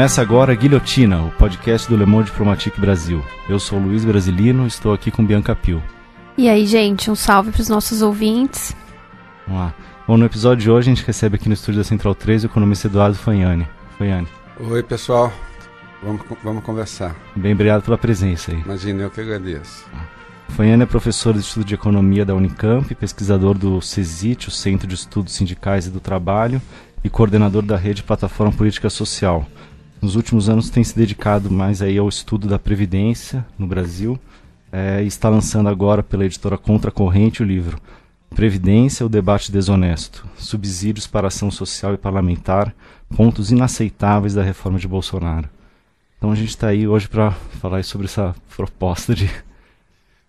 [0.00, 3.22] Começa agora a Guilhotina, o podcast do Le Monde Diplomatique Brasil.
[3.46, 5.82] Eu sou Luiz Brasilino, estou aqui com Bianca Pio.
[6.38, 8.74] E aí, gente, um salve para os nossos ouvintes.
[9.46, 9.74] Vamos lá.
[10.08, 12.46] Bom, no episódio de hoje a gente recebe aqui no estúdio da Central 3 o
[12.46, 13.68] economista Eduardo Fanhani.
[13.98, 14.26] Fanhani.
[14.58, 15.30] Oi, pessoal.
[16.02, 17.14] Vamos, vamos conversar.
[17.36, 18.58] Bem, obrigado pela presença aí.
[18.58, 19.84] Imagina, eu que agradeço.
[20.48, 24.94] Fanhani é professor do Instituto de Economia da Unicamp, pesquisador do CESIT, o Centro de
[24.94, 26.58] Estudos Sindicais e do Trabalho,
[27.04, 29.46] e coordenador da rede Plataforma Política Social.
[30.00, 34.18] Nos últimos anos tem se dedicado mais aí ao estudo da Previdência no Brasil
[34.72, 37.80] é, está lançando agora pela editora Contra Corrente o livro
[38.34, 42.72] Previdência, o debate desonesto, subsídios para ação social e parlamentar,
[43.16, 45.50] pontos inaceitáveis da reforma de Bolsonaro.
[46.16, 49.28] Então a gente está aí hoje para falar sobre essa proposta de.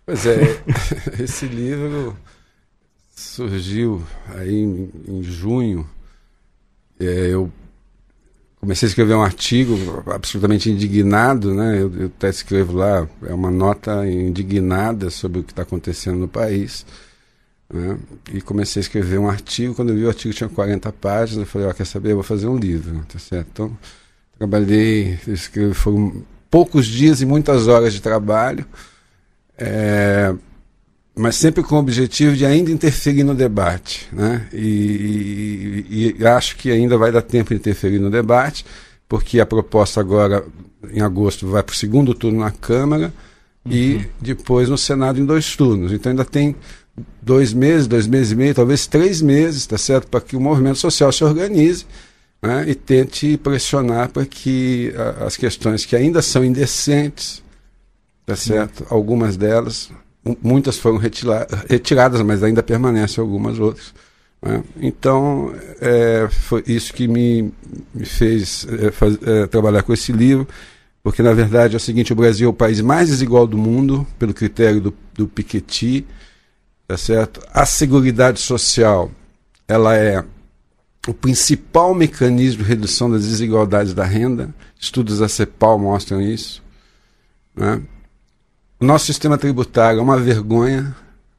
[0.04, 0.60] Pois é,
[1.22, 2.16] esse livro
[3.14, 4.02] surgiu
[4.34, 5.88] aí em, em junho.
[6.98, 7.52] É, eu
[8.62, 11.82] comecei a escrever um artigo absolutamente indignado, né?
[11.82, 16.28] Eu, eu até escrevo lá, é uma nota indignada sobre o que está acontecendo no
[16.28, 16.86] país.
[17.68, 17.98] Né?
[18.32, 19.74] E comecei a escrever um artigo.
[19.74, 22.12] Quando eu vi o artigo tinha 40 páginas, eu falei, ó, quer saber?
[22.12, 23.48] Eu vou fazer um livro, tá certo?
[23.52, 23.78] Então,
[24.38, 28.64] trabalhei, escrevi, foram poucos dias e muitas horas de trabalho,
[29.58, 30.32] é,
[31.14, 34.48] mas sempre com o objetivo de ainda interferir no debate, né?
[34.52, 38.64] E, e, e acho que ainda vai dar tempo de interferir no debate,
[39.08, 40.44] porque a proposta agora,
[40.90, 43.12] em agosto, vai para o segundo turno na Câmara
[43.64, 43.72] uhum.
[43.72, 45.92] e depois no Senado em dois turnos.
[45.92, 46.56] Então ainda tem
[47.20, 50.78] dois meses, dois meses e meio, talvez três meses, tá certo, para que o movimento
[50.78, 51.84] social se organize
[52.42, 57.42] né, e tente pressionar para que a, as questões que ainda são indecentes,
[58.24, 59.90] tá certo, algumas delas,
[60.42, 63.94] muitas foram retira, retiradas, mas ainda permanecem algumas outras.
[64.40, 64.62] Né?
[64.80, 67.52] Então, é, foi isso que me,
[67.94, 70.46] me fez é, faz, é, trabalhar com esse livro,
[71.02, 74.06] porque na verdade é o seguinte: o Brasil é o país mais desigual do mundo,
[74.18, 76.06] pelo critério do, do Piketty
[76.92, 77.40] tá certo?
[77.54, 79.10] A Seguridade Social,
[79.66, 80.22] ela é
[81.08, 84.54] o principal mecanismo de redução das desigualdades da renda.
[84.78, 86.62] Estudos da CEPAL mostram isso.
[87.56, 87.80] Né?
[88.82, 90.92] O nosso sistema tributário é uma vergonha.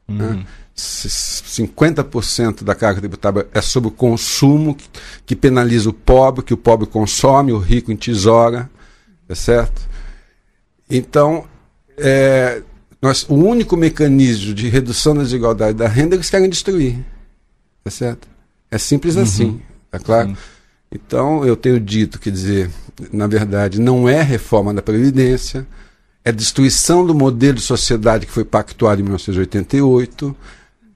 [0.07, 0.15] Uhum.
[0.15, 0.45] Né?
[0.73, 4.87] 50% da carga tributária é sobre o consumo, que,
[5.25, 8.69] que, penaliza o pobre, que o pobre consome, o rico entesoura,
[9.27, 9.81] tá certo?
[10.89, 11.43] Então,
[11.97, 12.61] é,
[13.01, 16.95] nós, o único mecanismo de redução da desigualdade da renda eles querem destruir.
[17.83, 18.25] Tá certo?
[18.71, 19.23] É simples uhum.
[19.23, 19.61] assim,
[19.91, 20.29] tá claro?
[20.29, 20.37] Sim.
[20.89, 22.71] Então, eu tenho dito, quer dizer,
[23.11, 25.67] na verdade, não é reforma da Previdência,
[26.23, 30.35] é destruição do modelo de sociedade que foi pactuado em 1988,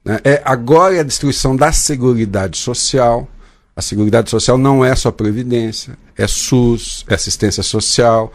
[0.04, 0.20] né?
[0.24, 3.28] é, agora é a destruição da Seguridade Social.
[3.76, 8.32] A Seguridade Social não é só Previdência, é SUS, é assistência social,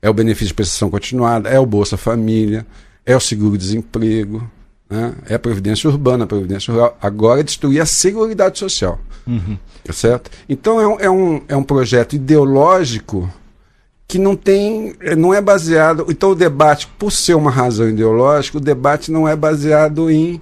[0.00, 2.66] é o benefício de prestação continuada, é o Bolsa Família
[3.06, 4.42] é o seguro-desemprego,
[4.90, 5.14] né?
[5.28, 6.98] é a previdência urbana, a previdência rural.
[7.00, 8.98] Agora é destruir a seguridade social.
[9.24, 9.56] Uhum.
[9.84, 10.28] Tá certo?
[10.48, 13.32] Então é um, é, um, é um projeto ideológico
[14.08, 16.06] que não tem, é, não é baseado.
[16.08, 20.40] Então o debate, por ser uma razão ideológica, o debate não é baseado em,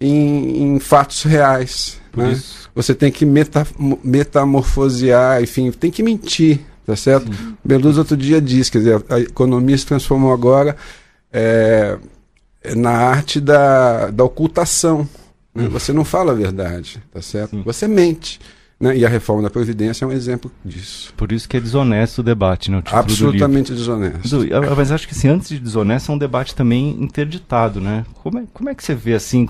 [0.00, 2.00] em, em fatos reais.
[2.16, 2.40] Né?
[2.74, 3.66] Você tem que meta,
[4.02, 7.32] metamorfosear, enfim, tem que mentir, tá certo?
[7.32, 7.56] Sim.
[7.64, 10.76] Beluso outro dia disse, quer dizer, a economia se transformou agora
[11.32, 11.96] é,
[12.76, 15.08] na arte da, da ocultação.
[15.54, 15.64] Né?
[15.64, 15.70] Uhum.
[15.70, 17.50] Você não fala a verdade, tá certo?
[17.50, 17.62] Sim.
[17.62, 18.40] Você mente.
[18.78, 18.98] Né?
[18.98, 21.12] E a reforma da Previdência é um exemplo disso.
[21.16, 22.78] Por isso que é desonesto o debate, né?
[22.78, 24.20] O Absolutamente desonesto.
[24.76, 28.04] Mas acho que assim, antes de desonesto, é um debate também interditado, né?
[28.14, 29.48] Como é, como é que você vê assim?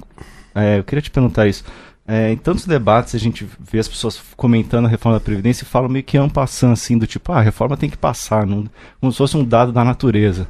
[0.55, 1.65] É, eu queria te perguntar isso.
[2.07, 5.67] É, em tantos debates a gente vê as pessoas comentando a reforma da Previdência e
[5.67, 8.69] falam meio que ampassando assim, do tipo, ah, a reforma tem que passar, não,
[9.01, 10.47] como se fosse um dado da natureza.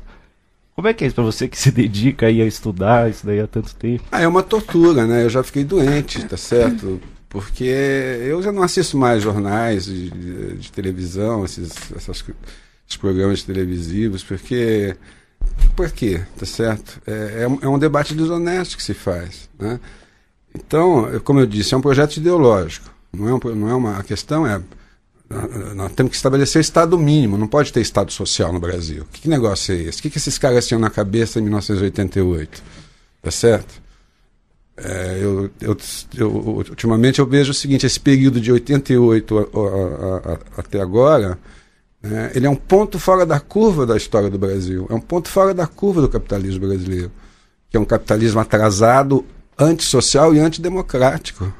[0.74, 3.40] Como é que é isso para você que se dedica aí a estudar isso daí
[3.40, 4.02] há tanto tempo?
[4.10, 5.22] Ah, é uma tortura, né?
[5.22, 7.00] Eu já fiquei doente, tá certo?
[7.34, 12.24] Porque eu já não assisto mais jornais de, de, de televisão, esses, essas,
[12.86, 14.94] esses programas televisivos, porque.
[15.74, 16.22] Por quê?
[16.38, 17.02] Tá certo?
[17.04, 19.50] É, é, um, é um debate desonesto que se faz.
[19.58, 19.80] Né?
[20.54, 22.88] Então, como eu disse, é um projeto ideológico.
[23.12, 23.98] Não é, um, não é uma.
[23.98, 24.62] A questão é
[25.74, 29.04] nós temos que estabelecer Estado mínimo, não pode ter Estado social no Brasil.
[29.12, 29.98] Que, que negócio é esse?
[29.98, 32.62] O que, que esses caras tinham na cabeça em 1988?
[33.20, 33.82] Tá certo?
[34.76, 35.76] É, eu, eu,
[36.16, 41.38] eu, ultimamente eu vejo o seguinte: esse período de 88 a, a, a, até agora,
[42.02, 45.28] é, ele é um ponto fora da curva da história do Brasil, é um ponto
[45.28, 47.12] fora da curva do capitalismo brasileiro,
[47.70, 49.24] que é um capitalismo atrasado,
[49.56, 51.52] antissocial e antidemocrático.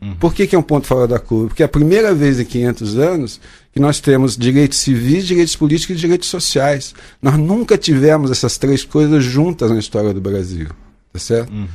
[0.00, 0.14] Uhum.
[0.16, 1.48] Por que, que é um ponto fora da curva?
[1.48, 3.40] Porque é a primeira vez em 500 anos
[3.72, 6.94] que nós temos direitos civis, direitos políticos e direitos sociais.
[7.20, 10.68] Nós nunca tivemos essas três coisas juntas na história do Brasil.
[11.12, 11.50] Tá certo?
[11.50, 11.66] Uhum.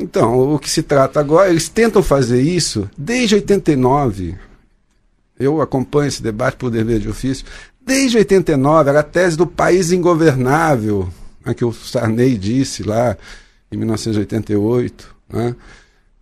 [0.00, 4.36] Então, o que se trata agora, eles tentam fazer isso desde 89.
[5.38, 7.44] Eu acompanho esse debate por dever de ofício.
[7.84, 11.08] Desde 89, era a tese do país ingovernável,
[11.44, 13.16] né, que o Sarney disse lá
[13.70, 15.16] em 1988.
[15.30, 15.54] Né?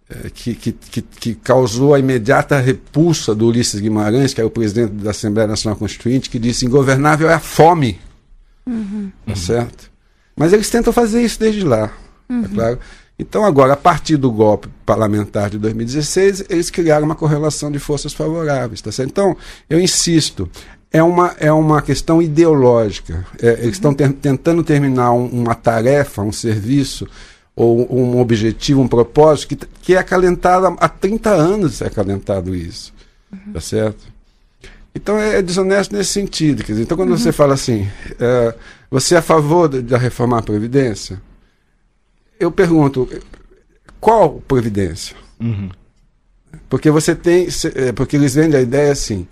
[0.08, 4.50] É, que, que, que, que, causou a imediata repulsa do Ulisses Guimarães, que é o
[4.50, 7.98] presidente da Assembleia Nacional Constituinte, que disse: ingovernável é a fome.
[8.64, 9.10] Uhum.
[9.26, 9.90] Tá certo?
[10.36, 11.90] Mas eles tentam fazer isso desde lá.
[12.28, 12.44] É uhum.
[12.44, 12.78] É claro.
[13.18, 18.12] Então, agora, a partir do golpe parlamentar de 2016, eles criaram uma correlação de forças
[18.12, 18.82] favoráveis.
[18.82, 19.08] Tá certo?
[19.08, 19.36] Então,
[19.70, 20.48] eu insisto,
[20.92, 23.26] é uma, é uma questão ideológica.
[23.40, 24.12] É, eles estão uhum.
[24.12, 27.06] tentando terminar um, uma tarefa, um serviço
[27.54, 32.92] ou um objetivo, um propósito, que, que é acalentado há 30 anos é acalentado isso.
[33.32, 33.54] Uhum.
[33.54, 34.04] Tá certo?
[34.94, 36.62] Então é, é, desonesto nesse sentido.
[36.62, 37.16] Quer dizer, então quando uhum.
[37.16, 37.88] você fala assim,
[38.20, 38.54] é,
[38.90, 41.20] você é a favor da reformar a Previdência?
[42.38, 43.08] Eu pergunto,
[44.00, 45.16] qual Previdência?
[45.40, 45.70] Uhum.
[46.68, 47.48] Porque você tem.
[47.74, 49.26] É, porque eles vendem a ideia assim.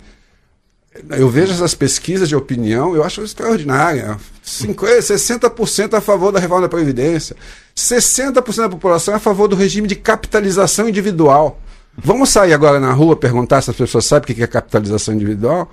[1.09, 4.17] Eu vejo essas pesquisas de opinião, eu acho extraordinária.
[4.41, 7.35] 50, 60% a favor da reforma da Previdência.
[7.75, 11.59] 60% da população é a favor do regime de capitalização individual.
[11.97, 15.69] Vamos sair agora na rua perguntar se as pessoas sabem o que é capitalização individual?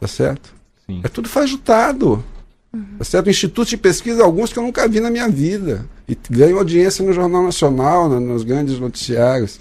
[0.00, 0.54] Tá certo?
[0.86, 1.00] Sim.
[1.04, 2.24] É tudo fajutado.
[2.72, 3.02] Uhum.
[3.02, 3.28] Certo?
[3.28, 5.86] Institutos de pesquisa, alguns que eu nunca vi na minha vida.
[6.08, 9.60] E ganham audiência no Jornal Nacional, nos grandes noticiários.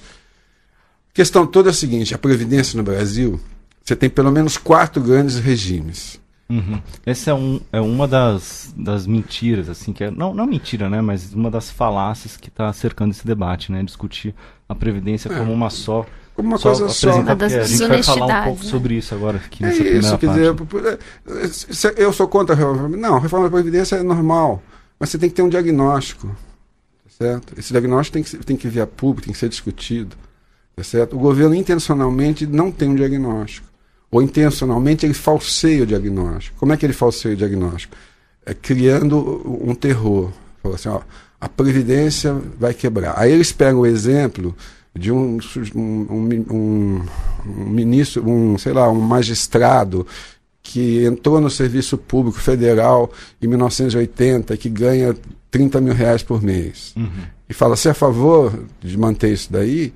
[1.12, 3.40] A questão toda é a seguinte: a Previdência no Brasil,
[3.84, 6.22] você tem pelo menos quatro grandes regimes.
[6.50, 6.81] Uhum.
[7.06, 11.00] Essa é, um, é uma das, das mentiras, assim, que é, não, não mentira, né,
[11.00, 14.36] mas uma das falácias que está cercando esse debate, né, discutir
[14.68, 15.38] a Previdência é.
[15.38, 16.06] como uma só
[16.36, 17.19] como uma só coisa só.
[17.19, 18.69] Uma das a gente vai falar um pouco né?
[18.69, 22.95] sobre isso agora aqui é nessa isso, quer dizer, eu sou contra a reforma.
[22.95, 24.62] Não, a reforma da Previdência é normal,
[25.00, 27.54] mas você tem que ter um diagnóstico, tá certo?
[27.57, 30.16] Esse diagnóstico tem que, tem que vir a público, tem que ser discutido,
[30.75, 31.16] tá certo?
[31.16, 33.72] O governo intencionalmente não tem um diagnóstico
[34.12, 36.57] ou intencionalmente ele falseia o diagnóstico.
[36.60, 37.95] Como é que ele falseia o diagnóstico?
[38.45, 40.31] É criando um terror.
[40.62, 41.00] Fala assim, ó,
[41.39, 43.13] a Previdência vai quebrar.
[43.18, 44.56] Aí eles pegam o exemplo
[44.93, 45.38] de um,
[45.75, 46.07] um,
[46.51, 47.05] um,
[47.45, 50.05] um ministro, um, sei lá, um magistrado
[50.61, 53.11] que entrou no serviço público federal
[53.41, 55.15] em 1980 que ganha
[55.49, 56.93] 30 mil reais por mês.
[56.95, 57.23] Uhum.
[57.49, 59.93] E fala, se é a favor de manter isso daí,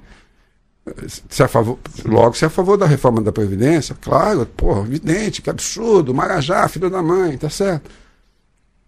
[1.07, 4.81] se é a favor, logo, se é a favor da reforma da Previdência, claro, pô,
[4.81, 7.89] evidente, que absurdo, Marajá, filho da mãe, tá certo.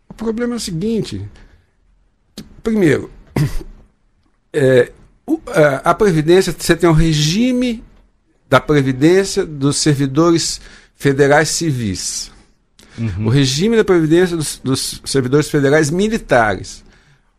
[0.09, 1.27] O problema é o seguinte:
[2.61, 3.09] primeiro,
[4.53, 4.91] é, é,
[5.83, 7.83] a Previdência, você tem o um regime
[8.49, 10.61] da Previdência dos servidores
[10.95, 12.31] federais civis.
[12.97, 13.27] Uhum.
[13.27, 16.83] O regime da Previdência dos, dos servidores federais militares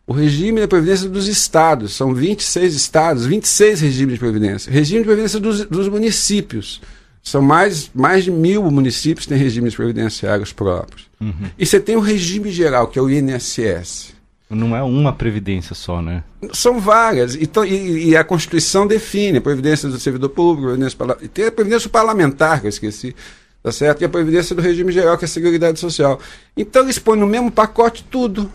[0.08, 1.94] o regime da Previdência dos estados.
[1.94, 4.72] São 26 estados, 26 regimes de Previdência.
[4.72, 6.80] Regime de Previdência dos, dos municípios.
[7.22, 11.06] São mais, mais de mil municípios que têm regimes previdenciários próprios.
[11.20, 11.50] Uhum.
[11.58, 14.14] E você tem o regime geral, que é o INSS.
[14.50, 16.24] Não é uma previdência só, né?
[16.52, 17.34] São várias.
[17.34, 21.52] Então, e, e a Constituição define a previdência do servidor público, a previdência, tem a
[21.52, 23.14] previdência parlamentar, que eu esqueci,
[23.62, 24.00] tá certo?
[24.00, 26.18] E a previdência do regime geral, que é a Seguridade Social.
[26.56, 28.50] Então eles põem no mesmo pacote tudo,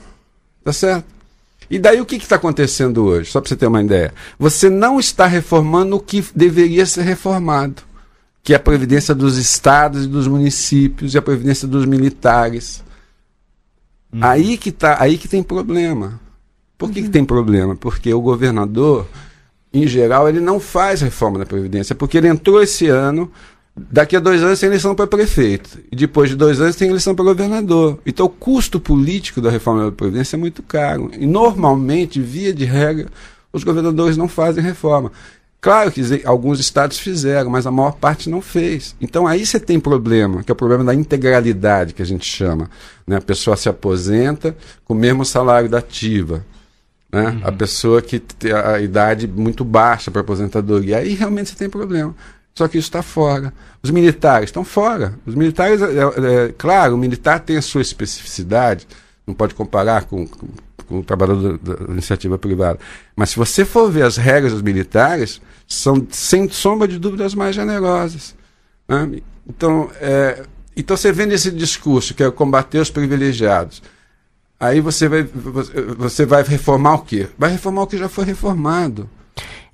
[0.64, 1.06] tá certo?
[1.70, 3.32] E daí o que está acontecendo hoje?
[3.32, 4.14] Só para você ter uma ideia.
[4.38, 7.84] Você não está reformando o que deveria ser reformado,
[8.42, 12.84] que é a previdência dos estados e dos municípios e a previdência dos militares.
[14.14, 14.20] Hum.
[14.22, 16.20] Aí que tá, aí que tem problema.
[16.78, 17.06] Por que, uhum.
[17.06, 17.76] que tem problema?
[17.76, 19.08] Porque o governador,
[19.74, 23.32] em geral, ele não faz reforma da previdência, porque ele entrou esse ano
[23.76, 25.80] Daqui a dois anos tem eleição para prefeito.
[25.92, 28.00] E depois de dois anos tem eleição para governador.
[28.06, 31.10] Então o custo político da reforma da Previdência é muito caro.
[31.18, 33.08] E normalmente, via de regra,
[33.52, 35.12] os governadores não fazem reforma.
[35.64, 38.98] Claro que alguns estados fizeram, mas a maior parte não fez.
[39.00, 42.70] Então aí você tem problema, que é o problema da integralidade que a gente chama.
[43.08, 43.16] Né?
[43.16, 46.46] A pessoa se aposenta com o mesmo salário da ativa.
[47.10, 47.30] Né?
[47.30, 47.42] Uhum.
[47.46, 50.98] A pessoa que tem a idade muito baixa para aposentadoria.
[50.98, 52.14] Aí realmente você tem problema.
[52.54, 53.54] Só que isso está fora.
[53.82, 55.14] Os militares estão fora.
[55.26, 58.86] Os militares, é, é, é, claro, o militar tem a sua especificidade,
[59.26, 60.48] não pode comparar com, com,
[60.88, 62.80] com o trabalhador da, da, iniciativa privada.
[63.16, 68.36] Mas se você for ver as regras militares, são, sem sombra de dúvidas, mais generosas.
[68.88, 69.22] Né?
[69.48, 70.44] Então, é,
[70.76, 73.82] então, você vendo esse discurso, que é combater os privilegiados,
[74.60, 77.28] aí você vai, você vai reformar o quê?
[77.38, 79.10] Vai reformar o que já foi reformado.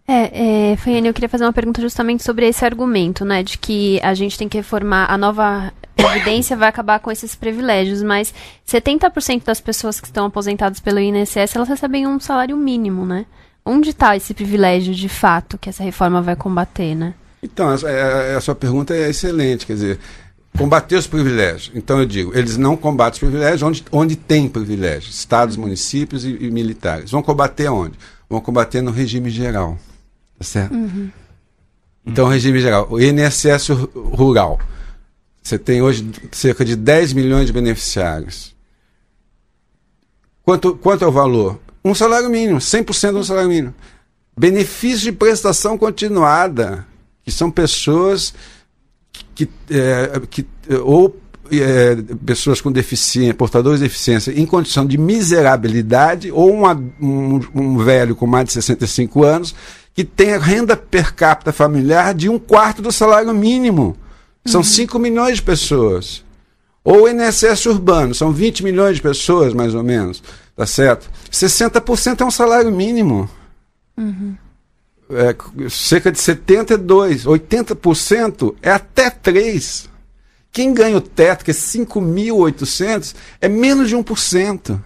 [0.07, 0.77] É, é,
[1.07, 4.49] eu queria fazer uma pergunta justamente sobre esse argumento, né, de que a gente tem
[4.49, 8.33] que reformar a nova previdência vai acabar com esses privilégios, mas
[8.67, 13.25] 70% das pessoas que estão aposentadas pelo INSS, elas recebem um salário mínimo, né?
[13.65, 17.13] Onde está esse privilégio de fato que essa reforma vai combater, né?
[17.41, 19.99] Então, a, a sua pergunta é excelente, quer dizer,
[20.57, 21.71] combater os privilégios.
[21.73, 26.37] Então eu digo, eles não combatem os privilégios onde, onde tem privilégios, estados, municípios e,
[26.41, 27.11] e militares.
[27.11, 27.97] Vão combater onde?
[28.29, 29.77] Vão combater no regime geral.
[30.37, 30.73] Tá certo?
[30.73, 31.09] Uhum.
[32.05, 34.59] Então, regime geral, o INSS rural.
[35.41, 38.55] Você tem hoje cerca de 10 milhões de beneficiários.
[40.43, 41.59] Quanto, quanto é o valor?
[41.83, 43.73] Um salário mínimo, 100% do salário mínimo.
[44.37, 46.85] Benefício de prestação continuada,
[47.23, 48.33] que são pessoas
[49.33, 50.45] que, é, que
[50.83, 51.15] ou
[51.51, 57.77] é, pessoas com deficiência, portadores de deficiência em condição de miserabilidade, ou uma, um, um
[57.77, 59.55] velho com mais de 65 anos
[59.93, 63.97] que tem renda per capita familiar de um quarto do salário mínimo.
[64.45, 64.65] São uhum.
[64.65, 66.23] 5 milhões de pessoas.
[66.83, 70.23] Ou o INSS urbano, são 20 milhões de pessoas, mais ou menos.
[70.55, 71.09] Tá certo?
[71.31, 73.29] 60% é um salário mínimo.
[73.97, 74.35] Uhum.
[75.11, 75.35] É,
[75.69, 79.89] cerca de 72, 80% é até 3.
[80.51, 84.79] Quem ganha o teto, que é 5.800, é menos de 1%.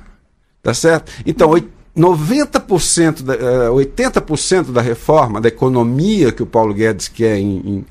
[0.62, 1.12] Tá certo?
[1.26, 1.52] Então,
[1.96, 3.36] 90%, da,
[3.70, 7.86] 80% da reforma, da economia que o Paulo Guedes quer em, em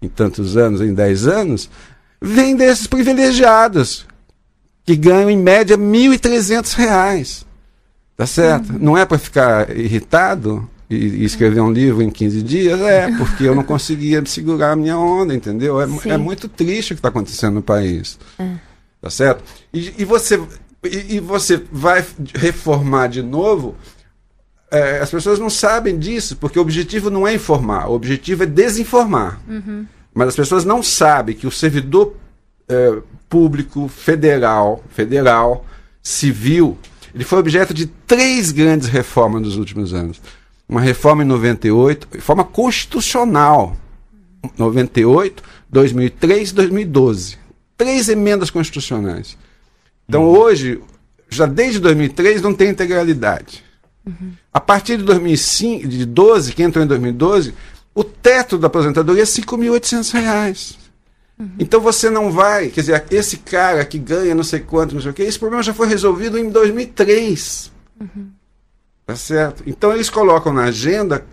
[0.00, 1.70] em tantos anos, em 10 anos,
[2.20, 4.06] vem desses privilegiados,
[4.84, 7.44] que ganham em média R$ 1.300.
[8.16, 8.72] Tá certo?
[8.72, 8.78] Uhum.
[8.80, 12.80] Não é para ficar irritado e, e, escrever um livro em 15 dias?
[12.80, 15.80] É, porque eu não conseguia segurar a minha onda, entendeu?
[15.80, 18.18] É, é muito triste o que está acontecendo no país.
[18.38, 18.54] É.
[19.00, 19.44] Tá certo?
[19.72, 20.40] E, e você,
[20.84, 23.76] e, e, você vai reformar de novo.
[24.70, 28.46] É, as pessoas não sabem disso, porque o objetivo não é informar, o objetivo é
[28.46, 29.40] desinformar.
[29.48, 29.86] Uhum.
[30.12, 32.14] Mas as pessoas não sabem que o servidor
[32.68, 32.98] é,
[33.28, 35.64] público federal, federal,
[36.02, 36.76] civil,
[37.14, 40.20] ele foi objeto de três grandes reformas nos últimos anos.
[40.68, 43.76] Uma reforma em 98, reforma constitucional,
[44.56, 47.38] 98, 2003 e 2012.
[47.76, 49.36] Três emendas constitucionais.
[50.08, 50.38] Então uhum.
[50.38, 50.80] hoje,
[51.30, 53.64] já desde 2003, não tem integralidade.
[54.06, 54.32] Uhum.
[54.58, 57.54] A partir de 2005, de 12, que entrou em 2012,
[57.94, 60.76] o teto da aposentadoria é R$ 5.800.
[61.38, 61.50] Uhum.
[61.60, 65.12] Então você não vai, quer dizer, esse cara que ganha não sei quanto, não sei
[65.12, 67.70] o quê, esse problema já foi resolvido em 2003.
[68.00, 68.30] Uhum.
[69.06, 69.62] Tá certo?
[69.64, 71.24] Então eles colocam na agenda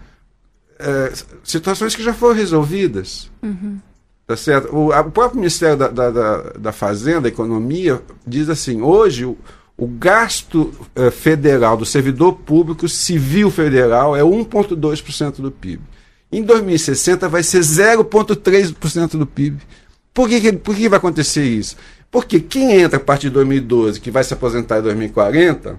[0.78, 1.12] é,
[1.44, 3.32] situações que já foram resolvidas.
[3.42, 3.80] Uhum.
[4.28, 4.70] Tá certo?
[4.72, 9.26] O, a, o próprio Ministério da, da, da, da Fazenda, da Economia, diz assim: hoje
[9.26, 9.36] o,
[9.78, 15.82] o gasto uh, federal do servidor público civil federal é 1,2% do PIB.
[16.32, 19.62] Em 2060 vai ser 0,3% do PIB.
[20.14, 21.76] Por que, por que vai acontecer isso?
[22.10, 25.78] Porque quem entra a partir de 2012, que vai se aposentar em 2040,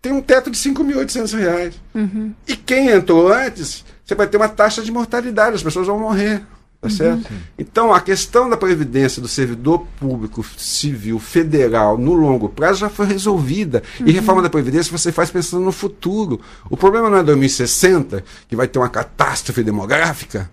[0.00, 1.74] tem um teto de R$ 5.800.
[1.94, 2.32] Uhum.
[2.46, 6.42] E quem entrou antes, você vai ter uma taxa de mortalidade, as pessoas vão morrer.
[6.80, 6.94] Tá uhum.
[6.94, 7.30] certo?
[7.58, 13.04] Então, a questão da previdência do servidor público civil federal no longo prazo já foi
[13.04, 13.82] resolvida.
[14.00, 14.06] Uhum.
[14.06, 16.40] E reforma da previdência você faz pensando no futuro.
[16.70, 20.50] O problema não é 2060, que vai ter uma catástrofe demográfica,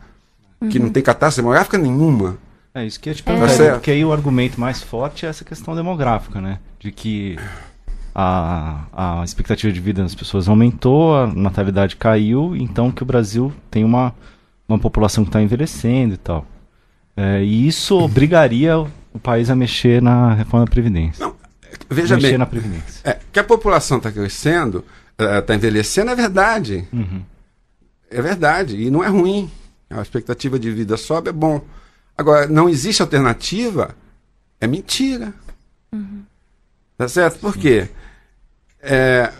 [0.60, 0.68] uhum.
[0.68, 2.38] que não tem catástrofe demográfica nenhuma.
[2.76, 3.72] É isso que eu te perguntar, é.
[3.72, 6.60] porque aí o argumento mais forte é essa questão demográfica, né?
[6.78, 7.38] De que
[8.14, 13.54] a, a expectativa de vida das pessoas aumentou, a natalidade caiu, então que o Brasil
[13.72, 14.14] tem uma
[14.68, 16.46] uma população que está envelhecendo e tal.
[17.16, 21.26] É, e isso obrigaria o país a mexer na reforma da Previdência.
[21.26, 21.36] Não,
[21.90, 23.02] veja mexer bem, na Previdência.
[23.04, 24.86] É, que a população está crescendo,
[25.18, 26.88] está envelhecendo, é verdade.
[26.94, 27.24] Uhum.
[28.10, 28.82] É verdade.
[28.82, 29.50] E não é ruim.
[29.90, 31.62] A expectativa de vida sobe, é bom.
[32.18, 33.96] Agora, não existe alternativa,
[34.60, 35.34] é mentira.
[35.92, 36.24] Uhum.
[36.98, 37.40] Tá certo?
[37.40, 37.60] Por Sim.
[37.60, 37.90] quê?
[38.82, 39.32] É,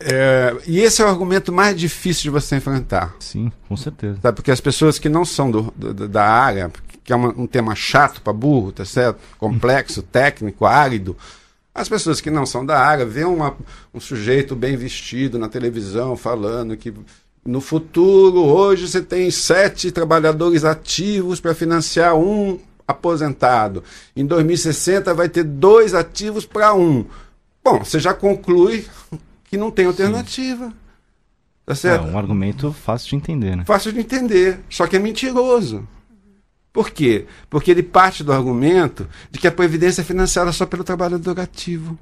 [0.00, 3.14] é, e esse é o argumento mais difícil de você enfrentar.
[3.20, 4.18] Sim, com certeza.
[4.22, 4.34] Sabe?
[4.34, 6.72] Porque as pessoas que não são do, do da área,
[7.04, 9.18] que é uma, um tema chato para burro, tá certo?
[9.36, 11.16] Complexo, técnico, árido.
[11.74, 13.54] As pessoas que não são da área vêem uma,
[13.92, 16.92] um sujeito bem vestido na televisão falando que
[17.44, 23.84] no futuro, hoje você tem sete trabalhadores ativos para financiar um aposentado.
[24.16, 27.04] Em 2060 vai ter dois ativos para um.
[27.62, 28.86] Bom, você já conclui
[29.50, 30.72] que não tem alternativa.
[31.66, 32.06] Tá certo?
[32.06, 33.64] É um argumento fácil de entender, né?
[33.64, 35.86] Fácil de entender, só que é mentiroso.
[36.72, 37.26] Por quê?
[37.50, 41.98] Porque ele parte do argumento de que a Previdência é financiada só pelo trabalhador ativo.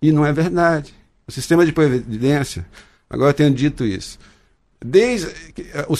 [0.00, 0.94] E não é verdade.
[1.26, 2.64] O sistema de Previdência,
[3.10, 4.18] agora eu tenho dito isso,
[4.80, 5.26] Desde,
[5.88, 5.96] o,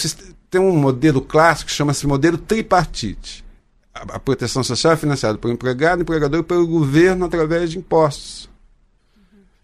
[0.49, 3.45] tem um modelo clássico que chama-se modelo tripartite.
[3.93, 8.49] A, a, proteção social é financiada pelo empregado, empregador e pelo governo através de impostos.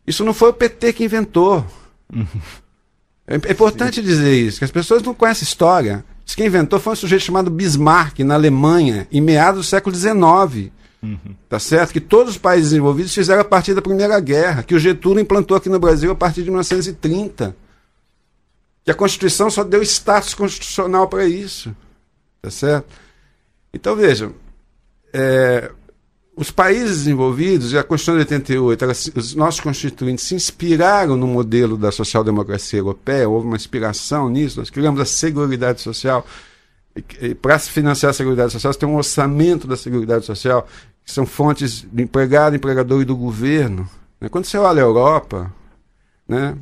[0.07, 1.65] Isso não foi o PT que inventou.
[3.27, 4.03] É, é importante Sim.
[4.03, 6.05] dizer isso, que as pessoas não conhecem história.
[6.37, 10.73] Quem inventou foi um sujeito chamado Bismarck, na Alemanha, em meados do século XIX.
[11.03, 11.35] Uhum.
[11.49, 11.93] Tá certo?
[11.93, 15.57] Que todos os países desenvolvidos fizeram a partir da Primeira Guerra, que o Getúlio implantou
[15.57, 17.57] aqui no Brasil a partir de 1930.
[18.85, 21.75] Que a Constituição só deu status constitucional para isso.
[22.43, 22.87] Tá certo?
[23.73, 24.35] Então, vejam,
[25.13, 25.71] é,
[26.37, 31.27] os países desenvolvidos, e a Constituição de 88, ela, os nossos constituintes se inspiraram no
[31.27, 36.27] modelo da social-democracia europeia, houve uma inspiração nisso, nós criamos a Seguridade Social.
[37.41, 40.69] Para financiar a Seguridade Social, você tem um orçamento da Seguridade Social,
[41.05, 43.89] que são fontes do empregado, empregador e do governo.
[44.21, 44.29] Né?
[44.29, 45.53] Quando você olha a Europa,
[46.27, 46.57] né,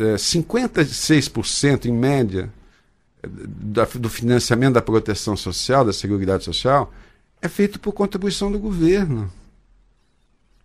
[0.00, 2.50] é, 56% em média
[3.24, 6.92] da, do financiamento da proteção social, da Seguridade Social,
[7.42, 9.30] é feito por contribuição do governo.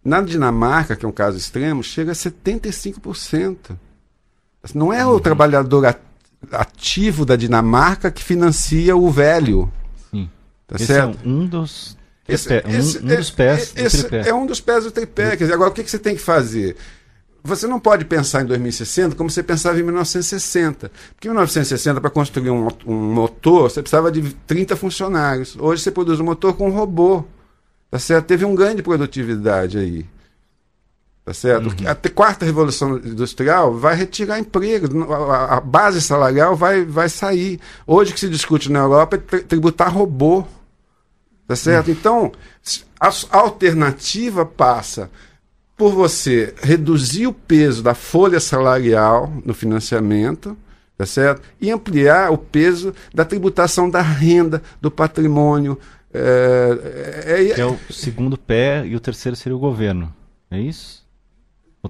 [0.05, 3.75] Na Dinamarca, que é um caso extremo, chega a 75%.
[4.73, 5.19] Não é o uhum.
[5.19, 5.97] trabalhador
[6.51, 9.71] ativo da Dinamarca que financia o velho.
[10.11, 10.29] Sim.
[10.67, 11.19] Tá esse certo?
[11.23, 14.29] é um dos, esse, um, esse, um dos pés esse, do tripé.
[14.29, 15.29] É um dos pés do tripé.
[15.31, 16.77] Quer dizer, agora, o que, que você tem que fazer?
[17.47, 20.91] Você não pode pensar em 2060 como você pensava em 1960.
[21.15, 25.55] Porque em 1960, para construir um, um, motor, você precisava de 30 funcionários.
[25.57, 27.23] Hoje você produz um motor com um robô.
[27.89, 28.25] Tá certo?
[28.25, 30.05] Teve um ganho de produtividade aí.
[31.23, 31.67] Tá certo?
[31.67, 31.89] Uhum.
[31.89, 35.09] A quarta revolução industrial vai retirar emprego.
[35.13, 37.61] A, a, base salarial vai, vai sair.
[37.85, 40.45] Hoje o que se discute na Europa é tributar robô.
[41.47, 41.87] Tá certo?
[41.87, 41.93] Uhum.
[41.93, 42.31] Então,
[42.99, 45.09] a alternativa passa
[45.77, 50.57] por você reduzir o peso da folha salarial no financiamento,
[50.97, 51.43] tá certo?
[51.61, 55.77] E ampliar o peso da tributação da renda, do patrimônio.
[56.11, 60.11] É, é, é, é o segundo pé e o terceiro seria o governo.
[60.49, 61.05] É isso?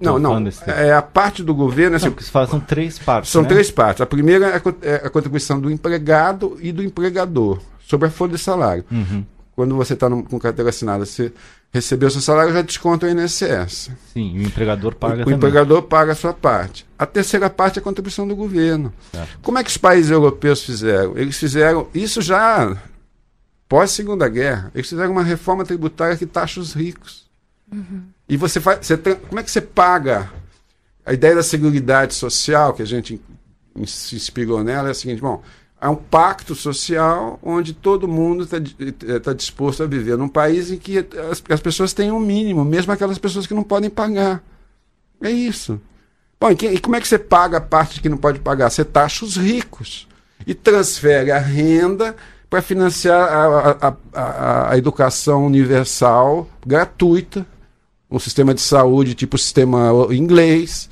[0.01, 0.37] Não, não.
[0.67, 1.95] É a parte do governo.
[1.95, 3.31] Assim, não, fala, são três partes.
[3.31, 3.47] São né?
[3.47, 4.01] três partes.
[4.01, 8.37] A primeira é, é a contribuição do empregado e do empregador sobre a folha de
[8.37, 8.83] salário.
[8.91, 9.23] Uhum.
[9.57, 11.33] Quando você está com carteira assinada, você
[11.71, 13.89] recebeu seu salário, já desconta o INSS.
[14.13, 15.33] Sim, o empregador paga o, também.
[15.33, 16.85] O empregador paga a sua parte.
[16.95, 18.93] A terceira parte é a contribuição do governo.
[19.11, 19.39] Certo.
[19.41, 21.17] Como é que os países europeus fizeram?
[21.17, 22.77] Eles fizeram isso já
[23.67, 24.71] pós Segunda Guerra.
[24.75, 27.25] Eles fizeram uma reforma tributária que taxa os ricos.
[27.73, 28.03] Uhum.
[28.29, 30.31] E você faz, você tem, como é que você paga?
[31.03, 33.19] A ideia da seguridade social que a gente
[33.87, 35.41] se inspirou nela é a seguinte: bom,
[35.79, 38.57] Há um pacto social onde todo mundo está
[39.19, 40.97] tá disposto a viver num país em que
[41.29, 44.43] as, as pessoas têm um mínimo, mesmo aquelas pessoas que não podem pagar.
[45.21, 45.79] É isso.
[46.39, 48.69] Bom, e, que, e como é que você paga a parte que não pode pagar?
[48.69, 50.07] Você taxa os ricos
[50.45, 52.15] e transfere a renda
[52.49, 57.45] para financiar a, a, a, a, educação universal gratuita,
[58.09, 60.89] um sistema de saúde tipo sistema inglês,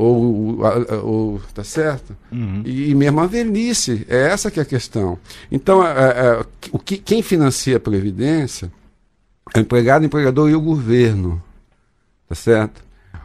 [0.00, 0.58] ou,
[1.02, 2.16] ou tá certo?
[2.32, 2.62] Uhum.
[2.64, 5.18] E, e, mesmo a velhice, é essa que é a questão.
[5.50, 8.72] Então, é, é, o que, quem financia a Previdência
[9.54, 11.42] é o empregado, o empregador e o governo,
[12.28, 12.82] tá certo?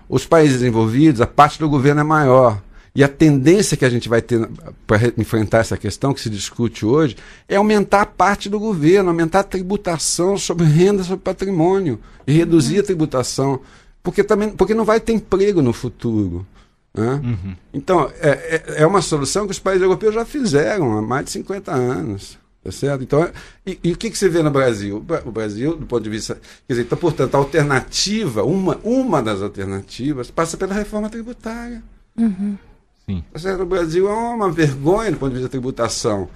[0.09, 2.61] Os países desenvolvidos, a parte do governo é maior.
[2.95, 4.47] E a tendência que a gente vai ter
[4.88, 9.41] para enfrentar essa questão que se discute hoje é aumentar a parte do governo, aumentar
[9.41, 13.59] a tributação sobre renda, sobre patrimônio e reduzir a tributação,
[14.01, 16.47] porque também porque não vai ter emprego no futuro.
[16.95, 17.21] Né?
[17.23, 17.55] Uhum.
[17.73, 21.31] Então, é, é, é, uma solução que os países europeus já fizeram há mais de
[21.31, 22.38] 50 anos.
[22.63, 23.03] Tá certo?
[23.03, 23.29] Então,
[23.65, 25.05] e, e o que, que você vê no Brasil?
[25.25, 26.36] O Brasil, do ponto de vista.
[26.67, 31.84] Quer dizer, então, portanto, a alternativa, uma, uma das alternativas, passa pela reforma tributária.
[32.17, 32.58] Uhum.
[33.05, 33.23] Sim.
[33.31, 33.62] Tá certo?
[33.62, 36.27] O Brasil é uma vergonha do ponto de vista da tributação.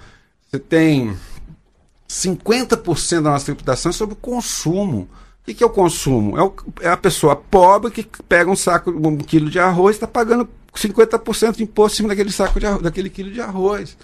[0.48, 1.16] Você tem
[2.08, 5.08] 50% da nossa tributação sobre o consumo.
[5.50, 6.38] Que, que é o consumo?
[6.38, 9.98] É, o, é, a pessoa pobre que pega um saco, um quilo de arroz e
[9.98, 13.96] está pagando 50% de imposto em cima daquele saco de arroz, daquele quilo de arroz.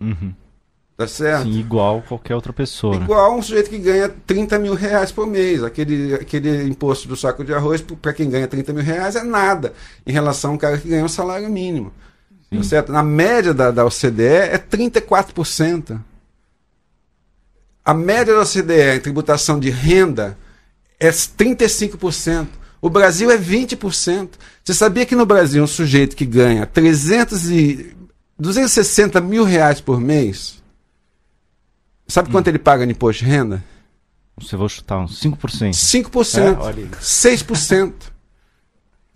[0.00, 0.34] Uhum.
[0.96, 1.44] Tá certo?
[1.44, 2.98] Sim, igual qualquer outra pessoa.
[2.98, 3.04] Né?
[3.04, 3.38] Igual né?
[3.38, 5.64] um sujeito que ganha 30 mil reais por mês.
[5.64, 9.72] Aquele, aquele imposto do saco de arroz, para quem ganha 30 mil reais, é nada
[10.06, 11.92] em relação a um cara que ganha um salário mínimo.
[12.54, 12.92] Tá certo?
[12.92, 15.98] Na média da, da OCDE é 34%.
[17.84, 20.38] A média da OCDE em tributação de renda
[20.98, 22.48] é 35%.
[22.80, 24.30] O Brasil é 20%.
[24.62, 27.96] Você sabia que no Brasil um sujeito que ganha 300 e
[28.38, 30.62] 260 mil reais por mês,
[32.06, 32.50] sabe quanto hum.
[32.50, 33.64] ele paga de imposto de renda?
[34.36, 35.70] Você vai chutar uns 5%.
[35.70, 36.38] 5%.
[36.38, 37.92] É, 6%.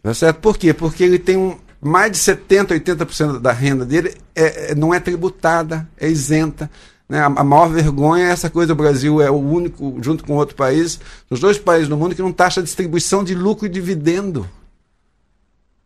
[0.00, 0.38] Tá certo?
[0.38, 0.72] Por quê?
[0.72, 5.00] Porque ele tem um, mais de 70%, 80% da renda dele é, é, não é
[5.00, 6.70] tributada, é isenta.
[7.08, 7.20] Né?
[7.20, 11.00] A, maior vergonha é essa coisa: o Brasil é o único, junto com outro país,
[11.30, 14.48] os dois países no mundo que não taxa a distribuição de lucro e dividendo.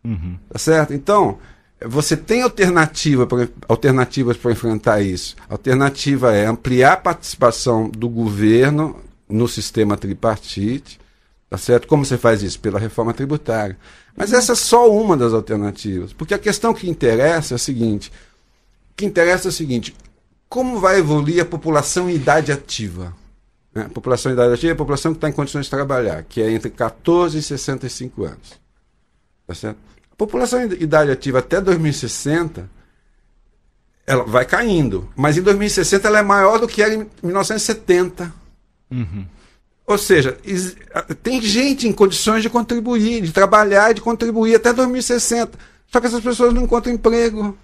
[0.04, 0.36] Uhum.
[0.48, 0.92] Tá certo?
[0.92, 1.38] Então,
[1.86, 5.36] você tem alternativa pra, alternativas para enfrentar isso.
[5.48, 8.96] A alternativa é ampliar a participação do governo
[9.28, 10.98] no sistema tripartite,
[11.48, 11.86] tá certo?
[11.86, 12.58] Como você faz isso?
[12.58, 13.78] Pela reforma tributária.
[14.16, 18.12] Mas essa é só uma das alternativas, porque a questão que interessa é a seguinte:
[18.90, 19.94] o que interessa é o seguinte,
[20.52, 23.16] como vai evoluir a população em idade ativa?
[23.74, 23.86] Né?
[23.86, 26.42] A população em idade ativa é a população que está em condições de trabalhar, que
[26.42, 28.60] é entre 14 e 65 anos.
[29.46, 29.78] Tá certo?
[30.10, 32.68] A população em idade ativa até 2060
[34.06, 38.30] ela vai caindo, mas em 2060 ela é maior do que era em 1970.
[38.90, 39.24] Uhum.
[39.86, 40.36] Ou seja,
[41.22, 45.58] tem gente em condições de contribuir, de trabalhar e de contribuir até 2060.
[45.90, 47.56] Só que essas pessoas não encontram emprego.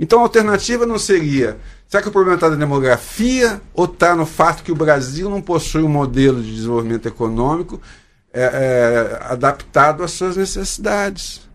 [0.00, 1.56] Então a alternativa não seria.
[1.90, 5.42] Será que o problema está na demografia ou está no fato que o Brasil não
[5.42, 7.82] possui um modelo de desenvolvimento econômico
[8.32, 11.48] é, é, adaptado às suas necessidades?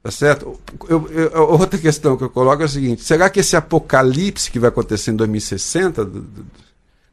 [0.00, 0.60] Tá certo?
[0.88, 4.60] Eu, eu, outra questão que eu coloco é a seguinte: será que esse apocalipse que
[4.60, 6.08] vai acontecer em 2060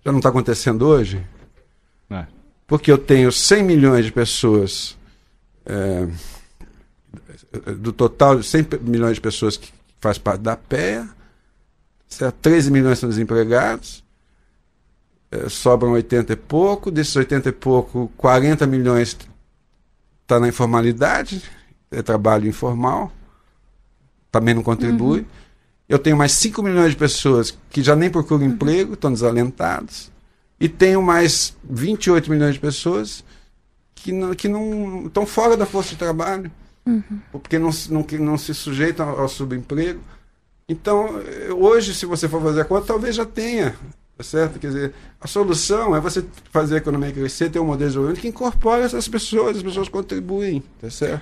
[0.06, 1.26] já não está acontecendo hoje?
[2.12, 2.28] É.
[2.68, 4.96] Porque eu tenho 100 milhões de pessoas,
[5.65, 6.08] é,
[7.78, 11.10] do total de 100 milhões de pessoas que faz parte da PEA,
[12.08, 12.36] certo?
[12.41, 14.04] 13 milhões são desempregados,
[15.32, 19.18] é, sobram 80 e pouco, desses 80 e pouco, 40 milhões
[20.22, 21.44] está na informalidade,
[21.91, 23.12] é trabalho informal,
[24.32, 25.20] também não contribui.
[25.20, 25.26] Uhum.
[25.88, 28.52] Eu tenho mais 5 milhões de pessoas que já nem procuram uhum.
[28.52, 30.12] emprego, estão desalentados.
[30.60, 33.24] E tenho mais 28 milhões de pessoas
[33.94, 36.52] que não, que não estão fora da força de trabalho,
[36.86, 37.20] uhum.
[37.32, 40.00] porque não, não, que não se sujeitam ao subemprego.
[40.67, 41.21] Então,
[41.58, 43.75] hoje, se você for fazer a conta, talvez já tenha,
[44.17, 44.58] tá certo?
[44.58, 48.21] Quer dizer, a solução é você fazer a economia crescer, ter um modelo de desenvolvimento
[48.21, 51.21] que incorpore essas pessoas, as pessoas contribuem, tá certo?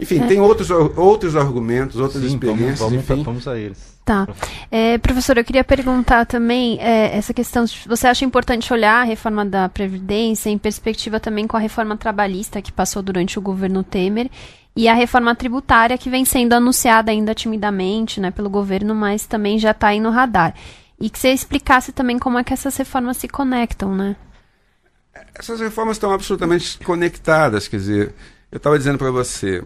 [0.00, 0.26] Enfim, é.
[0.26, 2.78] tem outros, outros argumentos, outras Sim, experiências.
[2.78, 4.00] Vamos, vamos, vamos a eles.
[4.02, 4.26] Tá.
[4.70, 7.66] É, professor, eu queria perguntar também é, essa questão.
[7.86, 12.62] Você acha importante olhar a reforma da Previdência em perspectiva também com a reforma trabalhista
[12.62, 14.30] que passou durante o governo Temer
[14.76, 19.58] e a reforma tributária que vem sendo anunciada ainda timidamente né, pelo governo, mas também
[19.58, 20.54] já está aí no radar.
[20.98, 24.16] E que você explicasse também como é que essas reformas se conectam, né?
[25.34, 28.14] Essas reformas estão absolutamente conectadas, quer dizer,
[28.52, 29.64] eu estava dizendo para você,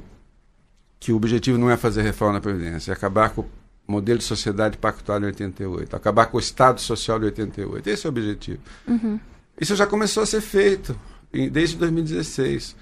[0.98, 3.46] que o objetivo não é fazer reforma na Previdência, é acabar com o
[3.86, 7.90] modelo de sociedade pactuado em 88, acabar com o Estado Social de 88.
[7.90, 8.60] Esse é o objetivo.
[8.88, 9.20] Uhum.
[9.60, 10.98] Isso já começou a ser feito
[11.50, 12.74] desde 2016,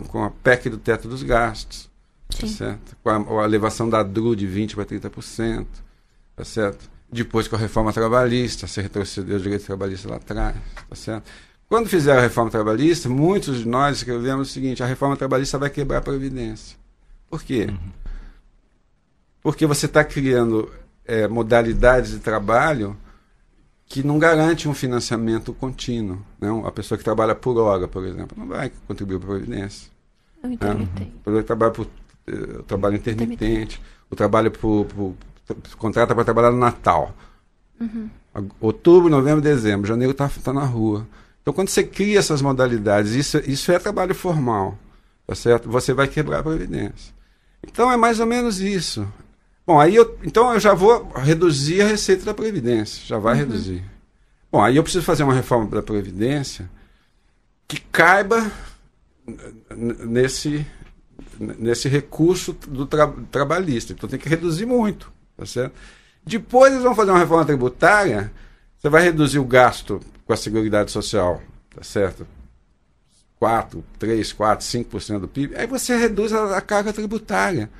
[0.00, 1.88] com a PEC do teto dos gastos,
[2.28, 2.96] tá certo?
[3.02, 5.66] com a, a, elevação da DRU de 20% para 30%,
[6.34, 6.90] tá certo?
[7.10, 10.56] depois com a reforma trabalhista, se retrocedeu o direito trabalhista lá atrás,
[10.88, 11.30] tá certo?
[11.68, 15.68] Quando fizeram a reforma trabalhista, muitos de nós escrevemos o seguinte: a reforma trabalhista vai
[15.68, 16.76] quebrar a Previdência.
[17.28, 17.66] Por quê?
[17.68, 17.90] Uhum.
[19.42, 20.70] Porque você está criando
[21.04, 22.96] é, modalidades de trabalho
[23.88, 26.18] que não garante um financiamento contínuo.
[26.40, 26.48] Né?
[26.64, 29.90] A pessoa que trabalha por hora, por exemplo, não vai contribuir para a Previdência.
[30.42, 31.12] O intermitente.
[31.24, 31.38] Né?
[31.38, 31.86] O trabalho, por,
[32.26, 33.82] eh, o trabalho intermitente, intermitente.
[34.10, 35.14] o trabalho por, por,
[35.78, 37.14] contrata para trabalhar no Natal.
[37.80, 38.10] Uhum.
[38.60, 41.06] Outubro, novembro, dezembro, janeiro está tá na rua.
[41.40, 44.76] Então, quando você cria essas modalidades, isso, isso é trabalho formal,
[45.26, 45.70] tá certo?
[45.70, 47.14] Você vai quebrar a Previdência.
[47.62, 49.06] Então é mais ou menos isso.
[49.66, 53.40] Bom, aí eu, então eu já vou reduzir a receita da Previdência, já vai uhum.
[53.40, 53.82] reduzir.
[54.50, 56.70] Bom, aí eu preciso fazer uma reforma da Previdência
[57.66, 58.50] que caiba
[60.06, 60.64] nesse,
[61.38, 63.92] nesse recurso do tra trabalhista.
[63.92, 65.74] Então tem que reduzir muito, tá certo?
[66.24, 68.32] Depois eles vão fazer uma reforma tributária,
[68.78, 71.42] você vai reduzir o gasto com a Seguridade Social,
[71.74, 72.26] tá certo?
[73.38, 77.70] 4, 3, 4, 5% do PIB, aí você reduz a, a, carga tributária.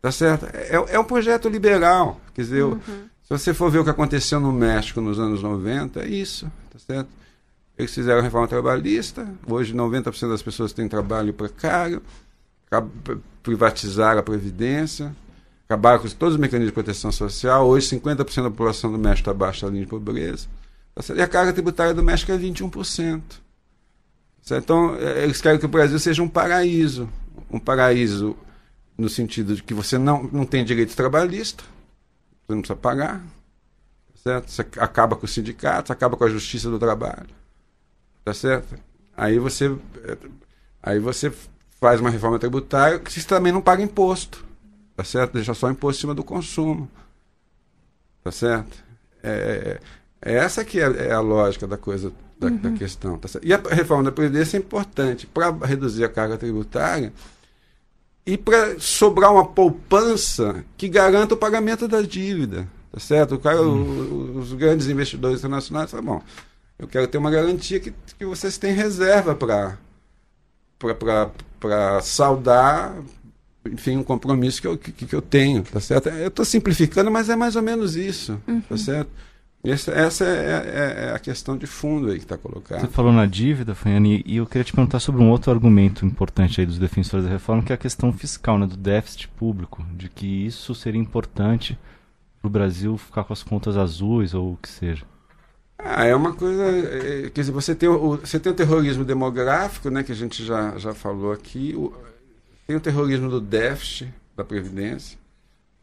[0.00, 0.46] Tá certo?
[0.52, 2.20] É, é um projeto liberal.
[2.34, 2.78] Quer dizer, uhum.
[3.22, 6.50] se você for ver o que aconteceu no México nos anos 90, é isso.
[6.70, 7.08] Tá certo?
[7.78, 12.02] Eles fizeram a reforma trabalhista, hoje 90% das pessoas têm trabalho precário,
[13.42, 15.14] privatizaram a Previdência,
[15.66, 17.66] acabaram com todos os mecanismos de proteção social.
[17.66, 20.46] Hoje, 50% da população do México está abaixo da linha de pobreza.
[20.94, 23.20] Tá e a carga tributária do México é 21%.
[24.52, 27.08] Então, é, eles querem que o Brasil seja um paraíso.
[27.50, 28.36] Um paraíso
[28.96, 31.64] no sentido de que você não, não tem direito trabalhista,
[32.46, 33.22] você não precisa pagar,
[34.14, 34.50] certo?
[34.50, 37.28] Você acaba com os sindicatos, acaba com a justiça do trabalho,
[38.24, 38.74] tá certo?
[39.16, 39.74] Aí você,
[40.82, 41.32] aí você
[41.80, 44.44] faz uma reforma tributária que você também não paga imposto.
[44.96, 45.34] Tá certo?
[45.34, 46.90] Deixa só imposto em cima do consumo.
[48.24, 48.82] Tá certo?
[49.22, 49.78] É,
[50.22, 52.56] é essa que é, é, a lógica da coisa, da, uhum.
[52.56, 53.18] da questão.
[53.18, 57.12] Tá e a reforma da Previdência é importante para reduzir a carga tributária
[58.26, 62.68] e para sobrar uma poupança que garanta o pagamento da dívida.
[62.90, 63.36] Tá certo?
[63.36, 64.38] O cara, uhum.
[64.38, 66.22] os grandes investidores internacionais falam, bom,
[66.78, 69.78] eu quero ter uma garantia que, que vocês têm reserva para
[72.02, 72.96] saudar
[73.72, 76.08] enfim, um compromisso que eu, que, que eu tenho, tá certo?
[76.08, 78.60] Eu estou simplificando, mas é mais ou menos isso, tá uhum.
[78.60, 79.10] tá certo?
[79.70, 82.80] Essa, essa é, é, é, a questão de fundo aí que está colocada.
[82.80, 86.60] Você falou na dívida, Fanhani, e eu queria te perguntar sobre um outro argumento importante
[86.60, 90.08] aí dos defensores da reforma, que é a questão fiscal, né, do déficit público, de
[90.08, 91.76] que isso seria importante
[92.40, 95.04] para o Brasil ficar com as contas azuis ou o que seja.
[95.78, 96.64] Ah, é uma coisa.
[96.64, 100.44] É, quer dizer, você tem, o, você tem o terrorismo demográfico, né, que a gente
[100.44, 101.92] já, já falou aqui, o,
[102.66, 105.18] tem o terrorismo do déficit da Previdência.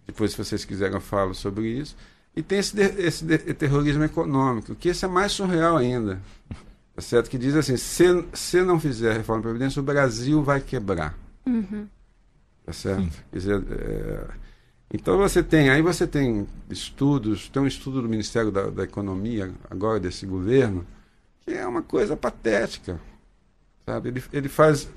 [0.07, 1.95] Depois, se vocês quiserem, eu falo sobre isso.
[2.35, 6.19] E tem esse, esse terrorismo econômico, que esse é mais surreal ainda.
[6.95, 7.29] Tá certo?
[7.29, 11.17] Que diz assim: se, se não fizer a reforma da Previdência, o Brasil vai quebrar.
[11.45, 11.87] Uhum.
[12.65, 13.23] Tá certo?
[13.31, 14.27] Quer dizer, é,
[14.93, 19.51] então você tem, aí você tem estudos, tem um estudo do Ministério da, da Economia,
[19.69, 20.85] agora desse governo,
[21.41, 22.99] que é uma coisa patética.
[23.85, 24.09] Sabe?
[24.09, 24.87] Ele, ele faz.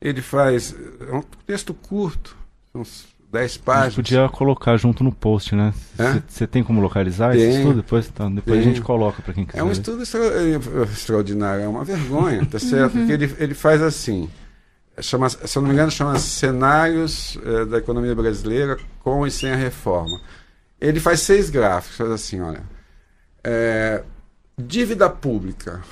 [0.00, 0.74] Ele faz.
[1.00, 2.36] É um texto curto,
[2.74, 3.94] uns 10 páginas.
[3.96, 5.74] podia colocar junto no post, né?
[6.28, 7.76] Você tem como localizar tem, esse estudo?
[7.82, 9.58] Depois, tá, depois a gente coloca para quem quiser.
[9.58, 10.20] É um estudo extra,
[10.84, 12.92] extraordinário, é uma vergonha, tá certo?
[12.92, 14.30] Porque ele, ele faz assim.
[15.00, 19.50] Chama, se eu não me engano, chama Cenários é, da Economia Brasileira com e sem
[19.50, 20.20] a reforma.
[20.80, 22.62] Ele faz seis gráficos, faz assim, olha.
[23.42, 24.04] É,
[24.56, 25.82] dívida pública,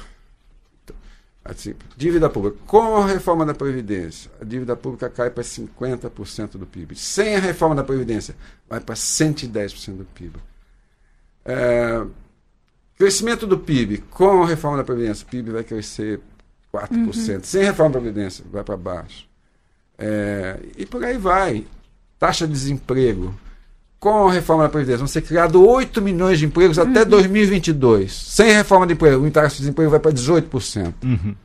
[1.44, 2.56] Assim, dívida pública.
[2.66, 6.94] Com a reforma da Previdência, a dívida pública cai para 50% do PIB.
[6.94, 8.36] Sem a reforma da Previdência,
[8.68, 10.36] vai para 110% do PIB.
[11.44, 12.04] É,
[12.96, 13.98] crescimento do PIB.
[14.10, 16.20] Com a reforma da Previdência, o PIB vai crescer
[16.72, 16.90] 4%.
[16.92, 17.42] Uhum.
[17.42, 19.28] Sem a reforma da Previdência, vai para baixo.
[19.98, 21.66] É, e por aí vai.
[22.20, 23.34] Taxa de desemprego.
[24.02, 26.90] Com a reforma da Previdência, vão ser criados 8 milhões de empregos uhum.
[26.90, 28.12] até 2022.
[28.12, 30.92] Sem reforma de emprego, o taxa de desemprego vai para 18%.
[31.04, 31.36] Uhum.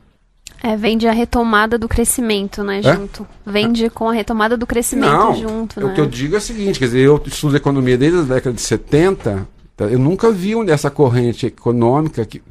[0.60, 2.96] É, vende a retomada do crescimento, né, é?
[2.96, 3.24] junto.
[3.46, 5.86] Vende com a retomada do crescimento Não, junto, né?
[5.86, 8.56] O que eu digo é o seguinte, quer dizer, eu estudo economia desde a década
[8.56, 12.42] de 70, tá, eu nunca vi essa corrente econômica que,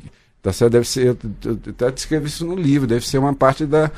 [0.41, 0.72] tá certo?
[0.72, 3.91] Deve ser, eu, eu, eu até descrevo isso no livro, deve ser uma parte da,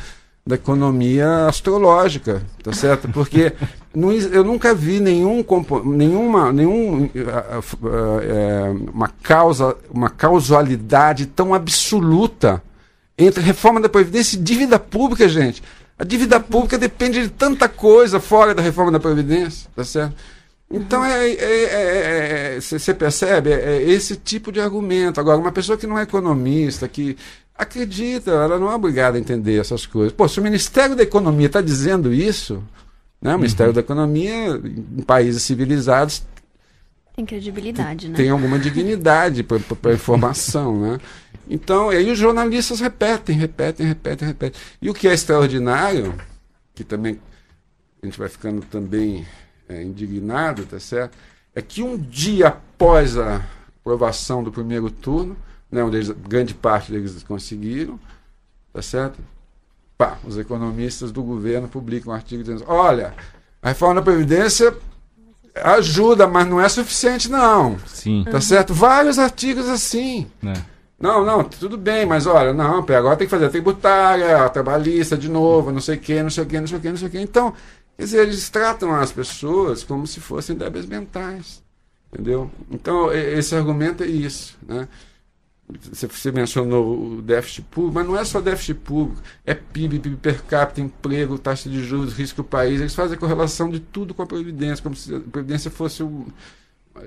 [0.45, 3.07] da economia astrológica, tá certo?
[3.09, 3.53] Porque
[3.93, 5.45] não, eu nunca vi nenhum
[5.85, 7.07] nenhuma nenhum, uh,
[7.85, 12.63] uh, uma causa uma causalidade tão absoluta
[13.17, 15.61] entre reforma da previdência e dívida pública, gente.
[15.97, 20.15] A dívida pública depende de tanta coisa fora da reforma da previdência, tá certo?
[20.71, 25.19] Então é, é, é, você percebe é, esse tipo de argumento.
[25.19, 27.17] Agora, uma pessoa que não é economista, que
[27.55, 30.13] acredita, ela não é obrigada a entender essas coisas.
[30.13, 32.63] Pô, se o Ministério da Economia está dizendo isso,
[33.19, 33.39] né, o uhum.
[33.39, 34.61] Ministério da Economia,
[34.97, 36.23] em países civilizados.
[37.15, 38.15] Tem credibilidade, né?
[38.15, 40.99] Tem alguma dignidade para a informação, né?
[41.49, 44.61] Então, aí os jornalistas repetem, repetem, repetem, repetem.
[44.79, 46.13] E o que é extraordinário,
[46.75, 47.19] que também
[48.01, 49.25] a gente vai ficando também
[49.69, 51.17] é, indignado, tá certo?
[51.55, 53.41] É que um dia após a
[53.79, 55.37] aprovação do primeiro turno,
[55.71, 57.99] né, onde eles, grande parte deles conseguiram,
[58.73, 59.19] tá certo?
[59.97, 63.13] Pá, os economistas do governo publicam um artigo dizendo: olha,
[63.61, 64.75] a reforma da Previdência
[65.55, 67.77] ajuda, mas não é suficiente, não.
[67.85, 68.23] Sim.
[68.29, 68.73] Tá certo?
[68.73, 70.27] Vários artigos assim.
[70.43, 70.53] É.
[70.99, 75.17] Não, não, tudo bem, mas olha, não, agora tem que fazer a tributária, a trabalhista
[75.17, 76.97] de novo, não sei o quê, não sei o quê, não sei o quê, não
[76.97, 77.21] sei o quê.
[77.21, 77.53] Então,
[77.99, 81.61] quer dizer, eles tratam as pessoas como se fossem débeis mentais.
[82.11, 82.49] Entendeu?
[82.71, 84.57] Então, esse argumento é isso.
[84.65, 84.87] Né?
[85.91, 90.43] Você mencionou o déficit público, mas não é só déficit público, é PIB, PIB per
[90.43, 92.79] capita, emprego, taxa de juros, risco do país.
[92.79, 96.25] Eles fazem a correlação de tudo com a Previdência, como se a Previdência fosse o.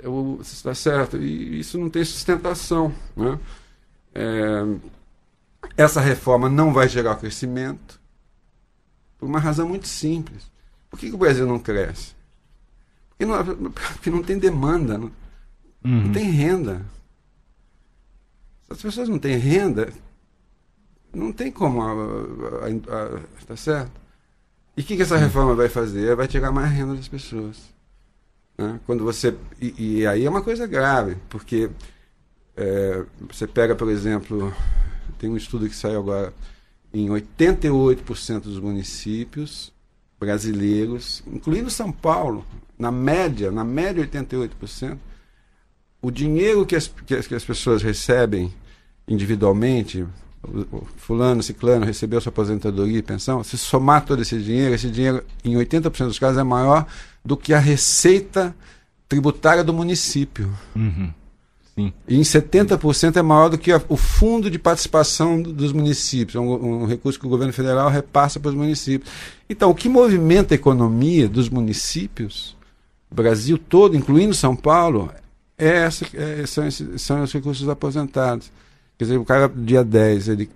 [0.05, 1.17] o está certo?
[1.17, 2.95] E isso não tem sustentação.
[3.17, 3.39] Né?
[4.15, 4.63] É,
[5.75, 7.99] essa reforma não vai gerar crescimento,
[9.19, 10.52] por uma razão muito simples.
[10.93, 12.15] Por que, que o Brasil não cresce?
[13.09, 15.11] Porque não, porque não tem demanda, não,
[15.85, 16.05] uhum.
[16.05, 16.87] não tem renda
[18.73, 19.93] as pessoas não têm renda,
[21.13, 21.83] não tem como.
[21.83, 23.93] A, a, a, tá certo?
[24.77, 26.17] E o que, que essa reforma vai fazer?
[26.17, 27.59] Vai tirar mais renda das pessoas.
[28.57, 28.81] Né?
[28.87, 29.37] Quando você.
[29.61, 31.71] E, e, aí é uma coisa grave, porque
[32.57, 34.53] é, você pega, por exemplo,
[35.19, 36.33] tem um estudo que saiu agora
[36.93, 39.73] em 88% dos municípios
[40.23, 42.47] brasileiros, incluindo São Paulo,
[42.79, 44.97] na média, na média 88%,
[46.01, 48.55] o dinheiro que as, que as, que as pessoas recebem
[49.09, 50.07] individualmente,
[50.97, 55.55] fulano, ciclano recebeu sua aposentadoria e pensão, se somar todo esse dinheiro, esse dinheiro em
[55.55, 56.87] 80% dos casos é maior
[57.25, 58.55] do que a receita
[59.09, 60.49] tributária do município.
[60.77, 61.13] Uhum.
[61.83, 61.93] Sim.
[62.07, 66.41] E em 70% é maior do que a, o fundo de participação dos municípios, é
[66.41, 69.11] um, um, recurso que o governo federal repassa para os municípios.
[69.49, 72.57] Então, o que movimenta a economia dos municípios,
[73.11, 75.11] Brasil todo, incluindo São Paulo,
[75.59, 78.51] é essa, é, são, esses, são os recursos aposentados.
[78.99, 80.49] Quer dizer, o cara, dia 10, ele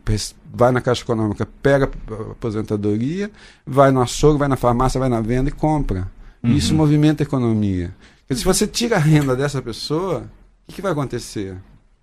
[0.53, 3.31] vai na Caixa Econômica, pega a aposentadoria,
[3.67, 6.09] vai no açougue, vai na farmácia, vai na venda e compra.
[6.43, 6.53] Uhum.
[6.53, 7.95] Isso movimenta a economia.
[8.27, 10.25] Quer dizer, se você tira a renda dessa pessoa,
[10.69, 11.57] o que, vai acontecer?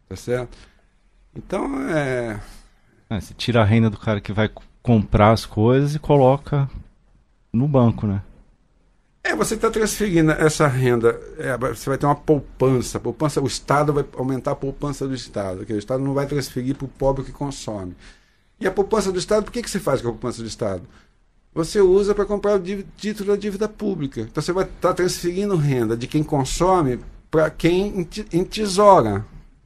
[0.07, 0.57] Tá certo?
[1.35, 2.39] Então, é...
[3.09, 3.19] é...
[3.19, 4.49] Você tira a renda do cara que vai
[4.81, 6.69] comprar as coisas e coloca
[7.51, 8.21] no banco, né?
[9.23, 13.93] É, você está transferindo essa renda, é, você vai ter uma poupança, poupança, o Estado
[13.93, 17.23] vai aumentar a poupança do Estado, que o Estado não vai transferir para o pobre
[17.23, 17.95] que consome.
[18.59, 20.83] E a poupança do Estado, por que, que você faz com a poupança do Estado?
[21.53, 24.21] Você usa para comprar o título da dívida pública.
[24.21, 26.99] Então você vai estar tá transferindo renda de quem consome
[27.33, 29.25] para quem entesoura.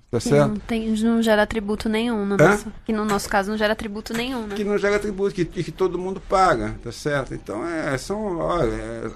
[0.10, 0.51] Tá certo?
[0.51, 2.25] Não, tem, não gera tributo nenhum.
[2.25, 4.56] No nosso, que no nosso caso não gera tributo nenhum, né?
[4.56, 7.34] Que não gera tributo, que, que todo mundo paga, tá certo?
[7.34, 9.12] Então, é, são, olha, é,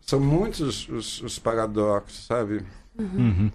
[0.00, 2.64] são muitos os, os paradoxos, sabe?
[2.96, 3.08] Uhum.
[3.16, 3.50] Uhum.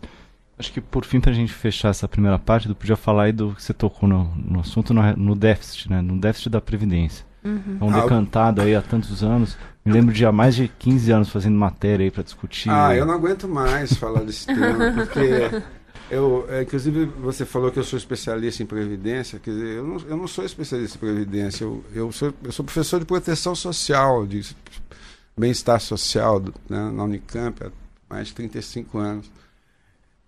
[0.57, 3.31] Acho que por fim, para a gente fechar essa primeira parte, eu podia falar aí
[3.31, 6.01] do que você tocou no, no assunto, no, no, déficit, né?
[6.01, 7.25] No déficit da Previdência.
[7.43, 7.77] Uhum.
[7.79, 9.57] É um ah, decantado aí há tantos anos.
[9.83, 12.69] Me lembro de há mais de 15 anos fazendo matéria aí para discutir.
[12.69, 15.63] Ah, eu não aguento mais falar desse tema, porque
[16.11, 19.97] eu, é, inclusive você falou que eu sou especialista em previdência, quer dizer, eu não,
[20.07, 24.25] eu não sou especialista em previdência, eu, eu, sou, eu sou professor de proteção social,
[24.25, 24.55] de
[25.37, 27.71] bem-estar social né, na Unicamp há
[28.09, 29.31] mais de 35 anos.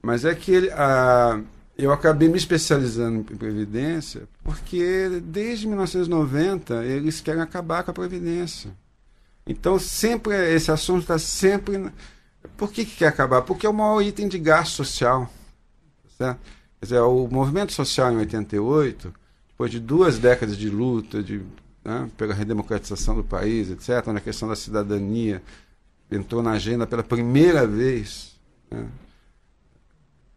[0.02, 1.40] Mas é que ele, a,
[1.78, 8.72] eu acabei me especializando em previdência porque desde 1990 eles querem acabar com a previdência.
[9.46, 11.92] Então sempre esse assunto está sempre.
[12.58, 13.42] Por que, que quer acabar?
[13.42, 15.32] Porque é o maior item de gasto social.
[16.18, 16.40] Certo?
[16.80, 19.14] Quer dizer, o movimento social em 88,
[19.50, 21.42] depois de duas décadas de luta, de
[21.86, 25.42] né, pela redemocratização do país, etc., na questão da cidadania,
[26.10, 28.36] entrou na agenda pela primeira vez
[28.70, 28.88] né,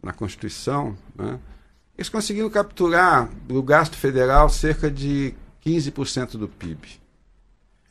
[0.05, 1.39] na Constituição, né,
[1.97, 7.01] eles conseguiram capturar do gasto federal cerca de 15% do PIB.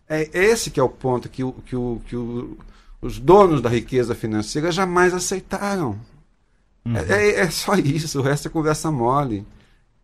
[0.08, 2.58] É esse que é o ponto que, o, que, o, que o,
[3.02, 6.00] os donos da riqueza financeira jamais aceitaram.
[6.86, 6.98] Uhum.
[6.98, 9.46] É, é, só isso, o resto é conversa mole.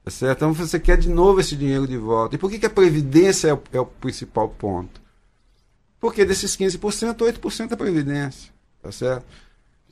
[0.04, 0.38] Tá certo?
[0.38, 2.36] Então você quer de novo esse dinheiro de volta.
[2.36, 5.02] E por que, que a Previdência é o, é o principal ponto?
[6.00, 8.52] Porque desses 15%, 8% é Previdência.
[8.82, 9.26] Tá certo?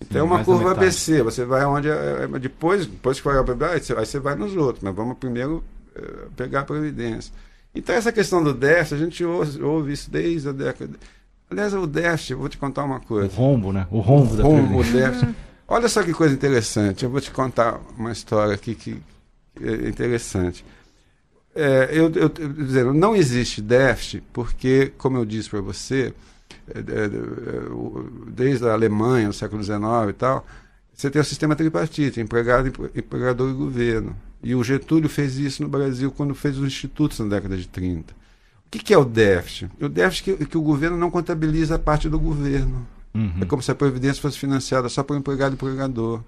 [0.01, 1.23] Então Sim, é uma curva ABC.
[1.23, 1.89] Você vai onde.
[1.89, 4.83] É, é, depois, depois que vai a Previdência, aí você vai nos outros.
[4.83, 5.63] Mas vamos primeiro
[5.95, 7.33] é, pegar a Previdência.
[7.73, 10.93] Então, essa questão do déficit, a gente ouve, ouve isso desde a década.
[11.49, 13.27] Aliás, o déficit, eu vou te contar uma coisa.
[13.27, 13.87] O rombo, né?
[13.89, 15.35] O rombo o da rombo, déficit.
[15.67, 17.03] Olha só que coisa interessante.
[17.03, 19.01] Eu vou te contar uma história aqui que
[19.61, 20.63] é interessante.
[21.53, 26.13] É, eu, eu, dizendo, não existe déficit porque, como eu disse para você, é, é,
[26.13, 26.36] é,
[28.27, 30.45] desde a Alemanha, no século XIX e tal,
[30.93, 34.15] você tem o sistema tripartite, empregado, empregador e governo.
[34.43, 38.13] E o Getúlio fez isso no Brasil quando fez os institutos na década de 30.
[38.13, 39.71] O que, que é o déficit?
[39.79, 42.85] O déficit é que, que o governo não contabiliza a parte do governo.
[43.13, 43.33] Uhum.
[43.41, 46.21] É como se a Previdência fosse financiada só por empregado e empregador.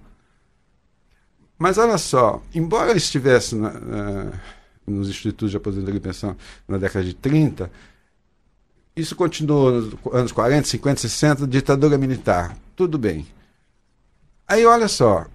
[1.57, 4.31] Mas olha só, embora ele estivesse na, na,
[4.87, 6.35] nos institutos de aposentadoria e pensão
[6.67, 7.69] na década de 30,
[9.00, 12.56] isso continuou nos anos 40, 50, 60, ditadura militar.
[12.76, 13.28] Tudo bem.
[14.47, 15.26] Aí olha só,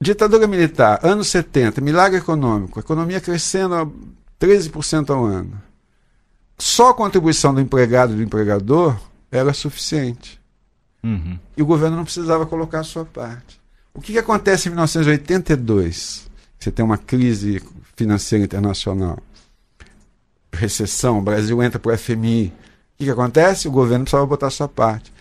[0.00, 3.86] ditadura militar, anos 70, milagre econômico, economia crescendo a
[4.40, 5.60] 13% ao ano.
[6.58, 8.96] Só a contribuição do empregado e do empregador
[9.30, 10.40] era suficiente.
[11.02, 11.38] Uhum.
[11.56, 13.60] E o governo não precisava colocar a sua parte.
[13.92, 16.30] O que, que acontece em 1982?
[16.58, 17.62] Você tem uma crise
[17.94, 19.18] financeira internacional,
[20.52, 22.52] recessão, o Brasil entra para o FMI.
[22.96, 23.68] O que, que acontece?
[23.68, 25.12] O governo precisava botar a sua parte.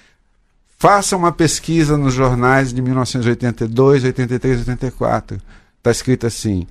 [0.78, 5.42] Faça uma pesquisa nos jornais de 1982, 83, 84.
[5.78, 6.66] Está escrito assim: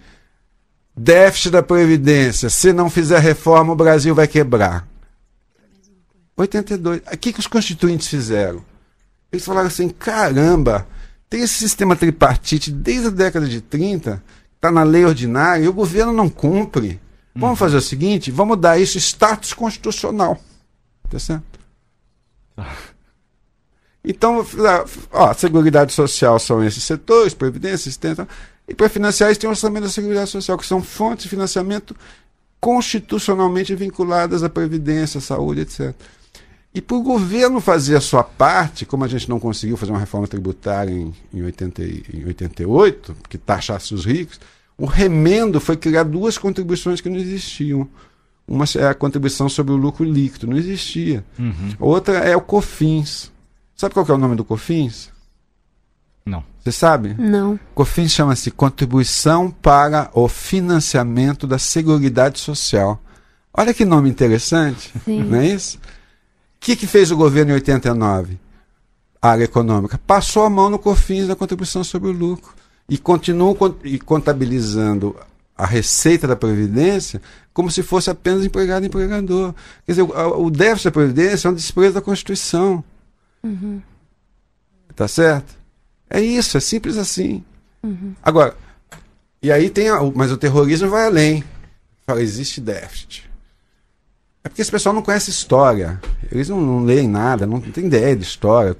[0.96, 2.48] déficit da Previdência.
[2.48, 4.88] Se não fizer reforma, o Brasil vai quebrar.
[6.38, 7.02] 82.
[7.12, 8.64] O que, que os constituintes fizeram?
[9.30, 10.86] Eles falaram assim: caramba,
[11.28, 14.22] tem esse sistema tripartite desde a década de 30,
[14.54, 16.98] está na lei ordinária, e o governo não cumpre.
[17.36, 20.40] Vamos fazer o seguinte, vamos dar isso status constitucional.
[21.14, 21.44] Tá certo?
[24.04, 24.44] Então,
[25.12, 28.28] ó, a Seguridade Social são esses setores, Previdência, Assistência.
[28.66, 31.94] E para financiar isso tem o orçamento da Seguridade Social, que são fontes de financiamento
[32.60, 35.94] constitucionalmente vinculadas à Previdência, à saúde, etc.
[36.74, 40.00] E para o governo fazer a sua parte, como a gente não conseguiu fazer uma
[40.00, 44.40] reforma tributária em, em, 80, em 88, que taxasse os ricos,
[44.76, 47.88] o remendo foi criar duas contribuições que não existiam.
[48.46, 51.24] Uma é a contribuição sobre o lucro líquido, não existia.
[51.38, 51.74] Uhum.
[51.78, 53.32] Outra é o COFINS.
[53.74, 55.10] Sabe qual é o nome do COFINS?
[56.26, 56.44] Não.
[56.62, 57.14] Você sabe?
[57.18, 57.58] Não.
[57.74, 63.00] COFINS chama-se Contribuição para o Financiamento da Seguridade Social.
[63.52, 65.22] Olha que nome interessante, Sim.
[65.22, 65.78] não é isso?
[66.64, 68.38] que, que fez o governo em 89?
[69.20, 72.54] A área econômica passou a mão no COFINS da contribuição sobre o lucro
[72.88, 75.14] e continua e contabilizando
[75.56, 77.20] a receita da Previdência
[77.52, 79.54] como se fosse apenas empregado e empregador.
[79.86, 82.82] Quer dizer, o, o déficit da Previdência é um desprezo da Constituição.
[83.42, 83.80] Uhum.
[84.96, 85.54] Tá certo?
[86.10, 87.44] É isso, é simples assim.
[87.82, 88.14] Uhum.
[88.22, 88.56] Agora,
[89.40, 89.88] e aí tem.
[89.88, 91.44] A, mas o terrorismo vai além.
[92.06, 93.30] Fala, existe déficit.
[94.42, 96.00] É porque esse pessoal não conhece história.
[96.30, 98.76] Eles não, não leem nada, não, não tem ideia de história.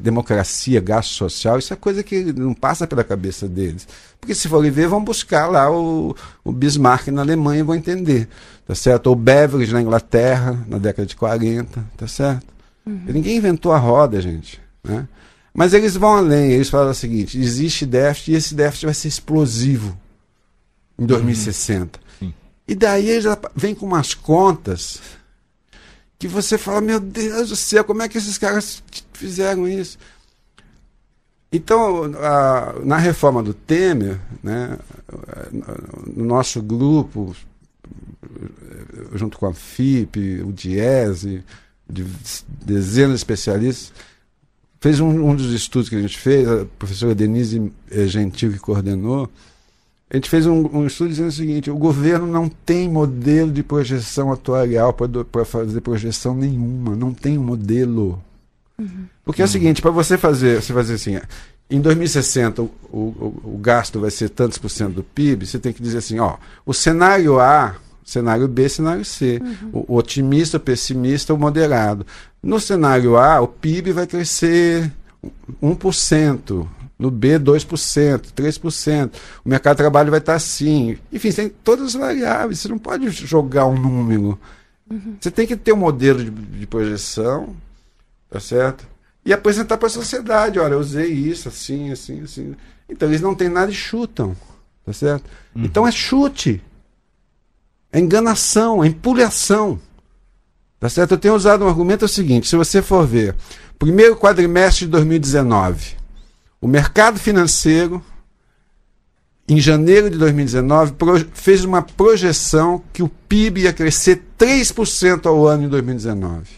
[0.00, 3.86] Democracia, gasto social, isso é coisa que não passa pela cabeça deles.
[4.20, 6.14] Porque se forem ver, vão buscar lá o,
[6.44, 8.28] o Bismarck na Alemanha e vão entender.
[8.66, 9.06] Tá certo?
[9.06, 12.46] Ou Beveridge na Inglaterra, na década de 40, tá certo?
[12.84, 13.02] Uhum.
[13.06, 14.60] Ninguém inventou a roda, gente.
[14.84, 15.08] Né?
[15.54, 19.08] Mas eles vão além, eles falam o seguinte: existe déficit e esse déficit vai ser
[19.08, 19.98] explosivo
[20.98, 21.98] em 2060.
[22.20, 22.32] Uhum.
[22.66, 25.00] E daí ele já vem com umas contas
[26.18, 28.82] que você fala, meu Deus do céu, como é que esses caras
[29.18, 29.98] fizeram isso?
[31.50, 34.78] Então, a, na reforma do Temer, né,
[36.14, 37.34] no nosso grupo,
[39.14, 41.42] junto com a FIP, o DIESE,
[41.88, 42.04] de
[42.64, 43.92] dezenas de especialistas,
[44.80, 49.30] fez um, um, dos estudos que a gente fez, a professora Denise Gentil que coordenou,
[50.10, 53.62] a gente fez um, um, estudo dizendo o seguinte: o governo não tem modelo de
[53.62, 58.22] projeção atuarial para fazer projeção nenhuma, não tem um modelo.
[58.80, 59.06] Uhum.
[59.24, 61.18] Porque é o seguinte: para você fazer, você fazer assim,
[61.70, 65.72] em 2060 o, o, o, gasto vai ser tantos por cento do PIB, você tem
[65.72, 69.70] que dizer assim: ó, o cenário A, cenário B, cenário C, uhum.
[69.72, 72.06] o, o otimista, o pessimista, o moderado.
[72.42, 74.90] No cenário A, o PIB vai crescer
[75.62, 76.68] 1%.
[76.98, 79.10] No B, 2%, 3%.
[79.44, 80.98] O mercado de trabalho vai estar assim.
[81.12, 82.58] Enfim, tem todas as variáveis.
[82.58, 84.38] Você não pode jogar um número.
[84.90, 85.16] Uhum.
[85.20, 87.54] Você tem que ter um modelo de, de projeção,
[88.30, 88.86] tá certo?
[89.24, 92.56] E apresentar para a sociedade: olha, eu usei isso, assim, assim, assim.
[92.88, 94.36] Então eles não têm nada e chutam,
[94.84, 95.24] tá certo?
[95.54, 95.64] Uhum.
[95.64, 96.62] Então é chute.
[97.92, 99.80] É enganação, é empulhação.
[100.78, 101.12] Tá certo?
[101.12, 103.34] Eu tenho usado um argumento é o seguinte: se você for ver,
[103.78, 105.98] primeiro quadrimestre de 2019
[106.60, 108.02] o mercado financeiro,
[109.48, 110.94] em janeiro de 2019,
[111.32, 116.48] fez uma projeção que o PIB ia crescer 3% ao ano em 2019.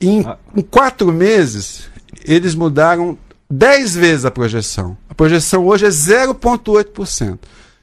[0.00, 0.38] Em, ah.
[0.70, 1.88] quatro meses,
[2.24, 3.18] eles mudaram
[3.50, 4.96] 10 vezes a projeção.
[5.08, 7.38] A projeção hoje é 0,8%.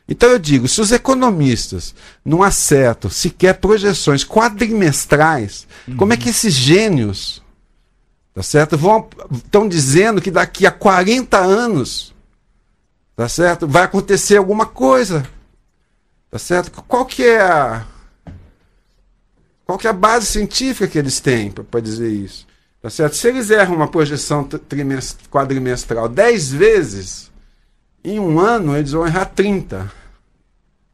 [0.08, 1.96] Então eu digo, se os economistas
[2.26, 5.96] não acertam sequer projeções quadrimestrais, uhum.
[5.96, 7.42] como é que esses gênios
[8.34, 8.78] Tá certo?
[8.78, 12.14] Vão estão dizendo que daqui a 40 anos,
[13.16, 13.68] tá certo?
[13.68, 15.28] Vai acontecer alguma coisa.
[16.30, 16.72] Tá certo?
[16.72, 17.86] Qual que é a
[19.72, 22.46] qual que é a base científica que eles têm para dizer isso?
[22.82, 23.16] Tá certo?
[23.16, 24.46] Se eles erram uma projeção
[25.30, 27.32] quadrimestral 10 vezes,
[28.04, 29.90] em um ano eles vão errar 30.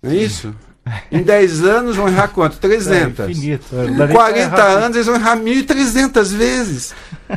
[0.04, 0.54] Não é isso?
[1.12, 2.60] Em 10 anos vão errar quanto?
[2.60, 3.20] 300.
[3.20, 3.66] É infinito.
[3.76, 6.94] Em 40 anos eles vão errar 1.300 vezes.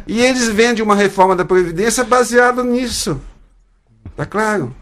[0.06, 3.18] E eles vendem uma reforma da Previdência baseada nisso.
[4.14, 4.76] Tá claro?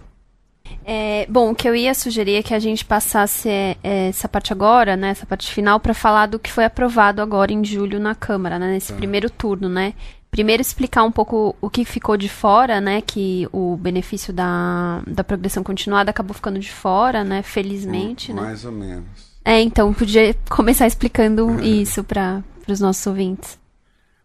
[0.91, 4.27] É, bom, o que eu ia sugerir é que a gente passasse é, é essa
[4.27, 8.01] parte agora, né, essa parte final, para falar do que foi aprovado agora em julho
[8.01, 8.97] na Câmara, né, nesse tá.
[8.97, 9.93] primeiro turno, né?
[10.31, 13.03] Primeiro explicar um pouco o que ficou de fora, né?
[13.03, 17.43] Que o benefício da, da progressão continuada acabou ficando de fora, né?
[17.43, 18.31] Felizmente.
[18.31, 18.43] Hum, né?
[18.43, 19.07] mais ou menos.
[19.45, 23.59] É, então podia começar explicando isso para os nossos ouvintes.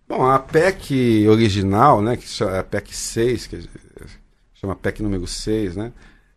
[0.08, 3.70] Bom, a PEC original, né, que é a PEC 6, que
[4.54, 5.94] chama PEC número 6, né,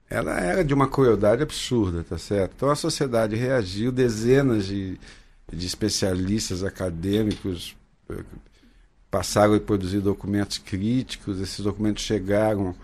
[0.08, 2.52] ela era de uma crueldade absurda, tá certo?
[2.56, 4.98] Então a sociedade reagiu, dezenas de,
[5.52, 7.76] de especialistas acadêmicos
[9.10, 12.74] passaram a produzir documentos críticos, esses documentos chegaram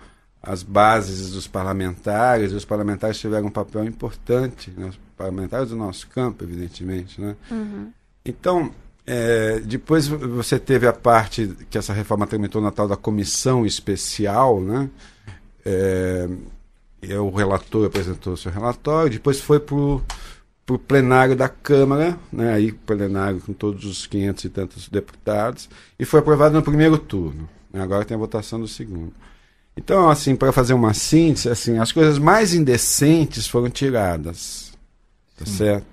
[0.42, 4.86] as bases dos parlamentares, e os parlamentares tiveram um papel importante, né?
[4.86, 7.20] os parlamentares do nosso campo, evidentemente.
[7.20, 7.36] Né?
[7.48, 7.92] Uhum.
[8.24, 8.72] Então,
[9.06, 14.60] é, depois você teve a parte que essa reforma tramitou na tal da comissão especial,
[14.60, 14.88] né?
[15.64, 16.28] É,
[17.02, 22.54] o relator apresentou o seu relatório, depois foi para o plenário da Câmara, né?
[22.54, 27.48] aí plenário com todos os 500 e tantos deputados, e foi aprovado no primeiro turno.
[27.72, 27.82] Né?
[27.82, 29.12] Agora tem a votação do segundo.
[29.76, 34.72] Então, assim, para fazer uma síntese, assim, as coisas mais indecentes foram tiradas.
[35.36, 35.91] Tá certo?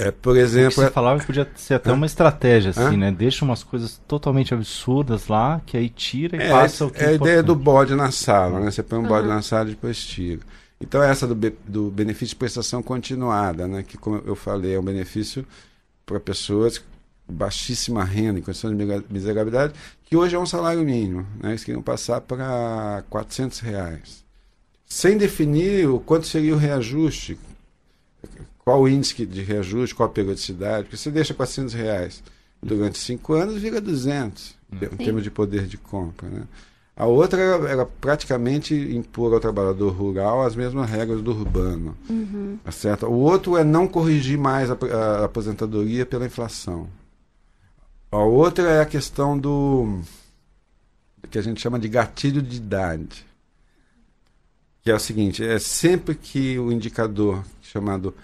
[0.00, 0.72] É, por exemplo.
[0.72, 3.12] você falava que podia ser até uma estratégia, assim, né?
[3.12, 7.02] Deixa umas coisas totalmente absurdas lá, que aí tira e é, passa o que.
[7.02, 8.70] É a ideia do bode na sala, né?
[8.70, 9.08] Você põe um uhum.
[9.08, 10.40] bode na sala e depois tira.
[10.80, 11.34] Então, essa do,
[11.66, 13.82] do benefício de prestação continuada, né?
[13.82, 15.44] Que, como eu falei, é um benefício
[16.06, 16.82] para pessoas
[17.28, 19.74] baixíssima renda, em condições de miserabilidade,
[20.04, 21.26] que hoje é um salário mínimo.
[21.40, 21.50] Né?
[21.50, 24.24] Eles queriam passar para 400 reais.
[24.84, 27.38] Sem definir o quanto seria o reajuste,
[28.64, 32.22] qual o índice de reajuste, qual a periodicidade, porque você deixa 400 reais
[32.62, 36.28] durante cinco anos, vira 200, em termos de poder de compra.
[36.28, 36.42] Né?
[36.96, 41.96] A outra era, era, praticamente impor ao trabalhador rural as mesmas regras do urbano.
[42.08, 42.58] Uhum.
[42.62, 43.06] Tá certo?
[43.06, 46.88] O outro é não corrigir mais a, a, a aposentadoria pela inflação.
[48.12, 50.00] A outra é a questão do
[51.30, 53.24] que a gente chama de gatilho de idade.
[54.82, 58.14] Que é o seguinte, é sempre que o indicador chamado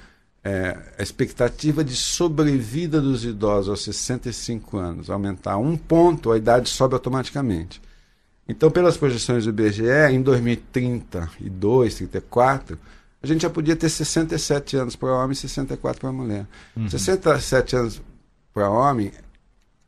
[0.47, 6.69] é, a expectativa de sobrevida dos idosos aos 65 anos aumentar um ponto, a idade
[6.69, 7.83] sobe automaticamente.
[8.49, 12.79] Então, pelas projeções do IBGE, em 2032, 34,
[13.21, 16.47] a gente já podia ter 67 anos para homem e 64 para mulher.
[16.77, 16.89] Uhum.
[16.89, 18.01] 67 anos
[18.55, 19.11] para homem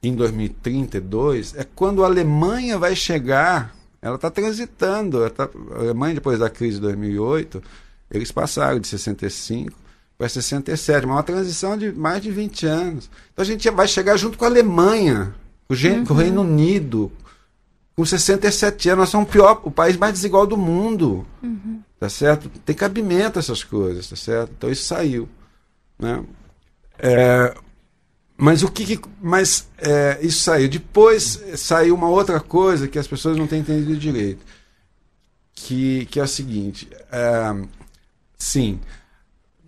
[0.02, 3.76] em 2032 é quando a Alemanha vai chegar.
[4.02, 5.18] Ela está transitando.
[5.18, 7.62] Ela tá, a Alemanha, depois da crise de 2008,
[8.10, 9.86] eles passaram de 65
[10.18, 13.08] para 67, mas uma transição de mais de 20 anos.
[13.32, 15.32] Então a gente vai chegar junto com a Alemanha,
[15.68, 16.04] o, uhum.
[16.10, 17.12] o Reino Unido,
[17.94, 19.02] com 67 anos.
[19.02, 21.24] Nós somos o, pior, o país mais desigual do mundo.
[21.40, 21.80] Uhum.
[22.00, 22.48] Tá certo?
[22.48, 24.52] Tem cabimento essas coisas, tá certo?
[24.58, 25.28] Então isso saiu.
[25.96, 26.24] Né?
[26.98, 27.54] É,
[28.36, 28.96] mas o que.
[28.96, 30.68] que mas é, isso saiu.
[30.68, 34.44] Depois saiu uma outra coisa que as pessoas não têm entendido direito.
[35.54, 37.66] Que, que é o seguinte: é,
[38.36, 38.80] sim,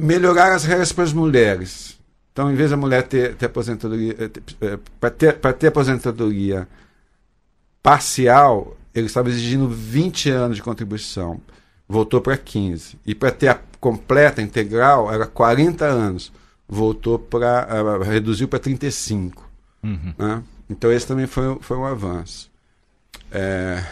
[0.01, 1.99] melhorar as regras para as mulheres.
[2.33, 4.17] Então, em vez da mulher ter, ter aposentadoria.
[4.61, 6.69] É, para ter, ter aposentadoria
[7.83, 11.41] parcial, ele estava exigindo 20 anos de contribuição.
[11.89, 12.99] Voltou para 15.
[13.05, 16.33] E para ter a completa, integral, era 40 anos
[16.71, 17.99] voltou para.
[18.05, 19.51] Reduziu para 35.
[19.83, 20.15] Uhum.
[20.17, 20.43] Né?
[20.69, 22.49] Então esse também foi, foi um avanço.
[23.33, 23.85] É,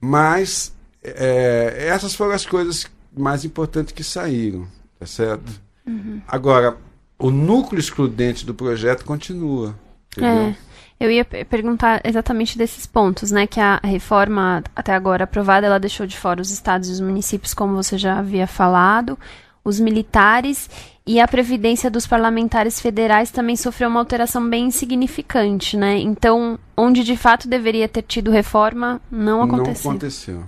[0.00, 2.86] mas é, essas foram as coisas
[3.16, 4.66] mais importantes que saíram,
[4.98, 5.60] tá certo?
[5.86, 6.20] Uhum.
[6.26, 6.76] Agora,
[7.18, 9.74] o núcleo excludente do projeto continua.
[10.16, 10.48] Entendeu?
[10.48, 10.56] É.
[10.98, 13.46] Eu ia perguntar exatamente desses pontos, né?
[13.46, 17.52] Que a reforma até agora aprovada, ela deixou de fora os estados e os municípios,
[17.52, 19.18] como você já havia falado,
[19.64, 20.70] os militares
[21.06, 25.98] e a previdência dos parlamentares federais também sofreu uma alteração bem insignificante, né?
[25.98, 29.84] Então, onde de fato deveria ter tido reforma, não aconteceu.
[29.84, 30.44] Não aconteceu.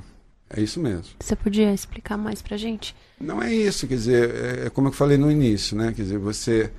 [0.49, 1.15] É isso mesmo.
[1.21, 2.95] Você podia explicar mais pra gente?
[3.21, 5.93] Não é isso, quer dizer, é, é como eu falei no início, né?
[5.95, 6.71] Quer dizer, você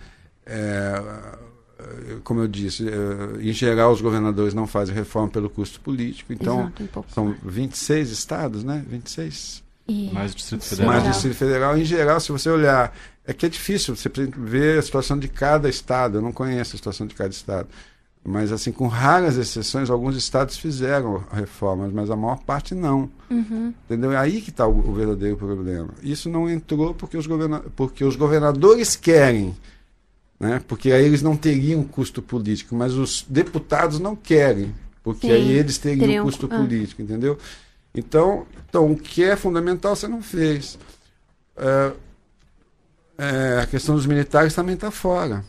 [0.46, 1.02] é,
[2.24, 6.72] como eu disse, é, em geral os governadores não fazem reforma pelo custo político, então
[6.80, 8.84] Exato, um são 26 estados, né?
[8.88, 10.10] 26 e...
[10.12, 10.92] Mais Distrito Federal.
[10.92, 11.78] Mais Distrito Federal.
[11.78, 12.94] Em geral, se você olhar,
[13.26, 16.18] é que é difícil você ver a situação de cada estado.
[16.18, 17.70] Eu não conheço a situação de cada estado.
[18.24, 23.10] Mas, assim, com raras exceções, alguns estados fizeram reformas, mas a maior parte não.
[23.30, 23.74] Uhum.
[23.86, 24.12] Entendeu?
[24.12, 25.90] É aí que está o, o, verdadeiro problema.
[26.04, 29.56] Isso não entrou porque os, governa porque os governadores querem.
[30.38, 30.62] Né?
[30.68, 35.52] Porque aí eles não teriam custo político, mas os deputados não querem, porque Sim, aí
[35.54, 36.58] eles teriam, teriam custo ah.
[36.58, 37.38] político, entendeu?
[37.96, 40.78] Então, então, o que é fundamental você não fez.
[41.56, 41.92] É,
[43.18, 45.44] é, a questão dos militares também está fora.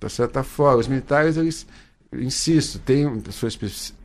[0.00, 0.30] Está certo?
[0.30, 0.78] Está fora.
[0.78, 1.66] Os militares, eles,
[2.10, 3.50] insisto, têm sua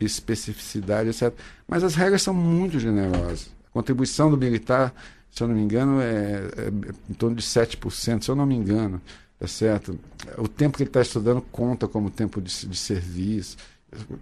[0.01, 1.33] especificidade, etc.
[1.65, 3.49] Mas as regras são muito generosas.
[3.69, 4.93] A contribuição do militar,
[5.31, 6.71] se eu não me engano, é, é
[7.09, 9.01] em torno de 7%, se eu não me engano.
[9.39, 9.97] Tá certo?
[10.37, 13.55] O tempo que ele está estudando conta como tempo de, de serviço.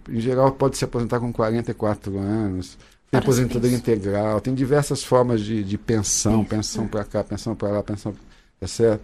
[0.08, 2.78] Em geral, pode se aposentar com 44 anos.
[3.10, 7.82] Tem aposentadoria integral, tem diversas formas de, de pensão, pensão para cá, pensão para lá,
[7.82, 8.14] pensão.
[8.60, 9.02] Tá certo?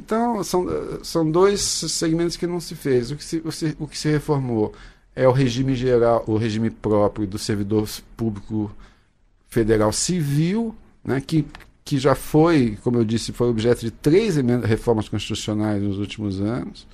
[0.00, 0.66] Então, são,
[1.02, 3.10] são dois segmentos que não se fez.
[3.10, 4.72] O que se, o, o que se reformou
[5.14, 7.86] é o regime geral, o regime próprio do servidor
[8.16, 8.74] público
[9.46, 10.74] federal civil,
[11.04, 11.44] né, que,
[11.84, 16.86] que já foi, como eu disse, foi objeto de três reformas constitucionais nos últimos anos,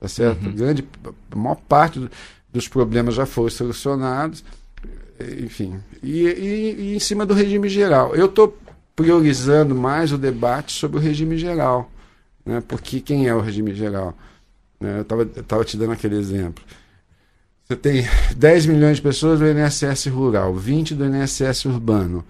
[0.00, 0.46] tá certo?
[0.46, 0.52] Uhum.
[0.54, 0.88] Grande,
[1.30, 2.10] a maior parte do,
[2.50, 4.42] dos problemas já foram solucionados,
[5.42, 8.14] enfim, e, e, e em cima do regime geral.
[8.14, 8.56] Eu estou
[8.96, 11.90] priorizando mais o debate sobre o regime geral,
[12.44, 12.62] né?
[12.66, 14.16] Porque quem é o regime geral?
[14.80, 14.98] Né?
[14.98, 16.62] Eu estava te dando aquele exemplo.
[17.64, 18.04] Você tem
[18.36, 22.24] 10 milhões de pessoas do INSS rural, 20 do INSS urbano,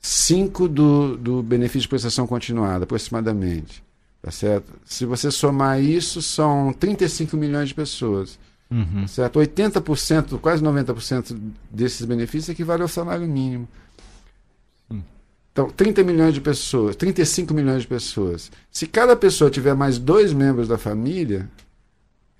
[0.00, 3.82] 5 do, do benefício de prestação continuada, aproximadamente.
[4.20, 4.72] Tá certo?
[4.84, 8.38] Se você somar isso, são 35 milhões de pessoas.
[8.70, 9.02] Uhum.
[9.02, 9.38] Tá certo?
[9.38, 11.36] 80%, quase 90%
[11.70, 13.68] desses benefícios equivale ao salário mínimo.
[15.52, 18.50] Então, 30 milhões de pessoas, 35 milhões de pessoas.
[18.70, 21.48] Se cada pessoa tiver mais dois membros da família,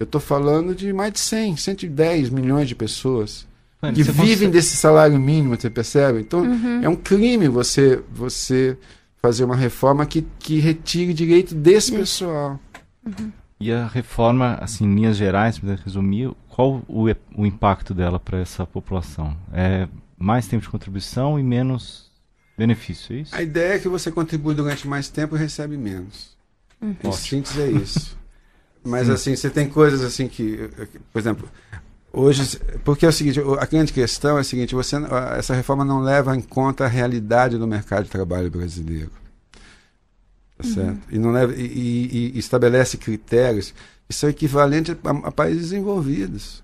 [0.00, 3.46] eu estou falando de mais de 100, 110 milhões de pessoas
[3.82, 4.46] Mano, que vivem consegue...
[4.48, 6.20] desse salário mínimo, você percebe?
[6.20, 6.80] Então, uhum.
[6.82, 8.78] é um crime você, você
[9.20, 12.58] fazer uma reforma que, que retire direito desse pessoal.
[13.06, 13.30] Uhum.
[13.60, 17.04] E a reforma, assim, em linhas gerais, para resumir, qual o,
[17.36, 19.36] o impacto dela para essa população?
[19.52, 19.86] É
[20.18, 22.11] mais tempo de contribuição e menos
[22.56, 23.34] benefício, é isso?
[23.34, 26.36] A ideia é que você contribui durante mais tempo e recebe menos.
[26.80, 26.96] Uhum.
[27.04, 28.16] Em síntese é isso.
[28.84, 29.12] Mas Sim.
[29.12, 30.68] assim, você tem coisas assim que,
[31.12, 31.48] por exemplo,
[32.12, 34.96] hoje, porque é o seguinte, a grande questão é a seguinte, você
[35.38, 39.12] essa reforma não leva em conta a realidade do mercado de trabalho brasileiro.
[40.58, 40.74] Tá uhum.
[40.74, 41.00] certo?
[41.10, 43.72] E não leva e, e, e, estabelece critérios
[44.08, 46.61] que são equivalentes a, a países desenvolvidos.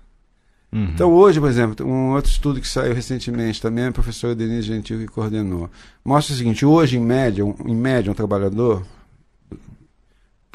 [0.71, 0.91] Uhum.
[0.93, 4.99] Então, hoje, por exemplo, um outro estudo que saiu recentemente também, a professora Denise Gentil
[4.99, 5.69] que coordenou,
[6.05, 8.85] mostra o seguinte: hoje, em média, um, em média, um trabalhador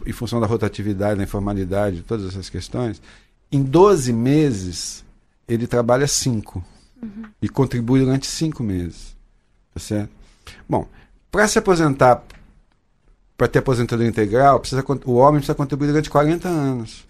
[0.06, 3.00] em função da rotatividade, da informalidade, todas essas questões,
[3.50, 5.04] em 12 meses
[5.48, 6.64] ele trabalha 5
[7.02, 7.24] uhum.
[7.40, 9.16] e contribui durante 5 meses.
[9.72, 10.10] Tá certo?
[10.68, 10.86] Bom,
[11.30, 12.22] para se aposentar,
[13.36, 17.06] para ter aposentadoria integral, precisa, o homem precisa contribuir durante 40 anos.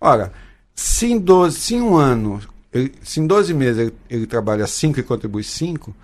[0.00, 0.32] Ora,
[0.74, 2.40] se em, 12, se em um ano,
[2.72, 5.94] ele, se em 12 meses ele, ele trabalha 5 e contribui 5,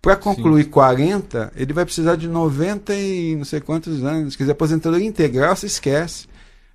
[0.00, 0.70] para concluir Sim.
[0.70, 4.36] 40, ele vai precisar de 90 e não sei quantos anos.
[4.36, 6.26] Quer dizer, aposentadoria integral se esquece.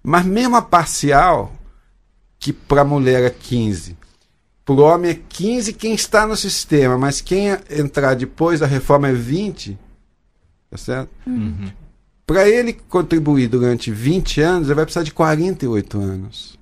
[0.01, 1.53] Mas mesmo a parcial,
[2.39, 3.95] que para a mulher é 15,
[4.65, 9.09] para o homem é 15 quem está no sistema, mas quem entrar depois da reforma
[9.09, 9.77] é 20,
[10.69, 11.09] tá certo?
[11.27, 11.71] Uhum.
[12.29, 16.59] Para ele contribuir durante 20 anos, ele vai precisar de 48 anos.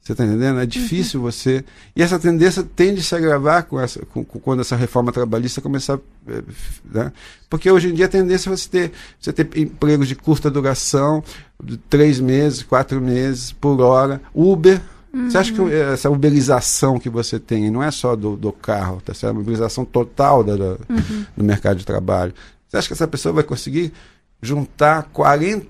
[0.00, 0.56] Você está entendendo?
[0.56, 0.66] É uhum.
[0.66, 1.26] difícil uhum.
[1.30, 1.62] você.
[1.94, 5.60] E essa tendência tende a se agravar com essa, com, com, quando essa reforma trabalhista
[5.60, 5.98] começar.
[6.26, 6.42] Eh,
[6.90, 7.12] né?
[7.50, 11.22] Porque hoje em dia a tendência é você ter, você ter empregos de curta duração,
[11.62, 14.18] de três meses, quatro meses, por hora.
[14.32, 14.80] Uber.
[15.12, 15.28] Uhum.
[15.28, 15.68] Você acha que uhum.
[15.68, 19.28] essa uberização que você tem não é só do, do carro, tá certo?
[19.28, 21.26] É uma uberização total da, da uhum.
[21.36, 22.32] do mercado de trabalho.
[22.66, 23.92] Você acha que essa pessoa vai conseguir
[24.46, 25.66] juntar 40,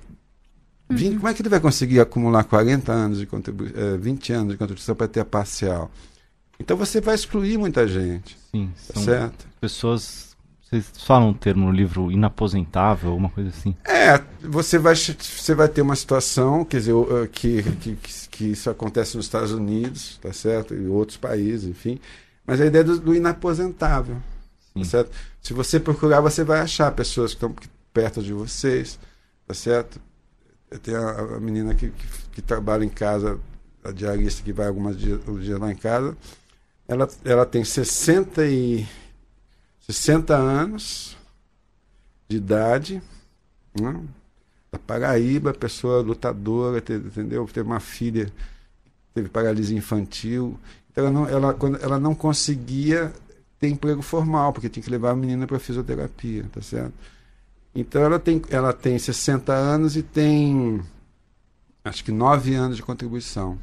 [0.88, 1.16] 20, uhum.
[1.16, 4.58] Como é que ele vai conseguir acumular 40 anos de contribuição, eh, 20 anos de
[4.58, 5.90] contribuição para ter a parcial?
[6.58, 8.38] Então você vai excluir muita gente.
[8.50, 9.46] Sim, tá certo?
[9.60, 10.36] pessoas.
[10.62, 13.76] Vocês falam um termo no livro inaposentável, uma coisa assim?
[13.84, 16.94] É, você vai, você vai ter uma situação, quer dizer,
[17.30, 17.96] que, que,
[18.28, 20.74] que isso acontece nos Estados Unidos, tá certo?
[20.74, 22.00] E outros países, enfim.
[22.44, 24.16] Mas a ideia do, do inaposentável.
[24.74, 25.10] Tá certo?
[25.40, 27.54] Se você procurar, você vai achar pessoas que estão
[27.96, 28.98] perto de vocês,
[29.46, 29.98] tá certo?
[30.82, 33.40] Tenho a, a menina que, que, que, trabalha em casa,
[33.82, 36.14] a diarista que vai algumas dias, dias lá em casa.
[36.86, 38.86] Ela, ela tem 60, e,
[39.80, 41.16] 60 anos
[42.28, 43.02] de idade,
[43.80, 43.98] né?
[44.70, 47.48] da Paraíba, pessoa lutadora, entendeu?
[47.50, 48.30] Teve uma filha,
[49.14, 50.60] teve paralisia infantil.
[50.90, 53.10] Então ela não, ela, quando, ela não conseguia
[53.58, 57.15] ter emprego formal, porque tinha que levar a menina para fisioterapia, tá certo?
[57.76, 60.80] Então ela tem, ela tem 60 anos e tem
[61.84, 63.58] acho que 9 anos de contribuição.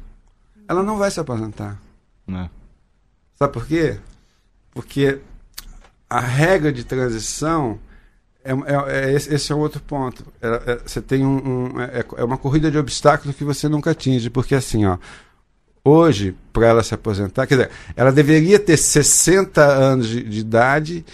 [0.68, 1.78] Ela não vai se aposentar.
[2.24, 2.38] Não.
[2.38, 2.50] É.
[3.34, 3.98] Sabe por quê?
[4.70, 5.18] Porque
[6.08, 7.78] a regra de transição
[8.44, 10.24] é, é, é esse, é outro ponto.
[10.40, 13.90] É, é, você tem um, um é, é, uma corrida de obstáculos que você nunca
[13.90, 14.96] atinge, porque assim, ó,
[15.84, 21.04] hoje para ela se aposentar, quer dizer, ela deveria ter 60 anos de, de idade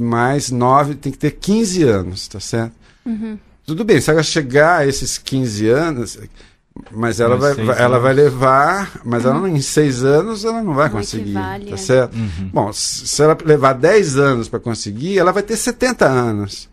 [0.00, 2.72] mais 9, tem que ter 15 anos, tá certo?
[3.04, 3.38] Uhum.
[3.66, 6.18] Tudo bem, se ela chegar a esses 15 anos,
[6.90, 9.30] mas ela, vai, ela vai levar, mas uhum.
[9.30, 11.76] ela em 6 anos ela não vai não conseguir, equivale, tá é.
[11.76, 12.14] certo?
[12.14, 12.50] Uhum.
[12.52, 16.68] Bom, se ela levar 10 anos para conseguir, ela vai ter 70 anos.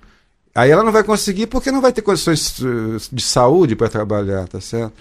[0.54, 4.48] Aí ela não vai conseguir porque não vai ter condições eh, de saúde para trabalhar,
[4.50, 4.94] tá certo?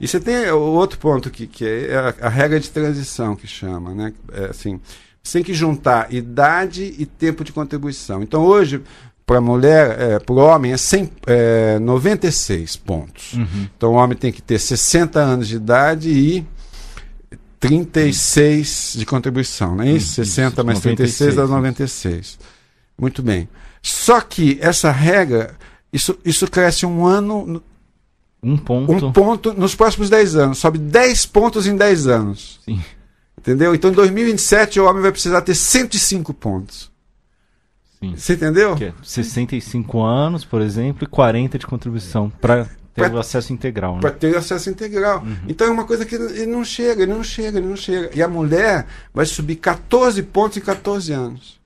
[0.00, 3.46] E você tem o outro ponto que, que é a, a regra de transição, que
[3.46, 4.12] chama, né?
[4.32, 4.80] É, assim,
[5.28, 8.22] você tem que juntar idade e tempo de contribuição.
[8.22, 8.82] Então, hoje,
[9.26, 13.34] para mulher, é, para o homem, é, 100, é 96 pontos.
[13.34, 13.68] Uhum.
[13.76, 16.46] Então, o homem tem que ter 60 anos de idade e
[17.60, 20.20] 36 de contribuição, não é isso?
[20.20, 22.38] Hum, 60 isso, mais 36 dá 96.
[22.98, 23.48] Muito bem.
[23.82, 25.54] Só que essa regra,
[25.92, 27.62] isso, isso cresce um ano,
[28.42, 29.06] Um ponto.
[29.06, 30.58] um ponto nos próximos 10 anos.
[30.58, 32.60] Sobe 10 pontos em 10 anos.
[32.64, 32.80] Sim.
[33.48, 33.74] Entendeu?
[33.74, 36.90] Então, em 2027, o homem vai precisar ter 105 pontos.
[37.98, 38.14] Sim.
[38.14, 38.76] Você entendeu?
[38.76, 43.50] Que é 65 anos, por exemplo, e 40 de contribuição para ter Pra- o acesso
[43.52, 43.94] integral.
[43.94, 44.00] Né?
[44.02, 45.24] Para ter acesso integral.
[45.48, 48.10] Então é uma coisa que ele não chega, ele não chega, ele não chega.
[48.14, 51.58] E a mulher vai subir 14 pontos em 14 anos.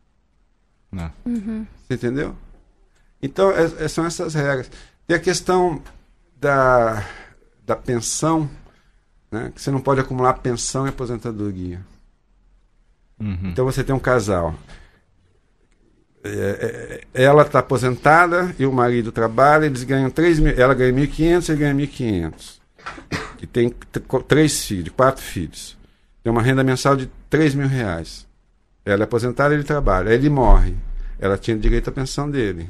[0.92, 1.10] Não.
[1.26, 2.36] Você entendeu?
[3.20, 4.70] Então é- é- são essas regras.
[5.06, 5.82] Tem a questão
[6.40, 7.04] da,
[7.66, 8.48] da pensão,
[9.32, 9.50] né?
[9.54, 11.80] que você não pode acumular pensão e aposentadoria.
[13.18, 13.50] Uhum.
[13.50, 14.54] Então você tem um casal.
[16.22, 20.92] É, é, ela está aposentada e o marido trabalha, eles ganham 3 mil, ela ganha
[20.92, 22.60] 1.500, ele ganha 1.500.
[23.40, 23.74] E tem
[24.28, 25.76] três filhos, quatro filhos.
[26.22, 28.26] Tem uma renda mensal de 3 mil reais.
[28.84, 30.10] Ela é aposentada, ele trabalha.
[30.10, 30.76] Aí ele morre.
[31.18, 32.68] Ela tinha direito à pensão dele.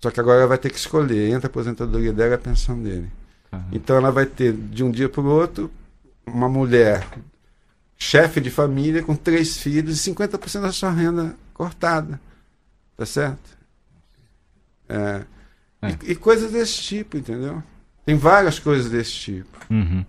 [0.00, 2.80] Só que agora ela vai ter que escolher entre a aposentadoria dela e a pensão
[2.80, 3.10] dele.
[3.72, 5.70] Então ela vai ter, de um dia para o outro,
[6.26, 7.06] uma mulher
[7.96, 12.20] chefe de família com três filhos e 50% da sua renda cortada.
[12.96, 13.56] Tá certo?
[14.88, 15.22] É.
[15.82, 15.90] É.
[16.02, 17.62] E, e coisas desse tipo, entendeu?
[18.06, 19.58] Tem várias coisas desse tipo.
[19.70, 20.04] Uhum.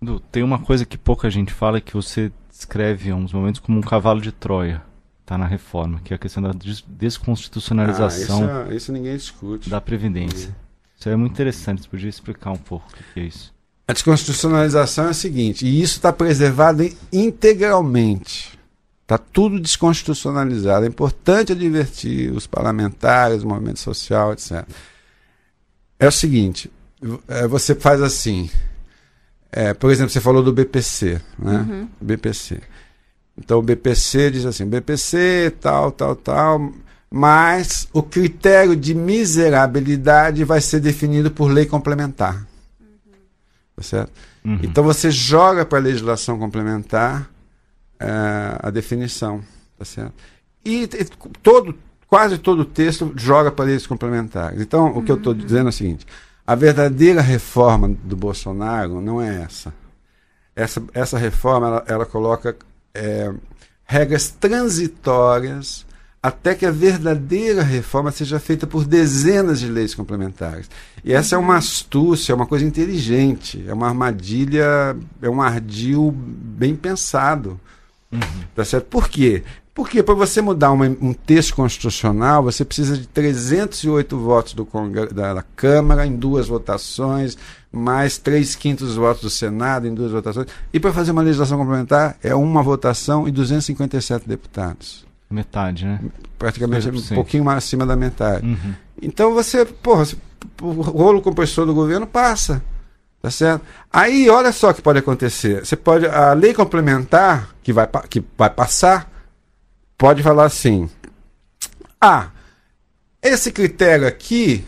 [0.00, 3.78] Du, tem uma coisa que pouca gente fala que você descreve em uns momentos como
[3.78, 4.82] um cavalo de Troia.
[5.26, 9.16] Tá na reforma, que é a questão da des- desconstitucionalização Ah, isso, é- isso ninguém
[9.16, 9.70] discute.
[9.70, 10.54] da Previdência.
[11.04, 13.52] Isso é muito interessante, você podia explicar um pouco o que é isso.
[13.86, 18.58] A desconstitucionalização é o seguinte, e isso está preservado in- integralmente.
[19.02, 20.86] Está tudo desconstitucionalizado.
[20.86, 24.66] É importante advertir os parlamentares, o movimento social, etc.
[25.98, 26.72] É o seguinte,
[27.28, 28.48] é, você faz assim,
[29.52, 31.86] é, por exemplo, você falou do BPC, né?
[32.00, 32.62] BPC.
[33.36, 36.72] Então o BPC diz assim, BPC, tal, tal, tal,
[37.16, 42.44] mas o critério de miserabilidade vai ser definido por lei complementar.
[43.76, 44.10] Tá certo?
[44.44, 44.58] Uhum.
[44.64, 47.30] Então você joga para a legislação complementar
[48.00, 49.40] eh, a definição,
[49.78, 50.12] tá certo?
[50.64, 51.04] E t-
[51.40, 54.60] todo, quase todo o texto joga para leis complementares.
[54.60, 56.04] Então o que eu estou dizendo é o seguinte:
[56.44, 59.72] a verdadeira reforma do Bolsonaro não é essa.
[60.56, 62.56] Essa, essa reforma ela, ela coloca
[62.92, 63.32] eh,
[63.84, 65.86] regras transitórias
[66.24, 70.70] até que a verdadeira reforma seja feita por dezenas de leis complementares.
[71.04, 76.10] E essa é uma astúcia, é uma coisa inteligente, é uma armadilha, é um ardil
[76.16, 77.60] bem pensado.
[78.54, 78.86] Tá certo?
[78.86, 79.42] Por quê?
[79.74, 84.66] Porque para você mudar uma- um texto constitucional, você precisa de 308 votos do
[85.12, 87.36] da, da Câmara em duas votações,
[87.70, 90.46] mais 3 quintos votos do Senado em duas votações.
[90.72, 95.04] E para fazer uma legislação complementar, é uma votação e 257 deputados.
[95.34, 96.00] Metade, né?
[96.38, 97.14] Praticamente um 50%.
[97.14, 98.46] pouquinho mais acima da metade.
[98.46, 98.74] Uhum.
[99.02, 100.06] Então você, porra,
[100.62, 102.62] o rolo compressor do governo passa.
[103.20, 103.64] Tá certo?
[103.90, 105.64] Aí, olha só o que pode acontecer.
[105.64, 106.06] Você pode.
[106.06, 109.10] A lei complementar, que vai, que vai passar,
[109.96, 110.90] pode falar assim.
[112.00, 112.28] Ah,
[113.22, 114.62] esse critério aqui,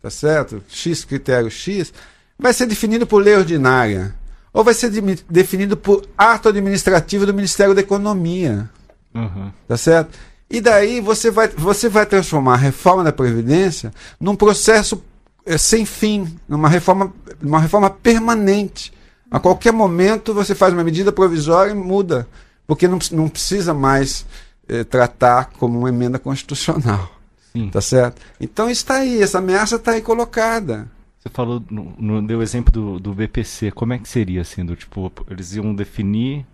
[0.00, 0.62] tá certo?
[0.68, 1.92] X critério X,
[2.38, 4.14] vai ser definido por lei ordinária.
[4.52, 8.70] Ou vai ser de- definido por ato administrativo do Ministério da Economia.
[9.14, 9.50] Uhum.
[9.66, 10.18] Tá certo?
[10.48, 15.02] E daí você vai, você vai transformar a reforma da Previdência num processo
[15.46, 18.92] eh, sem fim, numa reforma, numa reforma permanente.
[19.30, 22.26] A qualquer momento você faz uma medida provisória e muda,
[22.66, 24.26] porque não, não precisa mais
[24.68, 27.10] eh, tratar como uma emenda constitucional.
[27.52, 27.68] Sim.
[27.70, 28.20] Tá certo?
[28.40, 30.88] Então está aí, essa ameaça está aí colocada.
[31.18, 33.70] Você falou, no, no- deu o exemplo do, do BPC.
[33.72, 36.46] Como é que seria, assim, do tipo, eles iam definir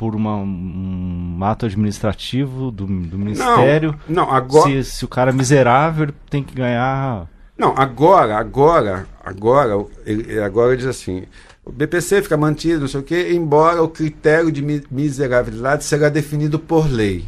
[0.00, 4.64] por uma, um ato administrativo do, do Ministério Não, não agora.
[4.82, 7.28] se, se o cara é miserável ele tem que ganhar.
[7.58, 11.24] Não, agora, agora, agora, ele, agora ele diz assim,
[11.62, 16.08] o BPC fica mantido, não sei o quê, embora o critério de mi- miserabilidade será
[16.08, 17.26] definido por lei.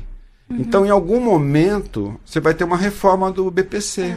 [0.49, 4.17] Então, em algum momento, você vai ter uma reforma do BPC.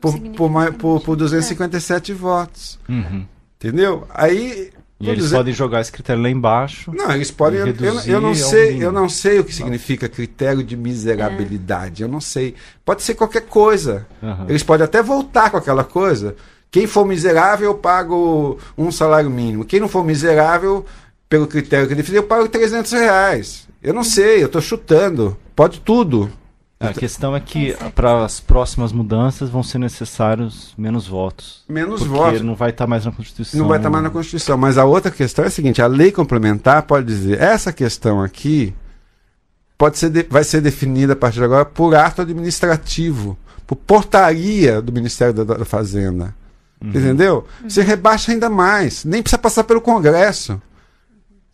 [0.00, 2.78] Por, por, mais- por, por 257 votos.
[2.88, 3.26] Uhum.
[3.58, 4.06] Entendeu?
[4.14, 4.70] Aí.
[5.02, 6.92] E eles 200 podem jogar esse critério lá embaixo.
[6.94, 7.58] Não, eles podem.
[7.58, 8.82] Eu, eu, eu não sei, mínimo.
[8.84, 12.02] eu não sei o que significa critério de miserabilidade.
[12.02, 12.54] Eu não sei.
[12.84, 14.06] Pode ser qualquer coisa.
[14.22, 14.46] Aham.
[14.48, 16.36] Eles podem até voltar com aquela coisa
[16.70, 19.64] Quem for miserável, eu pago um salário mínimo.
[19.64, 20.86] Quem não for miserável,
[21.28, 23.68] pelo critério que fez, eu pago 300 reais.
[23.82, 25.36] Eu não sei, eu estou chutando.
[25.56, 26.30] Pode tudo.
[26.88, 31.64] A questão é que para as próximas mudanças vão ser necessários menos votos.
[31.68, 32.40] Menos porque votos.
[32.42, 33.60] não vai estar mais na Constituição.
[33.60, 34.56] Não vai estar mais na Constituição.
[34.58, 38.74] Mas a outra questão é a seguinte: a lei complementar pode dizer, essa questão aqui
[39.78, 44.80] pode ser de- vai ser definida a partir de agora por ato administrativo, por portaria
[44.82, 46.34] do Ministério da, da Fazenda.
[46.84, 47.46] Entendeu?
[47.62, 49.04] Você rebaixa ainda mais.
[49.04, 50.60] Nem precisa passar pelo Congresso.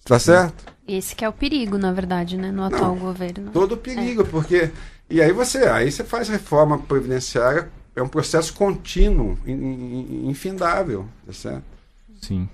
[0.04, 0.64] Tá certo?
[0.88, 2.50] Esse que é o perigo, na verdade, né?
[2.50, 3.50] No atual governo.
[3.52, 4.70] Todo perigo, porque.
[5.10, 11.06] E aí você, aí você faz reforma previdenciária, é um processo contínuo, in- in- infindável,
[11.26, 11.64] tá certo?
[12.22, 12.48] Sim.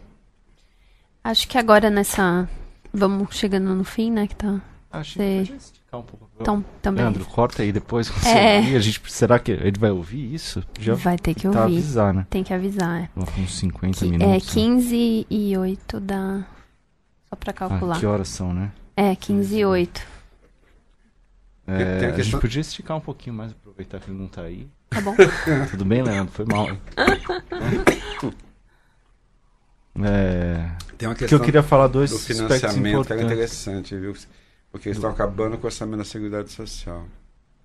[1.22, 2.48] Acho que agora nessa.
[2.92, 4.26] Vamos chegando no fim, né?
[4.26, 4.60] Que tá.
[4.92, 5.40] Acho Sei.
[5.40, 6.30] podia esticar um pouco.
[6.40, 7.02] Então, também.
[7.04, 8.08] Leandro, corta aí depois.
[8.08, 8.58] Você É.
[8.58, 10.62] ouvir, a gente, será que ele vai ouvir isso?
[10.78, 11.76] Já Vai ter que tá ouvir.
[11.78, 12.26] avisar, né?
[12.30, 13.02] Tem que avisar.
[13.02, 13.08] é.
[13.40, 14.28] Uns 50 Que- é minutos.
[14.32, 14.40] né?
[14.52, 16.44] 15 e 8 dá.
[17.34, 17.98] Só pra Ah, calcular.
[17.98, 18.70] que horas são, né?
[18.96, 20.06] É, 15 e 8.
[21.66, 24.42] É, a a gente questão- podia esticar um pouquinho mais, aproveitar que ele não tá
[24.42, 24.68] aí.
[24.90, 25.16] Tá bom?
[25.70, 26.32] Tudo bem, Leandro?
[26.32, 26.68] Foi mal.
[26.70, 26.80] hein?
[30.04, 33.24] é, Tem uma que eu queria falar dois do financiamento era importantes.
[33.24, 34.14] interessante, viu?
[34.70, 37.06] Porque eles estão acabando com o orçamento da Seguridade Social.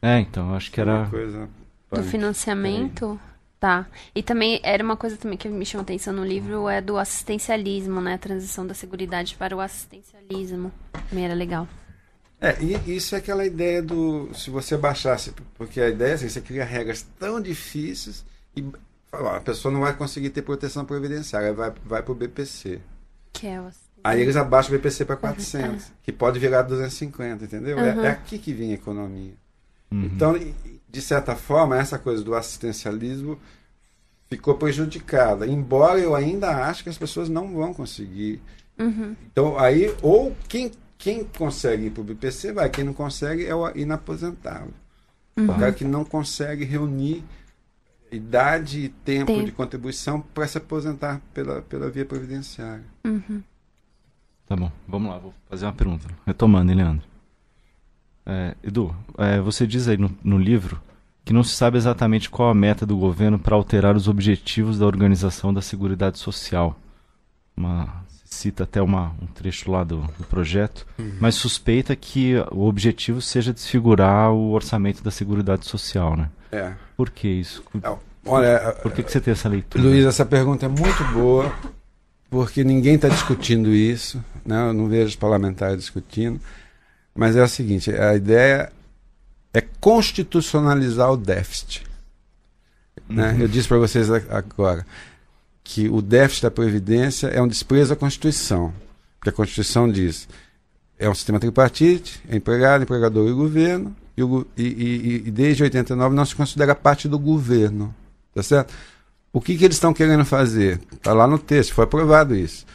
[0.02, 0.96] É, então, acho que era...
[1.02, 1.50] Uma coisa.
[1.92, 3.20] Do financiamento.
[3.60, 3.88] Tá.
[4.16, 8.00] E também era uma coisa também que me chamou atenção no livro é do assistencialismo,
[8.00, 8.14] né?
[8.14, 10.72] A transição da seguridade para o assistencialismo.
[11.10, 11.68] Também era legal.
[12.40, 14.30] É, e isso é aquela ideia do.
[14.34, 15.34] Se você baixasse.
[15.56, 18.24] Porque a ideia é assim: você cria regras tão difíceis
[18.56, 18.64] e
[19.12, 22.80] ó, a pessoa não vai conseguir ter proteção previdenciária, vai, vai pro BPC.
[23.34, 23.70] Que é o
[24.02, 27.78] Aí eles abaixam o BPC para 400, que pode virar 250, entendeu?
[27.78, 29.34] É- É, aqui que vinha a economia.
[29.92, 30.06] Uhum.
[30.06, 30.36] Então,
[30.92, 33.40] de certa forma, essa coisa do assistencialismo
[34.30, 35.46] ficou prejudicada.
[35.48, 38.42] Embora eu ainda acho que as pessoas não vão conseguir.
[38.78, 39.16] Uhum.
[39.32, 43.54] Então, aí, ou quem, quem consegue ir para o BPC vai, quem não consegue é
[43.54, 44.74] o inaposentável.
[45.38, 45.46] Uhum.
[45.46, 47.24] O cara que não consegue reunir
[48.12, 49.46] idade e tempo, Tempo.
[49.46, 52.84] de contribuição para se aposentar pela, pela via previdenciária.
[53.06, 53.44] Uhum.
[54.48, 56.08] Tá bom, vamos lá, vou fazer uma pergunta.
[56.26, 57.08] Retomando, hein, Leandro.
[58.30, 60.80] É, Edu, é, você diz aí no, no livro
[61.26, 64.86] que não se sabe exatamente qual a meta do governo para alterar os objetivos da
[64.86, 66.80] organização da Seguridade Social.
[67.58, 70.86] Uma, cita até uma, um trecho lá do, do projeto,
[71.20, 76.30] mas suspeita que o objetivo seja desfigurar o orçamento da Seguridade Social, né?
[76.52, 76.74] É.
[76.96, 77.64] Por que isso?
[78.26, 79.84] Olha, Por que, que você tem essa leitura?
[79.84, 81.52] Luiz, essa pergunta é muito boa,
[82.30, 84.70] porque ninguém está discutindo isso, né?
[84.70, 86.40] eu não vejo os parlamentares discutindo,
[87.20, 88.72] mas é o seguinte: a ideia
[89.54, 91.84] é constitucionalizar o déficit.
[93.10, 93.36] né?
[93.40, 94.86] Eu disse para vocês agora
[95.64, 98.74] que o déficit da Previdência é um desprezo à Constituição,
[99.20, 100.28] porque a Constituição diz
[100.98, 105.64] é um sistema tripartite, é empregado, empregador e governo, e, o e- e- e desde
[105.64, 107.94] 89 não se considera parte do governo.
[108.34, 108.74] Tá certo?
[109.32, 110.80] O que, que eles estão querendo fazer?
[110.94, 112.66] Está lá no texto, foi aprovado isso.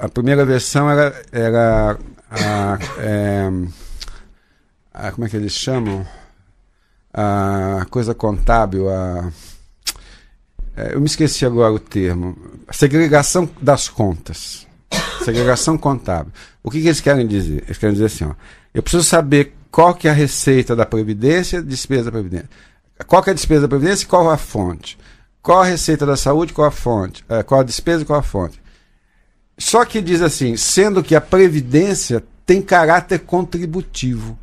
[0.00, 1.98] A, a primeira versão era, era
[2.34, 3.50] a, é,
[4.92, 6.06] a- Como é que eles chamam?
[7.12, 9.30] A coisa contábil, a.
[10.76, 12.36] é, eu me esqueci agora o termo.
[12.66, 14.66] A segregação das contas.
[15.24, 16.32] Segregação contábil.
[16.62, 17.62] O que, que eles querem dizer?
[17.66, 18.34] Eles querem dizer assim: ó,
[18.72, 22.50] eu preciso saber qual que é a receita da Previdência, despesa da Previdência.
[23.06, 24.98] Qual que é a despesa da Previdência e qual a fonte?
[25.42, 27.24] Qual a receita da saúde qual a fonte?
[27.28, 28.60] É, qual a despesa e qual a fonte?
[29.56, 34.38] Só que diz assim, sendo que a Previdência tem caráter contributivo.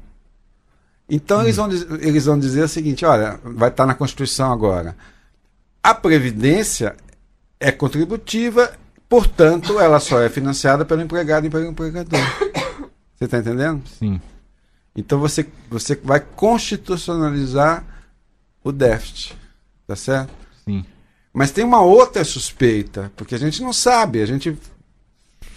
[1.09, 4.95] Então eles, vão, eles vão dizer o seguinte, olha, vai estar na Constituição agora.
[5.84, 6.95] A Previdência
[7.59, 8.72] é contributiva,
[9.09, 12.20] portanto, ela só é financiada pelo empregado e pelo empregador.
[13.16, 13.84] Você está entendendo?
[13.99, 14.22] Sim.
[14.95, 17.86] Então você, você vai constitucionalizar
[18.64, 19.38] o déficit.
[19.86, 20.34] Tá certo?
[20.64, 20.86] Sim.
[21.34, 24.57] Mas tem uma outra suspeita, porque a gente não sabe, a gente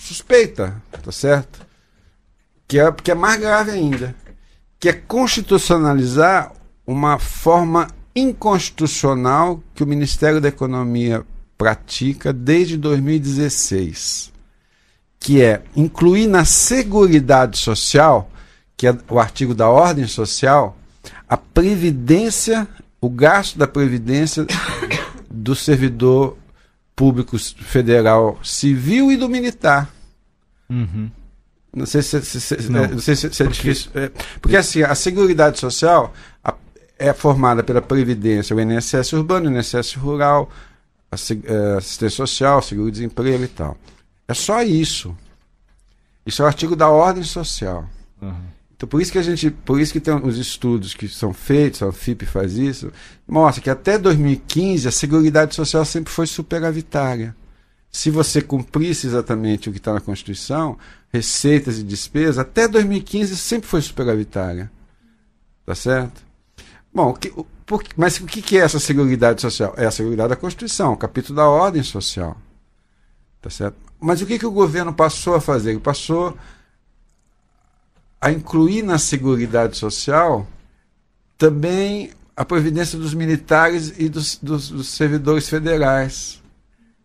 [0.05, 1.65] suspeita, tá certo?
[2.69, 4.15] Que é, que é mais grave ainda,
[4.79, 6.53] que é constitucionalizar
[6.87, 11.25] uma forma inconstitucional que o Ministério da Economia
[11.57, 14.31] pratica desde 2016,
[15.19, 18.31] que é incluir na Seguridade Social,
[18.77, 20.77] que é o artigo da ordem social,
[21.27, 22.69] a previdência,
[23.01, 24.47] o gasto da previdência
[25.31, 26.37] do servidor
[26.95, 29.93] público federal civil e do militar.
[30.69, 31.11] Uhum.
[31.75, 32.85] Não sei se, se- se- Não.
[32.85, 33.91] é, não sei se, é difícil.
[33.95, 34.11] é,
[34.41, 36.12] porque assim, a Seguridade Social
[36.43, 36.55] a-
[36.99, 40.49] é formada pela Previdência, o INSS urbano, o INSS rural,
[41.12, 43.77] é, assistência social, seguro-desemprego e tal.
[44.29, 45.17] É só isso.
[46.25, 47.89] Isso é o artigo da ordem social.
[48.23, 48.35] Uhum.
[48.77, 51.83] Então por isso que a gente, por isso que tem os estudos que são feitos,
[51.83, 52.93] a FIP faz isso,
[53.27, 57.35] mostra que até 2015 a Seguridade Social sempre foi superavitária.
[57.95, 60.76] Se você cumprisse exatamente o que está na Constituição,
[61.12, 64.68] receitas e despesas, até 2015 sempre foi superavitária.
[65.64, 66.20] Tá certo?
[66.92, 67.32] Bom, que,
[67.64, 69.74] por, mas o que é essa Seguridade Social?
[69.76, 72.36] É a Seguridade da Constituição, o capítulo da ordem social.
[73.40, 73.76] Tá certo?
[74.01, 75.70] Mas o que, que o governo passou a fazer?
[75.70, 76.36] Ele passou
[78.20, 80.49] a incluir na Seguridade Social
[81.38, 86.42] também a providência dos militares e dos, dos, dos servidores federais.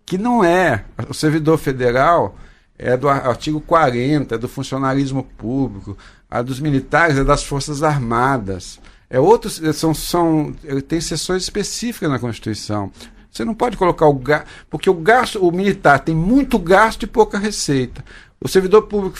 [0.10, 0.86] Que não é.
[1.08, 2.36] O servidor federal
[2.80, 5.96] é do artigo 40, é do funcionalismo público.
[6.28, 8.80] A dos militares é das Forças Armadas.
[9.08, 10.52] É outros, são, são,
[10.88, 12.92] tem seções específicas na Constituição.
[13.30, 17.08] Você não pode colocar o gasto, porque o gasto, o militar tem muito gasto e
[17.08, 18.04] pouca receita.
[18.42, 19.20] O servidor público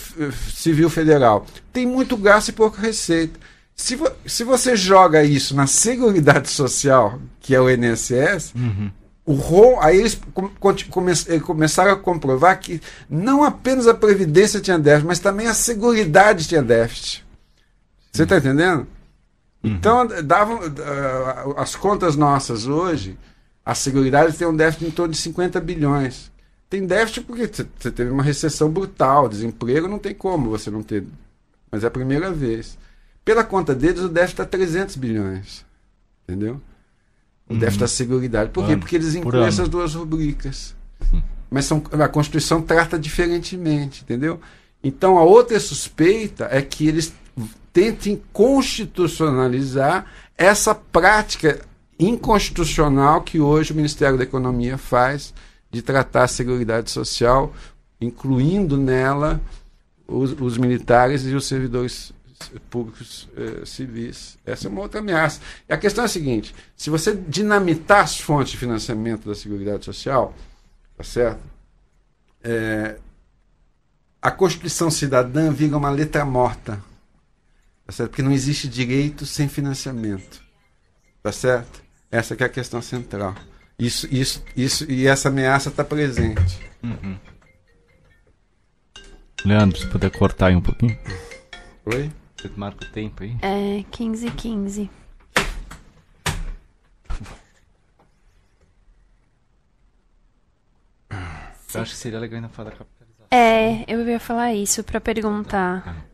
[0.52, 3.40] civil federal tem muito gasto e pouca receita.
[3.76, 8.90] Se, vo, se você joga isso na Seguridade Social, que é o INSS, uhum.
[9.30, 10.84] O ROM, aí eles come,
[11.40, 16.64] começaram a comprovar que não apenas a Previdência tinha déficit, mas também a Seguridade tinha
[16.64, 17.24] déficit.
[18.12, 18.88] Você está entendendo?
[19.64, 19.70] Uhum.
[19.70, 23.20] Então, davam, uh, as contas nossas hoje
[23.64, 26.32] a Seguridade tem um déficit em torno de 50 bilhões.
[26.68, 31.06] Tem déficit porque você teve uma recessão brutal, desemprego não tem como você não ter.
[31.72, 32.80] Mas é a primeira vez.
[33.24, 35.64] Pela conta deles, o déficit está 300 bilhões.
[36.28, 36.60] Entendeu?
[37.50, 37.60] O uhum.
[37.60, 38.52] déficit da Seguridade.
[38.52, 38.78] Por quê?
[38.78, 40.76] Porque eles incluem essas duas rubricas.
[41.50, 44.40] Mas são, a Constituição trata diferentemente, entendeu?
[44.84, 47.12] Então a outra suspeita é que eles
[47.74, 50.06] tentem constitucionalizar
[50.38, 51.60] essa prática
[52.00, 55.34] inconstitucional que hoje o Ministério da Economia faz
[55.70, 57.54] de tratar a Seguridade Social,
[58.00, 59.42] incluindo nela
[60.08, 62.14] os, os militares e os servidores
[62.70, 64.38] públicos eh, civis.
[64.46, 65.42] Essa é uma outra ameaça.
[65.68, 69.86] E a questão é a seguinte: se você dinamitar as fontes de financiamento da Seguridade
[69.86, 70.34] Social,
[70.98, 71.42] tá certo?
[72.44, 72.98] É,
[74.22, 76.82] a Constituição Cidadã vira uma letra morta.
[77.86, 78.12] Tá certo?
[78.12, 80.42] Porque não existe direito sem financiamento.
[81.24, 81.82] Tá certo?
[82.12, 83.36] Essa é a questão central.
[83.78, 86.60] Isso, isso, isso, e essa ameaça está presente.
[86.84, 87.18] Uhum.
[89.46, 90.98] Leandro, se puder cortar aí um pouquinho.
[91.86, 92.12] Oi?
[92.40, 93.36] Você marca o tempo aí?
[93.42, 94.90] É, 15 e 15.
[101.74, 103.28] Eu acho que seria legal ainda falar da capitalização.
[103.30, 106.08] É, eu ia falar isso para perguntar.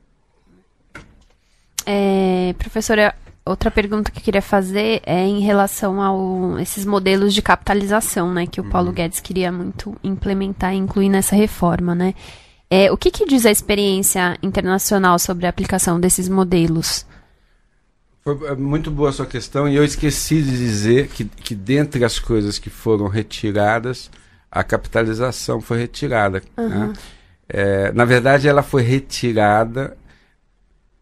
[1.86, 3.13] É, professora,
[3.45, 8.47] outra pergunta que eu queria fazer é em relação a esses modelos de capitalização, né,
[8.47, 8.95] que o Paulo uhum.
[8.95, 12.15] Guedes queria muito implementar e incluir nessa reforma, né?
[12.70, 17.05] É, o que, que diz a experiência internacional sobre a aplicação desses modelos?
[18.24, 22.03] Foi é, muito boa a sua questão e eu esqueci de dizer que, que dentre
[22.03, 24.09] as coisas que foram retiradas,
[24.51, 26.41] a capitalização foi retirada.
[26.57, 26.70] Uhum.
[26.70, 26.93] Né?
[27.47, 29.95] É, na verdade, ela foi retirada,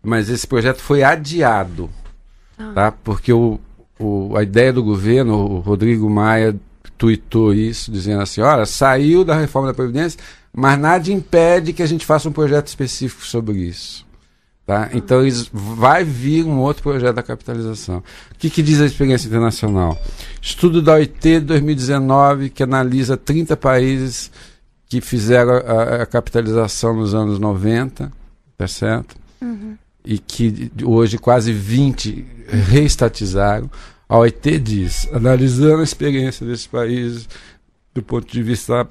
[0.02, 1.90] mas esse projeto foi adiado.
[2.58, 2.72] Ah.
[2.76, 2.92] Tá?
[2.92, 3.58] Porque o,
[3.98, 6.54] o, a ideia do governo, o Rodrigo Maia
[6.98, 10.20] tuitou isso, dizendo assim: olha, saiu da reforma da Previdência,
[10.56, 14.06] mas nada impede que a gente faça um projeto específico sobre isso.
[14.66, 14.90] Tá?
[14.94, 17.98] Então eles, vai vir um outro projeto da capitalização.
[17.98, 20.02] O que, que diz a experiência internacional?
[20.42, 24.32] Estudo da OIT de 2019 que analisa 30 países
[24.88, 28.10] que fizeram a, a capitalização nos anos 90,
[28.58, 29.18] tá certo?
[29.42, 29.76] Uhum
[30.06, 32.26] e que hoje quase 20
[32.70, 33.70] reestatizaram.
[34.08, 37.28] A OIT diz, analisando a experiência desses países
[37.94, 38.88] do ponto de vista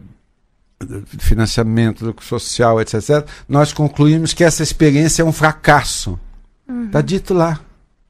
[0.84, 6.18] do financiamento social, etc, etc, nós concluímos que essa experiência é um fracasso.
[6.62, 6.90] Está uhum.
[6.90, 7.60] Tá dito lá,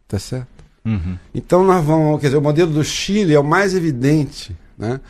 [0.08, 0.48] tá certo?
[0.84, 1.16] Uhum.
[1.34, 5.00] Então nós vamos, quer dizer, o modelo do Chile é o mais evidente, né?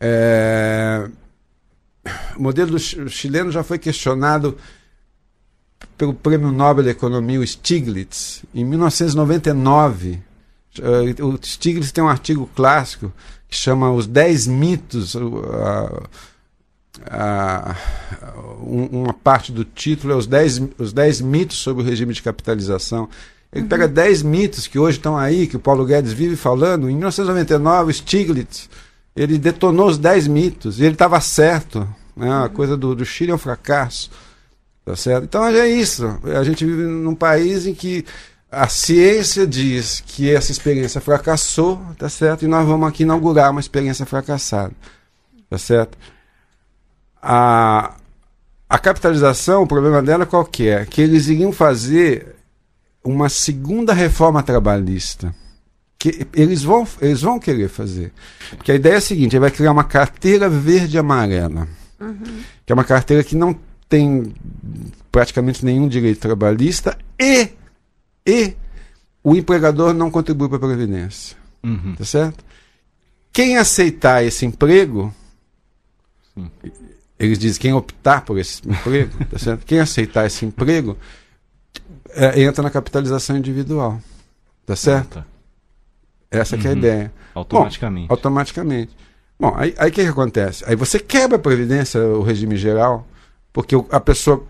[0.00, 1.08] É,
[2.36, 4.56] o modelo do chileno já foi questionado
[5.96, 10.20] pelo Prêmio Nobel da Economia, o Stiglitz, em 1999.
[10.80, 13.12] Eh, o Stiglitz tem um artigo clássico
[13.48, 15.16] que chama Os 10 Mitos.
[18.60, 23.08] Uma parte do título é os 10, os 10 mitos sobre o regime de capitalização.
[23.52, 23.68] Ele uhum.
[23.68, 26.88] pega 10 mitos que hoje estão aí, que o Paulo Guedes vive falando.
[26.88, 28.68] Em 1999, Stiglitz
[29.18, 31.88] ele detonou os 10 mitos e ele estava certo.
[32.16, 32.30] Né?
[32.44, 34.10] A coisa do, do Chile é um fracasso.
[34.84, 35.24] Tá certo?
[35.24, 36.18] Então é isso.
[36.24, 38.04] A gente vive num país em que
[38.50, 42.44] a ciência diz que essa experiência fracassou, tá certo?
[42.44, 44.72] E nós vamos aqui inaugurar uma experiência fracassada,
[45.50, 45.98] tá certo?
[47.30, 47.94] A,
[48.66, 50.86] a capitalização, o problema dela qual que é?
[50.86, 52.36] Que eles iriam fazer
[53.04, 55.34] uma segunda reforma trabalhista.
[55.98, 58.14] Que eles vão, eles vão querer fazer.
[58.56, 61.68] Porque a ideia é a seguinte: ele vai criar uma carteira verde e amarela.
[62.00, 62.40] Uhum.
[62.64, 63.54] Que é uma carteira que não
[63.90, 64.32] tem
[65.12, 67.50] praticamente nenhum direito trabalhista e,
[68.26, 68.56] e
[69.22, 71.36] o empregador não contribui para a Previdência.
[71.62, 71.94] Uhum.
[71.94, 72.42] Tá certo?
[73.30, 75.12] Quem aceitar esse emprego,
[76.34, 76.50] Sim.
[77.18, 79.66] Eles dizem quem optar por esse emprego, tá certo?
[79.66, 80.96] Quem aceitar esse emprego
[82.10, 84.00] é, entra na capitalização individual.
[84.64, 85.24] Tá certo?
[86.30, 86.62] Essa uhum.
[86.62, 86.76] é a uhum.
[86.76, 87.12] ideia.
[87.34, 88.08] Automaticamente.
[88.08, 88.96] Bom, automaticamente.
[89.40, 90.64] Bom, aí o que, que acontece?
[90.66, 93.06] Aí você quebra a Previdência, o regime geral,
[93.52, 94.44] porque a pessoa.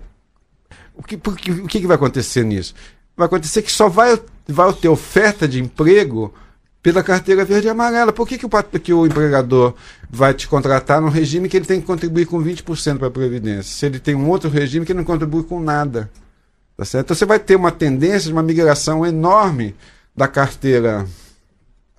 [0.94, 2.74] O que, porque, o que, que vai acontecer nisso?
[3.16, 6.34] Vai acontecer que só vai, vai ter oferta de emprego
[6.82, 8.12] pela carteira verde e amarela.
[8.12, 9.74] Por que, que, o, que o empregador
[10.10, 13.74] vai te contratar num regime que ele tem que contribuir com 20% para a Previdência?
[13.74, 16.10] Se ele tem um outro regime que não contribui com nada.
[16.76, 17.06] Tá certo?
[17.06, 19.74] Então você vai ter uma tendência de uma migração enorme
[20.16, 21.06] da carteira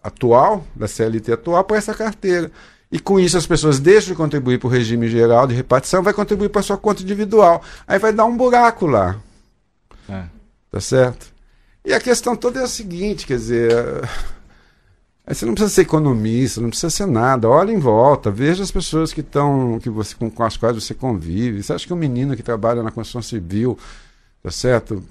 [0.01, 2.51] atual, da CLT atual, para essa carteira.
[2.91, 6.14] E com isso as pessoas deixam de contribuir para o regime geral de repartição, vai
[6.14, 7.62] contribuir para a sua conta individual.
[7.88, 9.18] Aí vai dar um buraco lá.
[10.07, 10.24] É.
[10.72, 11.28] Tá certo?
[11.86, 13.74] E a questão toda é a seguinte, quer dizer,
[15.36, 17.47] você não precisa ser economista, não precisa ser nada.
[17.47, 20.93] Olha em volta, veja as pessoas que estão, que você, com, com as quais você
[20.93, 21.61] convive.
[21.61, 23.77] Você acha que um menino que trabalha na construção civil
[24.41, 25.03] tá certo?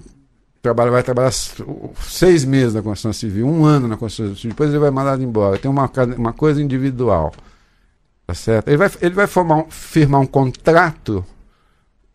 [0.61, 4.79] Trabalha, vai trabalhar seis meses na construção civil, um ano na construção civil, depois ele
[4.79, 5.57] vai mandado embora.
[5.57, 7.33] Tem uma, uma coisa individual,
[8.27, 8.67] tá certo?
[8.67, 11.25] Ele vai, ele vai formar, firmar um contrato,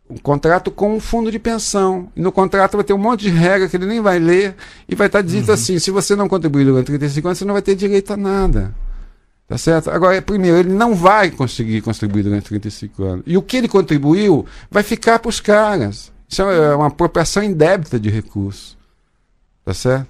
[0.08, 2.08] um contrato com um fundo de pensão.
[2.14, 4.54] E no contrato vai ter um monte de regra que ele nem vai ler
[4.88, 5.54] e vai estar dito uhum.
[5.54, 8.74] assim: se você não contribuir durante 35 anos, você não vai ter direito a nada.
[9.46, 9.90] Tá certo?
[9.90, 13.24] Agora, primeiro, ele não vai conseguir contribuir durante 35 anos.
[13.26, 16.12] E o que ele contribuiu vai ficar para os caras.
[16.26, 18.76] Isso é uma apropriação indébita de recursos.
[19.64, 20.08] Tá certo?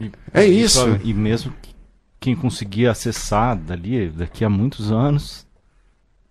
[0.00, 0.98] E, é isso.
[1.04, 1.52] E mesmo
[2.18, 5.43] quem conseguir acessar dali, daqui a muitos anos,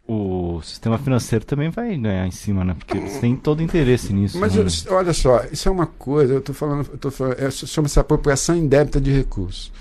[0.07, 2.75] o sistema financeiro também vai ganhar em cima, né?
[2.77, 4.37] Porque eles têm todo interesse nisso.
[4.37, 4.65] Mas né?
[4.85, 7.99] eu, olha só, isso é uma coisa, eu estou falando, eu tô falando é, chama-se
[7.99, 9.71] apropriação indébita de recursos.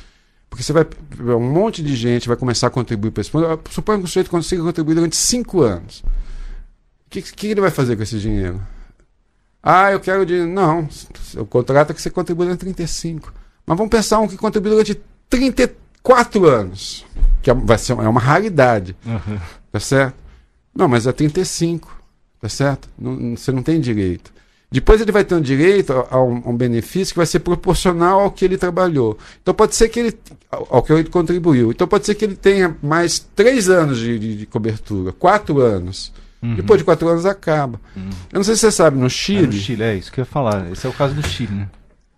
[0.48, 0.86] Porque você vai.
[1.18, 3.58] Um monte de gente vai começar a contribuir para esse fundo.
[3.70, 6.04] Suponha que o sujeito consiga contribuir durante cinco anos.
[7.06, 8.60] O que, que ele vai fazer com esse dinheiro?
[9.62, 10.44] Ah, eu quero de.
[10.44, 10.88] Não,
[11.36, 13.32] o contrato é que você contribui durante 35.
[13.64, 15.00] Mas vamos pensar um que contribui durante
[15.30, 17.06] 34 anos.
[17.40, 18.94] Que é, vai ser, é uma raridade.
[19.06, 19.38] Uhum.
[19.72, 20.14] Tá certo?
[20.74, 22.02] Não, mas é 35.
[22.40, 22.88] Tá certo?
[22.98, 24.32] Não, você não tem direito.
[24.70, 28.20] Depois ele vai ter um direito a, um, a, um, benefício que vai ser proporcional
[28.20, 29.18] ao que ele trabalhou.
[29.42, 30.18] Então pode ser que ele.
[30.50, 31.70] ao, ao que ele contribuiu.
[31.70, 36.12] Então pode ser que ele tenha mais três anos de, de, de cobertura, quatro anos.
[36.42, 36.56] Uhum.
[36.56, 37.78] Depois de quatro anos acaba.
[37.94, 38.10] Uhum.
[38.32, 39.44] Eu não sei se você sabe, no Chile.
[39.44, 40.70] É no Chile, é isso que eu ia falar.
[40.72, 41.68] Esse é o caso do Chile, né?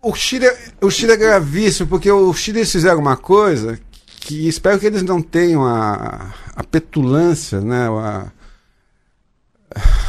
[0.00, 3.78] O Chile, é, o Chile é gravíssimo, porque o Chile eles fizeram uma coisa
[4.24, 7.88] que espero que eles não tenham a, a petulância, né?
[7.88, 8.32] A,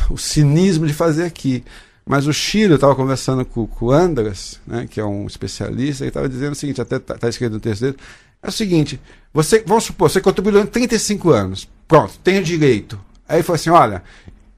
[0.10, 1.64] o cinismo de fazer aqui.
[2.06, 6.06] Mas o Chile, eu estava conversando com, com o Andras, né, que é um especialista,
[6.06, 7.98] e estava dizendo o seguinte, até está tá escrito no texto dele,
[8.44, 9.02] é o seguinte,
[9.34, 13.70] você, vamos supor, você contribuiu durante 35 anos, pronto, tem o direito Aí falou assim:
[13.70, 14.04] olha,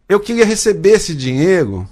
[0.07, 1.87] eu queria receber esse dinheiro,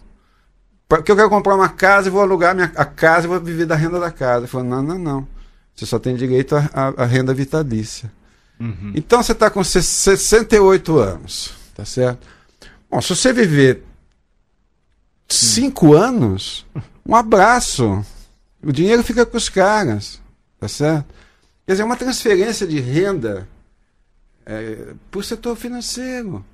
[0.87, 3.65] porque eu quero comprar uma casa e vou alugar minha, a casa e vou viver
[3.65, 4.41] da renda da casa.
[4.41, 5.27] Ele falou: não, não, não.
[5.75, 8.11] Você só tem direito à renda vitalícia.
[8.59, 8.93] Uhum.
[8.95, 12.25] Então você está com 68 anos, tá certo?
[12.89, 13.83] Bom, se você viver
[15.27, 16.65] cinco anos,
[17.05, 18.05] um abraço.
[18.63, 20.21] O dinheiro fica com os caras,
[20.59, 21.13] tá certo?
[21.65, 23.47] Quer dizer, é uma transferência de renda
[24.45, 26.45] é, para o setor financeiro.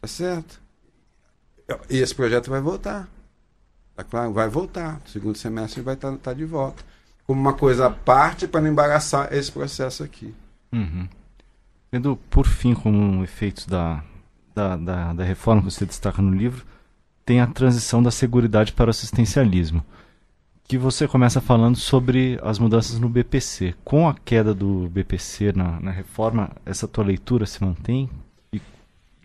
[0.00, 0.60] Tá certo?
[1.90, 3.08] E esse projeto vai voltar.
[3.94, 4.32] Tá claro?
[4.32, 5.00] Vai voltar.
[5.04, 6.82] No segundo semestre vai estar tá, tá de volta.
[7.28, 10.34] Como uma coisa à parte para não embaraçar esse processo aqui.
[10.72, 11.06] Uhum.
[12.30, 14.02] Por fim, como efeitos da,
[14.54, 16.64] da, da, da, reforma que você destaca no livro,
[17.26, 19.84] tem a transição da seguridade para o assistencialismo.
[20.64, 23.74] Que você começa falando sobre as mudanças no BPC.
[23.84, 28.08] Com a queda do BPC na, na reforma, essa tua leitura se mantém?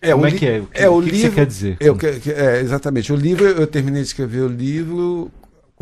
[0.01, 0.59] É, Como é que é?
[0.59, 1.77] O que, é, o que livro, que você quer dizer?
[1.79, 1.97] Eu,
[2.35, 3.13] é, exatamente.
[3.13, 5.31] O livro, eu terminei de escrever o livro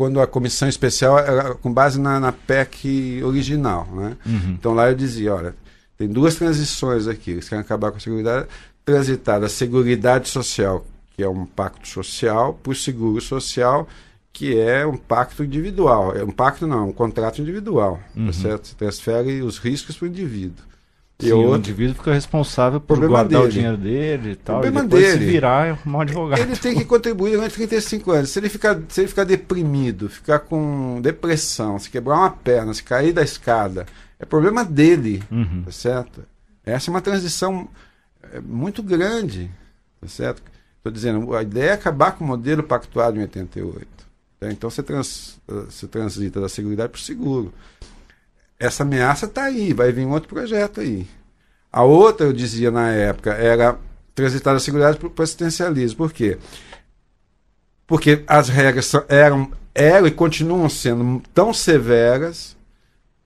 [0.02, 3.86] quando a comissão especial era com base na, na PEC original.
[3.92, 4.16] Né?
[4.26, 4.56] Uhum.
[4.58, 5.54] Então lá eu dizia, olha,
[5.96, 7.30] tem duas transições aqui.
[7.30, 8.48] Eles querem acabar com a seguridade,
[8.84, 10.84] transitar da seguridade social,
[11.14, 13.86] que é um pacto social, para o seguro social,
[14.32, 16.16] que é um pacto individual.
[16.16, 18.00] É um pacto não, é um contrato individual.
[18.12, 18.32] Tá Uhum.
[18.32, 18.66] certo?
[18.66, 20.64] Você transfere os riscos para o indivíduo.
[21.20, 23.52] E Sim, o o outro, indivíduo fica responsável por Problema guardar o dele.
[23.54, 24.60] dinheiro dele e tal.
[24.60, 25.30] Problema e depois se dele.
[25.30, 26.40] virar é um advogado.
[26.40, 28.30] ele tem que contribuir durante 35 anos.
[28.30, 32.82] Se ele ficar, se ele ficar deprimido, ficar com depressão, se quebrar uma perna, se
[32.82, 33.86] cair da escada,
[34.18, 35.22] é problema dele.
[35.30, 35.62] Uhum.
[35.64, 36.24] tá certo?
[36.64, 37.68] Essa é uma transição
[38.32, 39.48] é, muito grande,
[40.00, 40.42] tá certo?
[40.78, 43.86] Estou dizendo, a ideia é acabar com o modelo pactuado em 88.
[44.40, 44.50] tá?
[44.50, 47.52] Então você, trans, você transita da seguridade para o seguro.
[48.64, 51.06] Essa ameaça está aí, vai vir outro projeto aí.
[51.70, 53.78] A outra, eu dizia na época, era
[54.14, 55.96] transitar da seguridade para o assistencialismo.
[55.96, 56.38] Por quê?
[57.86, 62.56] Porque as regras eram, eram e continuam sendo tão severas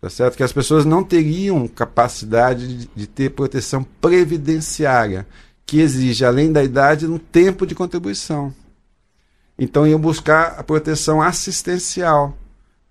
[0.01, 0.37] tá certo?
[0.37, 5.27] Que as pessoas não teriam capacidade de, de ter proteção previdenciária,
[5.65, 8.55] que exige, além da idade, um tempo de contribuição.
[9.59, 12.37] Então iam buscar a proteção assistencial,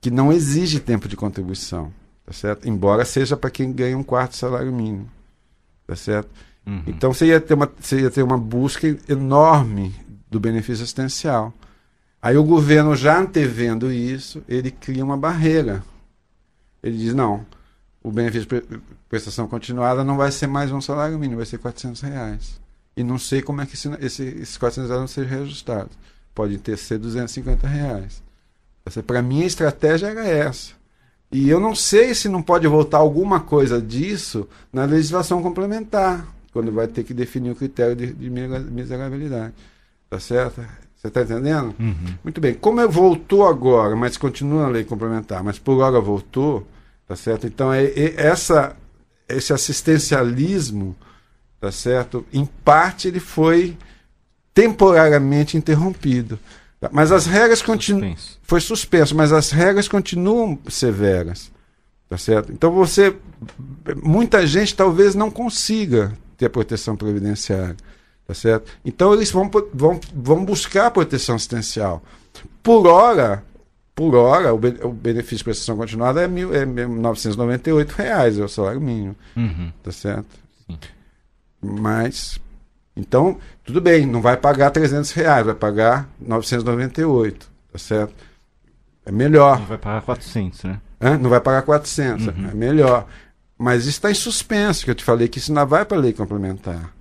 [0.01, 1.93] que não exige tempo de contribuição,
[2.25, 2.67] tá certo?
[2.67, 5.09] Embora seja para quem ganha um quarto salário mínimo,
[5.85, 6.29] tá certo?
[6.65, 6.83] Uhum.
[6.87, 9.95] Então você ia, ter uma, você ia ter uma busca enorme
[10.29, 11.53] do benefício assistencial.
[12.21, 15.83] Aí o governo, já antevendo isso, ele cria uma barreira.
[16.81, 17.45] Ele diz, não,
[18.01, 21.59] o benefício de pre- prestação continuada não vai ser mais um salário mínimo, vai ser
[21.59, 22.59] 400 reais.
[22.97, 25.91] E não sei como é que esse, esse, esses 400 reais vão ser reajustados.
[26.33, 28.23] Pode ter ser 250 reais.
[29.05, 30.73] Para mim a estratégia era essa.
[31.35, 36.71] E eu não sei se não pode voltar alguma coisa disso na legislação complementar, quando
[36.71, 39.53] vai ter que definir o critério de, de miserabilidade.
[40.09, 40.61] Tá certo?
[40.95, 41.75] Você está entendendo?
[41.77, 42.15] Uhum.
[42.23, 42.53] Muito bem.
[42.53, 46.65] Como é- voltou agora, mas continua na lei complementar, mas por hora voltou,
[47.05, 47.45] tá certo?
[47.45, 48.73] Então é, é essa,
[49.27, 50.95] esse assistencialismo,
[51.59, 52.25] tá certo?
[52.31, 53.77] Em parte ele foi
[54.53, 56.39] temporariamente interrompido.
[56.87, 56.89] Tá?
[56.93, 58.01] Mas as regras continuam
[58.43, 61.51] foi suspenso, mas as regras continuam severas.
[62.09, 62.51] Tá certo?
[62.51, 63.15] Então você.
[64.03, 67.75] Muita gente talvez não consiga ter proteção previdenciária.
[68.27, 68.71] Tá certo?
[68.83, 72.03] Então eles vão, vão, vão buscar proteção assistencial.
[72.63, 73.43] Por hora,
[73.93, 78.43] por hora, o, be- o benefício de prestação continuada é, mil, é 998 reais, é
[78.43, 79.15] o salário mínimo.
[79.37, 79.71] Uhum.
[79.83, 80.25] Tá certo?
[80.67, 80.77] Sim.
[81.61, 82.39] Mas.
[82.95, 87.49] Então, tudo bem, não vai pagar 300 reais, vai pagar 998.
[87.71, 88.13] Tá certo?
[89.05, 89.57] É melhor.
[89.57, 90.81] Ele vai pagar 400, né?
[91.01, 91.17] Hã?
[91.17, 92.49] Não vai pagar 400, Uhum.
[92.51, 93.05] é melhor.
[93.57, 95.99] Mas isso está em suspenso, que eu te falei que isso não vai para a
[96.01, 96.93] lei complementar.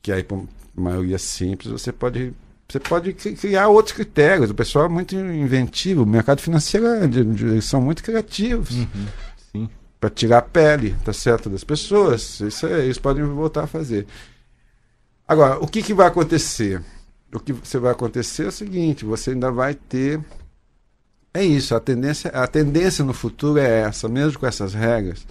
[0.00, 2.32] Que aí, por maioria simples, você pode,
[2.68, 4.50] você pode cri- criar outros critérios.
[4.50, 8.86] O pessoal é muito inventivo, o mercado financeiro é eles são muito criativos Uhum.
[9.52, 9.68] Sim.
[10.00, 12.40] para tirar a pele, tá certo, das pessoas.
[12.40, 14.06] Isso é- eles podem voltar a fazer.
[15.26, 16.82] Agora, o que, que vai acontecer?
[17.32, 20.20] O que você vai acontecer é o seguinte: você ainda vai ter.
[21.34, 25.26] É isso, a tendência, a tendência no futuro é essa, mesmo com essas regras,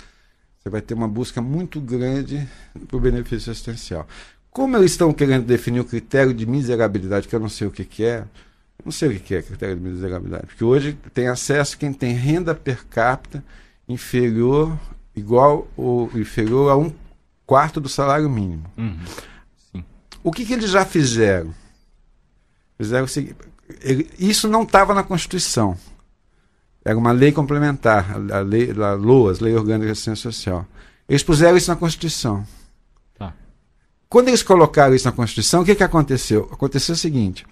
[0.58, 2.48] você vai ter uma busca muito grande
[2.88, 4.08] para o benefício assistencial.
[4.52, 7.84] Como eles estão querendo definir o critério de miserabilidade, que eu não sei o que,
[7.84, 8.24] que é,
[8.84, 12.14] não sei o que, que é critério de miserabilidade, porque hoje tem acesso quem tem
[12.14, 13.44] renda per capita
[13.90, 14.78] inferior,
[15.16, 16.94] igual ou inferior a um
[17.48, 18.66] quarto do salário mínimo.
[18.78, 19.00] Uhum.
[20.26, 21.54] O que, que eles já fizeram?
[22.80, 23.36] Fizeram o seguinte:
[23.82, 25.78] ele- isso não estava na Constituição.
[26.84, 30.66] Era uma lei complementar, a, a lei, a LOAS, Lei Orgânica de Assistência Social.
[31.08, 32.44] Eles puseram isso na Constituição.
[33.18, 33.34] Tá.
[34.10, 36.50] Quando eles colocaram isso na Constituição, o que, que aconteceu?
[36.52, 37.46] Aconteceu o seguinte: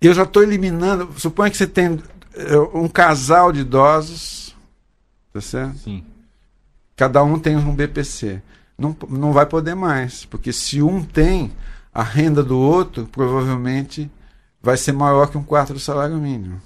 [0.00, 1.08] eu já estou eliminando.
[1.18, 2.02] Suponha que você tem
[2.34, 4.56] eh, um casal de idosos,
[5.32, 5.78] tá certo?
[5.78, 6.04] Sim.
[6.96, 8.42] cada um tem um BPC.
[8.78, 11.50] Não, não vai poder mais, porque se um tem,
[11.92, 14.08] a renda do outro provavelmente
[14.62, 16.60] vai ser maior que um quarto do salário mínimo.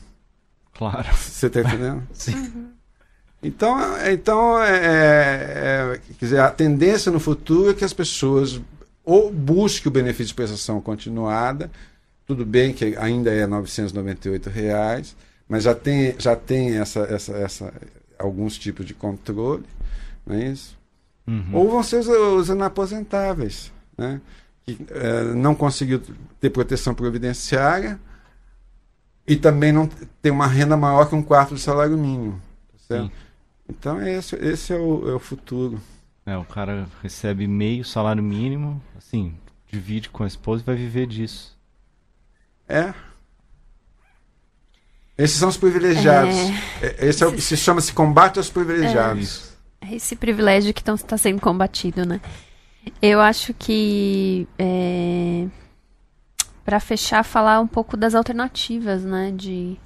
[0.75, 1.09] Claro.
[1.17, 2.03] Você está entendendo?
[2.13, 2.69] Sim.
[3.43, 4.77] Então, é- então é,
[5.95, 8.61] é- quer dizer, a tendência no futuro é que as pessoas
[9.05, 11.71] ou busquem o benefício de prestação continuada,
[12.27, 15.17] tudo bem que ainda é 998 reais,
[15.49, 17.75] mas já tem, já tem essa, essa, essa,
[18.19, 19.65] alguns tipos de controle,
[20.25, 20.79] não é isso?
[21.27, 21.51] Uhum.
[21.53, 24.21] Ou vão ser os, os inaposentáveis, né?
[24.65, 26.01] que eh, não conseguiu
[26.41, 27.99] ter proteção previdenciária
[29.27, 29.89] e também não
[30.21, 32.41] tem uma renda maior que um quarto do salário mínimo.
[32.89, 33.11] tá.
[33.69, 35.81] Então esse, esse é, o, é o futuro.
[36.25, 39.35] É, o cara recebe meio salário mínimo, assim,
[39.67, 41.59] divide com a esposa e vai viver disso.
[42.69, 42.95] É.
[45.19, 46.35] Esses são os privilegiados.
[46.81, 49.49] É, Esse é o, se chama-se combate aos privilegiados.
[49.49, 49.52] É
[49.91, 52.21] esse privilégio que está sendo combatido, né?
[53.01, 55.47] Eu acho que é,
[56.65, 59.33] para fechar, falar um pouco das alternativas, né?
[59.35, 59.77] De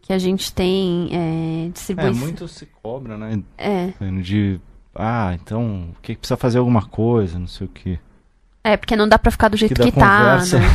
[0.00, 2.12] que a gente tem é, distribuição.
[2.12, 3.42] É, muito se cobra, né?
[3.56, 3.92] É.
[4.22, 4.60] De,
[4.94, 7.98] ah, então, o que precisa fazer alguma coisa, não sei o que.
[8.64, 10.66] É, porque não dá pra ficar do jeito que, que tá, conversa, né?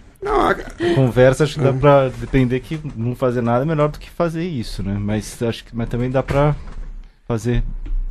[0.22, 0.54] Não, a-
[0.94, 4.42] Conversa, acho que dá pra depender que não fazer nada é melhor do que fazer
[4.44, 4.96] isso, né?
[4.98, 6.56] Mas acho que mas também dá pra
[7.26, 7.62] fazer,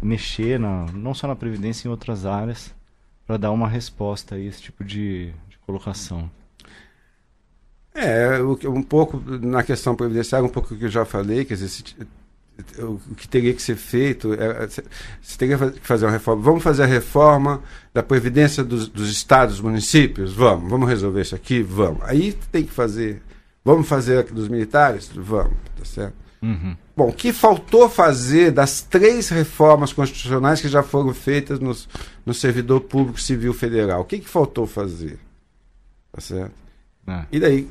[0.01, 2.73] mexer, na, não só na Previdência, em outras áreas,
[3.25, 6.29] pra dar uma resposta a esse tipo de, de colocação.
[7.93, 11.95] É, um pouco na questão previdenciária, um pouco que eu já falei, quer dizer,
[12.79, 14.83] o que teria que ser feito, é, se
[15.21, 16.41] se teria que fazer uma reforma.
[16.41, 17.61] Vamos fazer a reforma
[17.93, 20.33] da Previdência dos, dos estados, municípios?
[20.33, 20.69] Vamos.
[20.69, 21.61] Vamos resolver isso aqui?
[21.61, 22.01] Vamos.
[22.03, 23.21] Aí tem que fazer.
[23.63, 25.09] Vamos fazer a dos militares?
[25.13, 25.57] Vamos.
[25.77, 26.15] Tá certo?
[26.41, 26.75] Uhum.
[26.95, 31.89] Bom, o que faltou fazer das três reformas constitucionais que já foram feitas nos,
[32.25, 34.01] no servidor público civil federal?
[34.01, 35.19] O que, que faltou fazer?
[36.11, 36.53] Tá certo?
[37.05, 37.25] É.
[37.31, 37.69] E daí?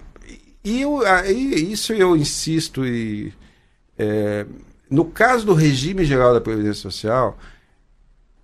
[0.62, 3.32] E eu, aí, isso eu insisto e
[3.98, 4.46] é,
[4.90, 7.38] no caso do regime geral da Previdência Social,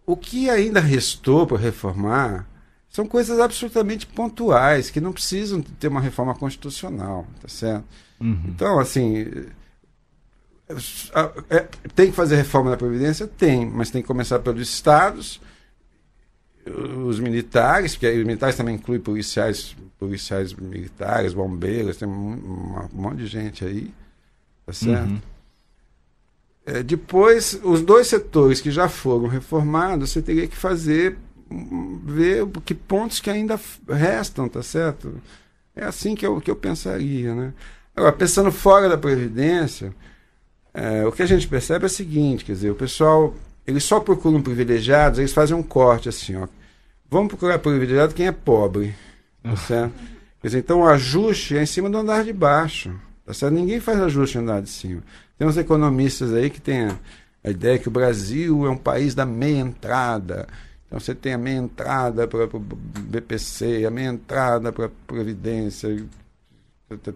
[0.07, 2.49] o que ainda restou para reformar
[2.89, 7.85] são coisas absolutamente pontuais, que não precisam ter uma reforma constitucional, tá certo?
[8.21, 8.43] Uhum.
[8.49, 9.27] Então, assim,
[11.95, 13.27] tem que fazer reforma da Previdência?
[13.27, 15.41] Tem, mas tem que começar pelos estados,
[17.07, 23.27] os militares, porque os militares também incluem policiais, policiais militares, bombeiros, tem um, monte de
[23.27, 23.93] gente aí,
[24.67, 25.11] tá certo?
[25.11, 25.21] Uhum.
[26.67, 31.17] É, depois, os dois setores que já foram reformados, você teria que fazer,
[32.05, 35.21] ver que pontos que ainda restam, tá certo?
[35.75, 37.55] É assim que eu, que eu pensaria, né?
[37.97, 39.95] Agora, pensando fora da Previdência,
[40.73, 43.35] é, o que a gente percebe é o seguinte, quer dizer, o pessoal,
[43.67, 46.47] eles só procuram privilegiados, eles fazem um corte assim, ó.
[47.11, 48.95] Vamos procurar privilegiado quem é pobre,
[49.43, 49.95] tá certo?
[50.41, 52.95] Quer dizer, então o ajuste é em cima do andar de baixo,
[53.27, 53.53] tá certo?
[53.53, 55.03] Ninguém faz ajuste no andar de cima.
[55.37, 56.89] Tem uns economistas aí que têm
[57.43, 60.47] a, ideia que o Brasil é um país da meia entrada.
[60.87, 66.05] Então você tem a meia entrada para o BPC, a meia entrada para a Previdência,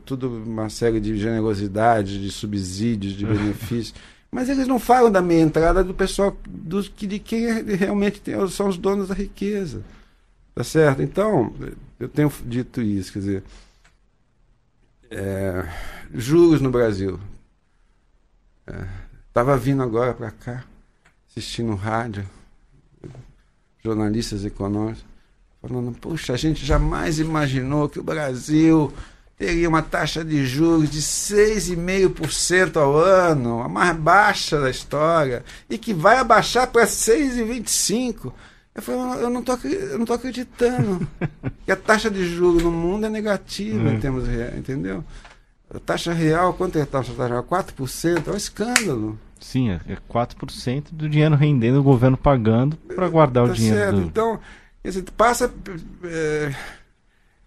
[0.05, 3.95] tudo uma série de generosidade, de subsídios, de benefícios.
[4.31, 8.35] Mas eles não falam da meia entrada do pessoal, dos, de quem é- realmente tem,
[8.49, 9.83] são os donos da riqueza.
[10.55, 11.03] Tá certo?
[11.03, 11.53] Então,
[11.99, 13.45] eu tenho dito isso, quer dizer,
[15.11, 15.69] é,
[16.13, 17.19] juros no Brasil.
[19.29, 20.65] Estava vindo agora para cá,
[21.29, 22.25] assistindo rádio,
[23.85, 25.05] jornalistas econômicos,
[25.61, 28.93] falando, puxa, a gente jamais imaginou que o Brasil
[29.37, 35.77] teria uma taxa de juros de 6,5% ao ano, a mais baixa da história, e
[35.79, 38.33] que vai abaixar para 6,25%.
[38.75, 41.07] Eu falei, eu não tô, acre- eu não tô acreditando
[41.65, 44.01] que a taxa de juros no mundo é negativa em Hum.
[44.01, 45.05] termos reais, entendeu?
[45.73, 47.43] A taxa real, quanto é a taxa real?
[47.45, 49.19] 4%, é um escândalo.
[49.41, 53.79] Sim, é é 4% do dinheiro rendendo, o governo pagando para guardar o Tá dinheiro.
[53.79, 53.97] certo.
[53.97, 54.41] do- Então,
[55.17, 55.53] passa.
[56.05, 56.55] é,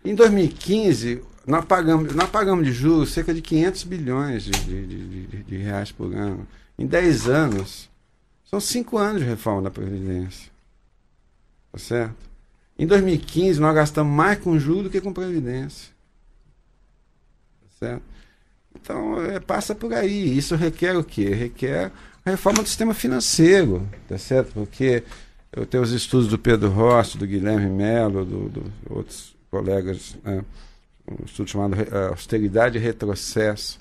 [0.06, 4.86] em 2015, nós pagamos, nós pagamos de juros cerca de 500 bilhões de, de-
[5.28, 6.46] de- de- reais por ano.
[6.78, 7.90] Em 10 anos,
[8.46, 10.52] são 5 anos de reforma da Previdência.
[11.72, 12.16] Tá certo?
[12.78, 15.90] Em 2015, nós gastamos mais com juros do que com Previdência.
[17.62, 18.04] Tá certo?
[18.80, 20.38] Então, é, passa por aí.
[20.38, 21.30] Isso requer o quê?
[21.30, 21.92] Requer
[22.26, 24.52] a reforma do sistema financeiro, tá certo?
[24.54, 25.04] Porque
[25.52, 30.44] eu tenho os estudos do Pedro Rossi, do Guilherme Mello, do, do outros colegas, né?
[31.10, 33.80] Um estudo chamado eh, Austeridade e Retrocesso.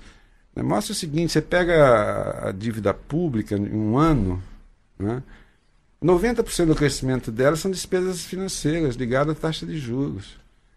[0.54, 0.62] né?
[0.62, 4.42] Mostra o seguinte: você pega a, a dívida pública em um ano,
[4.98, 5.22] né?
[6.02, 10.36] 90% do crescimento dela são despesas financeiras ligadas à taxa de juros.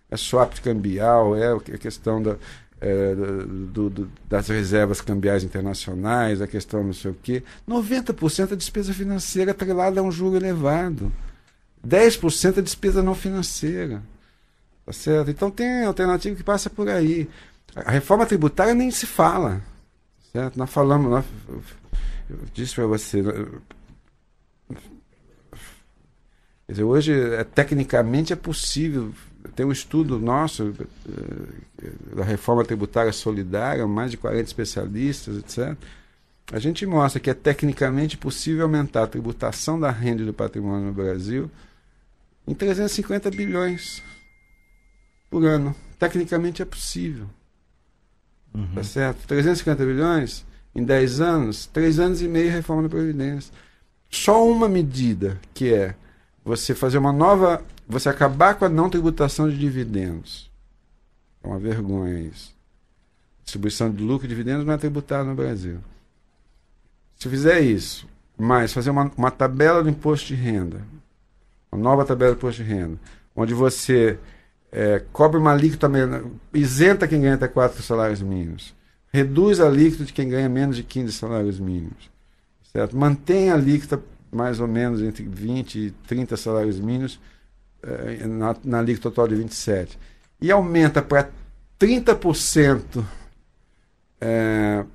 [0.10, 2.36] É swap cambial, é a questão da,
[2.82, 7.44] é, do- do- das reservas cambiais internacionais, a questão não sei o quê.
[7.68, 11.12] 90% é despesa financeira atrelada a um juro elevado.
[11.86, 14.02] 10% é despesa não financeira.
[14.90, 15.30] Tá certo?
[15.30, 17.30] Então tem alternativa que passa por aí.
[17.76, 19.62] A reforma tributária nem se fala.
[20.34, 20.58] Certo?
[20.58, 21.26] Nós falamos, nós,
[22.28, 23.32] eu disse para você, né,
[26.68, 29.14] dizer, hoje, é, tecnicamente, é possível.
[29.56, 30.74] Tem um estudo nosso
[31.08, 35.78] eh, da reforma tributária solidária, mais de 40 especialistas, etc.
[36.52, 40.94] A gente mostra que é tecnicamente possível aumentar a tributação da renda do patrimônio no
[40.94, 41.50] Brasil
[42.48, 44.02] em 350 bilhões
[45.30, 45.76] por ano.
[45.98, 47.28] Tecnicamente é possível.
[48.54, 48.68] Uhum.
[48.74, 49.28] Tá certo?
[49.28, 53.54] 350 bilhões em 10 anos, 3 anos e meio reforma da Previdência.
[54.10, 55.96] Só uma medida, que é
[56.44, 57.64] você fazer uma nova.
[57.88, 60.50] Você acabar com a não tributação de dividendos.
[61.44, 62.56] É uma vergonha isso.
[63.44, 65.80] Distribuição de lucro e dividendos não é tributado no Brasil.
[67.16, 68.08] Se fizer isso,
[68.38, 70.82] mais fazer uma, uma tabela do imposto de renda,
[71.72, 72.98] uma nova tabela do imposto de renda,
[73.36, 74.18] onde você
[74.72, 75.90] é, cobre uma alíquota,
[76.54, 78.76] isenta quem ganha até 4 salários mínimos,
[79.12, 82.10] reduz a alíquota de quem ganha menos de 15 salários mínimos,
[82.72, 82.96] certo?
[82.96, 84.02] mantém a alíquota
[84.32, 87.20] mais ou menos entre 20 e 30 salários mínimos,
[87.82, 89.98] é, na, na alíquota total de 27,
[90.40, 91.30] e aumenta para
[91.80, 93.04] 30%,
[94.22, 94.86] é,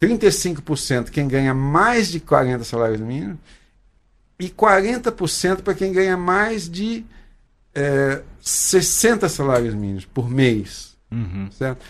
[0.00, 3.38] 35% quem ganha mais de 40 salários mínimos,
[4.38, 7.04] e 40% para quem ganha mais de
[7.74, 10.96] é, 60 salários mínimos por mês.
[11.10, 11.50] Uhum.
[11.50, 11.84] Certo?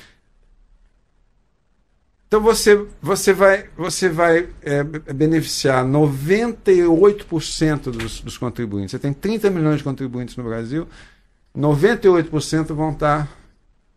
[2.31, 8.93] Então você, você vai, você vai é, beneficiar 98% dos, dos contribuintes.
[8.93, 10.87] Você tem 30 milhões de contribuintes no Brasil,
[11.57, 13.29] 98% vão estar.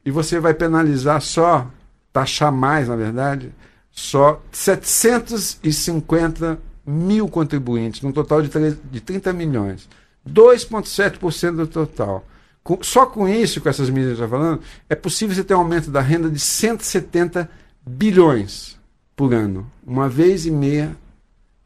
[0.03, 1.69] E você vai penalizar só,
[2.11, 3.53] taxar mais, na verdade,
[3.91, 9.88] só 750 mil contribuintes, num total de, 3, de 30 milhões.
[10.27, 12.25] 2,7% do total.
[12.63, 15.53] Com, só com isso, com essas medidas que eu estou falando, é possível você ter
[15.53, 17.49] um aumento da renda de 170
[17.85, 18.79] bilhões
[19.15, 19.69] por ano.
[19.85, 20.95] Uma vez e meia,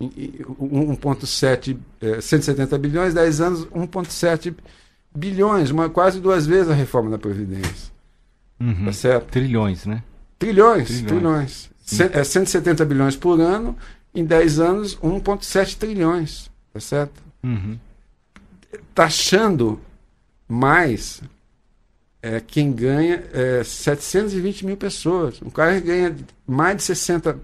[0.02, 4.56] 1,7, é, 170 bilhões, 10 anos, 1,7
[5.14, 7.92] bilhões, uma, quase duas vezes a reforma da Previdência.
[8.60, 8.86] Uhum.
[8.86, 9.28] Tá certo?
[9.28, 10.04] Trilhões, né?
[10.40, 11.08] Trilhões, trilhões.
[11.08, 11.70] trilhões.
[11.86, 13.78] C é 170 bilhões por ano,
[14.14, 16.50] em 10 anos, 1,7 trilhões.
[16.74, 17.22] Tá certo?
[17.44, 17.78] Uhum.
[18.94, 19.80] Taxando
[20.48, 21.22] mais
[22.22, 25.42] é, quem ganha é 720 mil pessoas.
[25.42, 27.38] Um cara que ganha mais de 60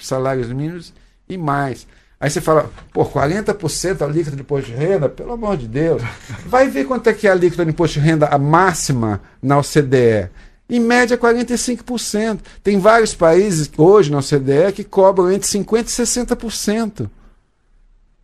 [0.00, 0.92] salários mínimos
[1.28, 1.86] e mais.
[2.20, 5.08] Aí você fala, pô, 40% a líquida de imposto de renda?
[5.08, 6.02] Pelo amor de Deus.
[6.46, 9.58] Vai ver quanto é que é a líquida de imposto de renda, a máxima na
[9.58, 10.28] OCDE.
[10.68, 12.40] Em média, 45%.
[12.62, 17.08] Tem vários países hoje na OCDE que cobram entre 50% e 60%.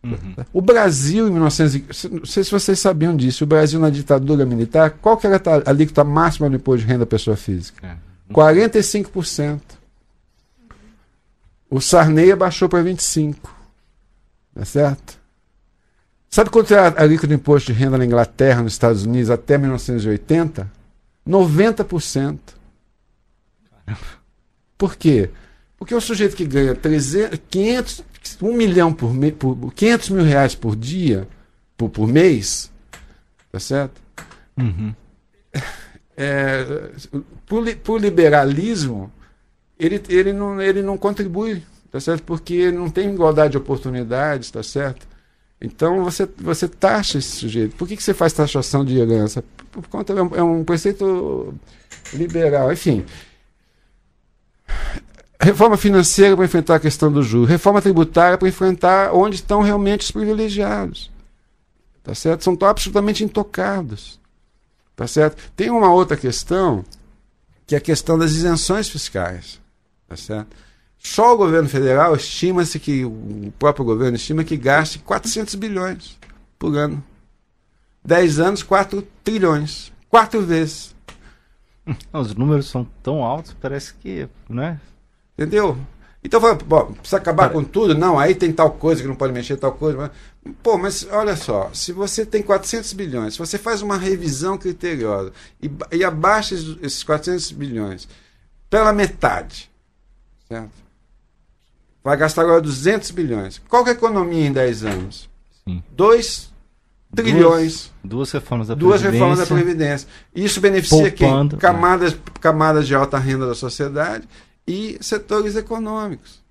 [0.05, 0.45] Uhum.
[0.53, 4.91] O Brasil, em 1900, não sei se vocês sabiam disso, o Brasil na ditadura militar,
[5.01, 7.87] qual que era a alíquota máxima do imposto de renda da pessoa física?
[7.87, 8.33] É.
[8.33, 9.61] 45%.
[11.69, 13.35] O Sarney abaixou para 25%.
[14.53, 15.19] Tá certo?
[16.29, 19.57] Sabe quanto é a alíquota do imposto de renda na Inglaterra, nos Estados Unidos, até
[19.57, 20.71] 1980?
[21.27, 22.39] 90%.
[24.77, 25.29] Por quê?
[25.77, 28.03] Porque o sujeito que ganha 300, 500,
[28.41, 31.27] 1 milhão por, mês, por 500 mil reais por dia,
[31.77, 32.71] por, por mês,
[33.51, 34.01] tá certo?
[34.57, 34.93] Uhum.
[36.17, 36.91] É,
[37.45, 39.11] por, por, liberalismo,
[39.77, 41.61] ele, ele, não, ele não contribui,
[41.91, 42.23] tá certo?
[42.23, 45.05] Porque não tem igualdade de oportunidades, tá certo?
[45.59, 47.75] Então você, você taxa esse sujeito.
[47.75, 49.43] Por que, que você faz taxação de herança?
[49.71, 51.53] Por conta é um, é um preceito
[52.13, 52.71] liberal.
[52.71, 53.03] Enfim,
[55.39, 57.45] Reforma financeira para enfrentar a questão do juro.
[57.45, 61.11] Reforma tributária para enfrentar onde estão realmente os privilegiados.
[62.03, 62.43] Tá certo?
[62.43, 64.19] São absolutamente intocados.
[64.95, 65.51] Tá certo?
[65.55, 66.85] Tem uma outra questão,
[67.67, 69.59] que é a questão das isenções fiscais.
[70.07, 70.55] Tá certo?
[70.97, 76.17] Só o governo federal estima-se que, o próprio governo estima que gaste 400 bilhões
[76.57, 77.03] por ano.
[78.03, 79.91] 10 anos, 4 trilhões.
[80.09, 80.95] Quatro vezes.
[82.11, 84.79] Os números são tão altos, parece que, né?
[85.37, 85.77] Entendeu?
[86.23, 87.93] Então, bom, precisa acabar com tudo?
[87.93, 89.97] Não, aí tem tal coisa que não pode mexer, tal coisa.
[89.97, 90.55] Mas...
[90.63, 95.31] Pô, mas olha só, se você tem 400 bilhões, se você faz uma revisão criteriosa
[95.61, 98.07] e, e abaixa esses 400 bilhões
[98.69, 99.69] pela metade,
[100.47, 100.71] certo?
[102.03, 103.61] Vai gastar agora 200 bilhões.
[103.69, 105.29] Qual que é a economia em 10 anos?
[105.63, 105.83] Sim.
[105.91, 106.53] 2
[107.15, 107.91] trilhões.
[108.03, 109.27] Duas, duas reformas da duas Previdência.
[109.27, 110.07] Duas reformas da Previdência.
[110.35, 111.59] Isso beneficia Poupando, quem?
[111.59, 114.27] Camadas, camadas de alta renda da sociedade
[114.67, 116.43] e setores econômicos.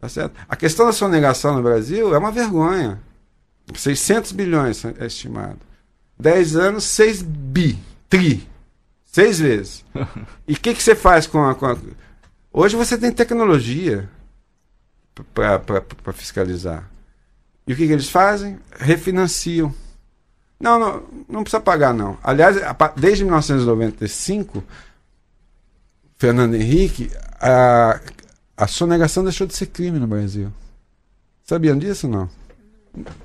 [0.00, 0.34] Tá certo?
[0.48, 3.00] A questão da sonegação no Brasil é uma vergonha.
[3.74, 5.60] 600 bilhões é estimado.
[6.18, 7.78] 10 anos, 6 bi.
[8.08, 8.48] Tri.
[9.12, 9.84] Seis vezes.
[10.48, 11.76] E o que, que você faz com a, com a,
[12.52, 14.08] Hoje você tem tecnologia
[15.34, 16.90] para fiscalizar.
[17.66, 18.58] E o que, que eles fazem?
[18.78, 19.74] Refinanciam.
[20.58, 22.18] Não, não, não precisa pagar, não.
[22.22, 22.56] Aliás,
[22.96, 24.62] desde 1995,
[26.16, 27.10] Fernando Henrique,
[27.42, 28.00] a,
[28.56, 30.52] a sonegação deixou de ser crime no Brasil.
[31.42, 32.30] Sabiam disso não?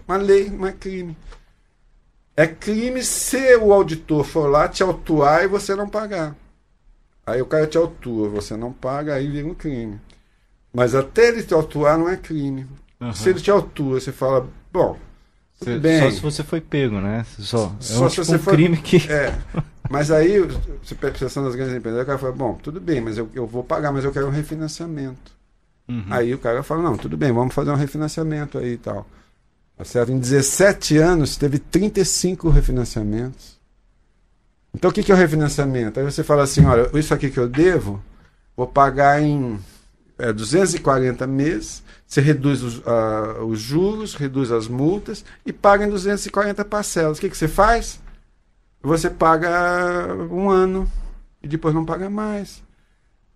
[0.07, 1.15] Uma lei, não é crime.
[2.35, 6.35] É crime se o auditor for lá te autuar e você não pagar.
[7.26, 9.99] Aí o cara te autua, você não paga, aí vira um crime.
[10.73, 12.68] Mas até ele te autuar não é crime.
[12.99, 13.14] Uhum.
[13.14, 14.98] Se ele te autua, você fala, bom,
[15.60, 16.02] Você, bem.
[16.02, 17.26] Só se você foi pego, né?
[17.40, 18.98] Só, é só um, tipo, um crime que.
[19.12, 19.36] É.
[19.90, 20.40] Mas aí,
[20.84, 23.64] você prestação das grandes empresas, o cara fala, bom, tudo bem, mas eu, eu vou
[23.64, 25.32] pagar, mas eu quero um refinanciamento.
[25.88, 26.06] Uhum.
[26.10, 29.08] Aí o cara fala, não, tudo bem, vamos fazer um refinanciamento aí e tal.
[29.78, 30.12] Tá certo?
[30.12, 33.58] Em 17 anos, teve 35 refinanciamentos.
[34.74, 36.00] Então, o que, que é o refinanciamento?
[36.00, 38.04] Aí você fala assim, olha, isso aqui que eu devo,
[38.56, 39.60] vou pagar em
[40.20, 45.90] é, 240 meses, você reduz os, uh, os, juros, reduz as multas e paga em
[45.90, 47.18] 240 parcelas.
[47.18, 48.00] O que, que você faz?
[48.82, 50.90] Você paga um ano
[51.44, 52.64] e depois não paga mais.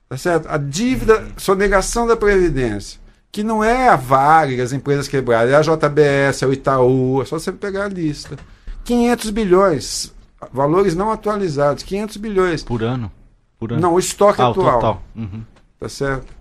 [0.07, 0.47] Tá certo?
[0.47, 2.99] A dívida, sonegação da Previdência,
[3.29, 7.25] que não é a Vale, as empresas quebradas, é a JBS, é o Itaú, é
[7.25, 8.37] só você pegar a lista.
[8.85, 10.13] 500 bilhões,
[10.51, 12.63] valores não atualizados, 500 bilhões.
[12.63, 13.11] Por ano?
[13.59, 13.81] Por ano.
[13.81, 14.67] Não, o estoque ah, atual.
[14.67, 15.03] O total.
[15.13, 15.43] Uhum.
[15.77, 16.33] Tá certo?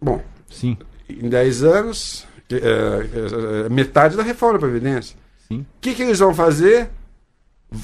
[0.00, 0.76] Bom, Sim.
[1.08, 5.16] Em 10 anos, é, é, é, metade da reforma da Previdência.
[5.50, 6.88] O que, que eles vão fazer?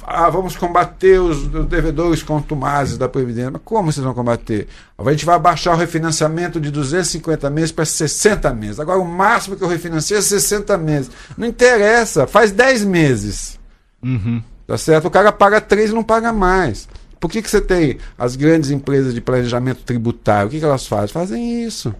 [0.06, 3.50] Ah, vamos combater os, devedores contumazes da Previdência.
[3.50, 4.68] Mas como vocês vão combater?
[4.96, 8.80] A gente vai abaixar o refinanciamento de 250 meses para 60 meses.
[8.80, 11.10] Agora, o máximo que eu refinancei é 60 meses.
[11.36, 13.58] Não interessa, faz 10 meses.
[14.02, 14.42] Uhum.
[14.66, 15.06] Tá certo?
[15.06, 16.88] O cara paga 3 e não paga mais.
[17.18, 20.48] Por que, que você tem as grandes empresas de planejamento tributário?
[20.48, 21.08] O que, que elas fazem?
[21.08, 21.94] Fazem isso.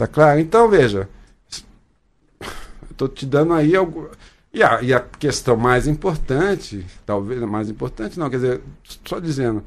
[0.00, 0.40] Tá claro?
[0.40, 1.06] Então, veja.
[2.90, 4.10] Estou te dando aí algo.
[4.50, 8.60] E a, e a questão mais importante, talvez mais importante, não, quer dizer,
[9.04, 9.62] só dizendo,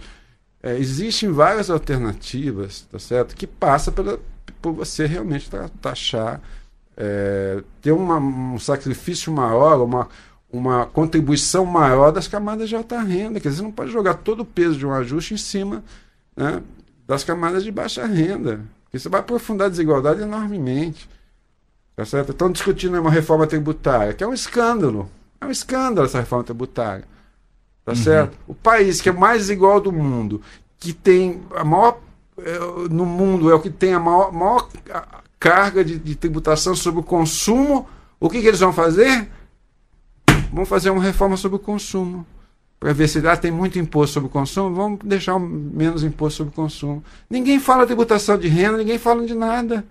[0.64, 3.36] é, existem várias alternativas, tá certo?
[3.36, 4.20] Que passa pela,
[4.60, 6.42] por você realmente taxar,
[6.98, 10.10] é, ter uma, um sacrifício maior, uma,
[10.52, 13.40] uma contribuição maior das camadas de alta renda.
[13.40, 15.84] Quer dizer, você não pode jogar todo o peso de um ajuste em cima
[16.36, 16.64] né,
[17.06, 18.62] das camadas de baixa renda.
[18.94, 21.10] Você vai aprofundar a desigualdade enormemente.
[21.96, 22.32] Tá certo?
[22.32, 25.10] Estão discutindo uma reforma tributária, que é um escândalo.
[25.42, 27.06] É um escândalo essa reforma tributária.
[27.86, 27.98] Tá uhum.
[27.98, 28.38] certo?
[28.48, 30.42] O país que é mais desigual do mundo,
[30.80, 32.00] que tem a maior.
[32.38, 32.58] É,
[32.90, 34.68] no mundo é o que tem a maior, maior
[35.40, 37.88] carga de, de tributação sobre o consumo.
[38.20, 39.30] O que, que eles vão fazer?
[40.52, 42.26] Vamos fazer uma reforma sobre o consumo.
[42.84, 46.52] Para ver se ah, tem muito imposto sobre o consumo, vamos deixar menos imposto sobre
[46.52, 47.02] o consumo.
[47.30, 49.86] Ninguém fala de tributação de renda, ninguém fala de nada.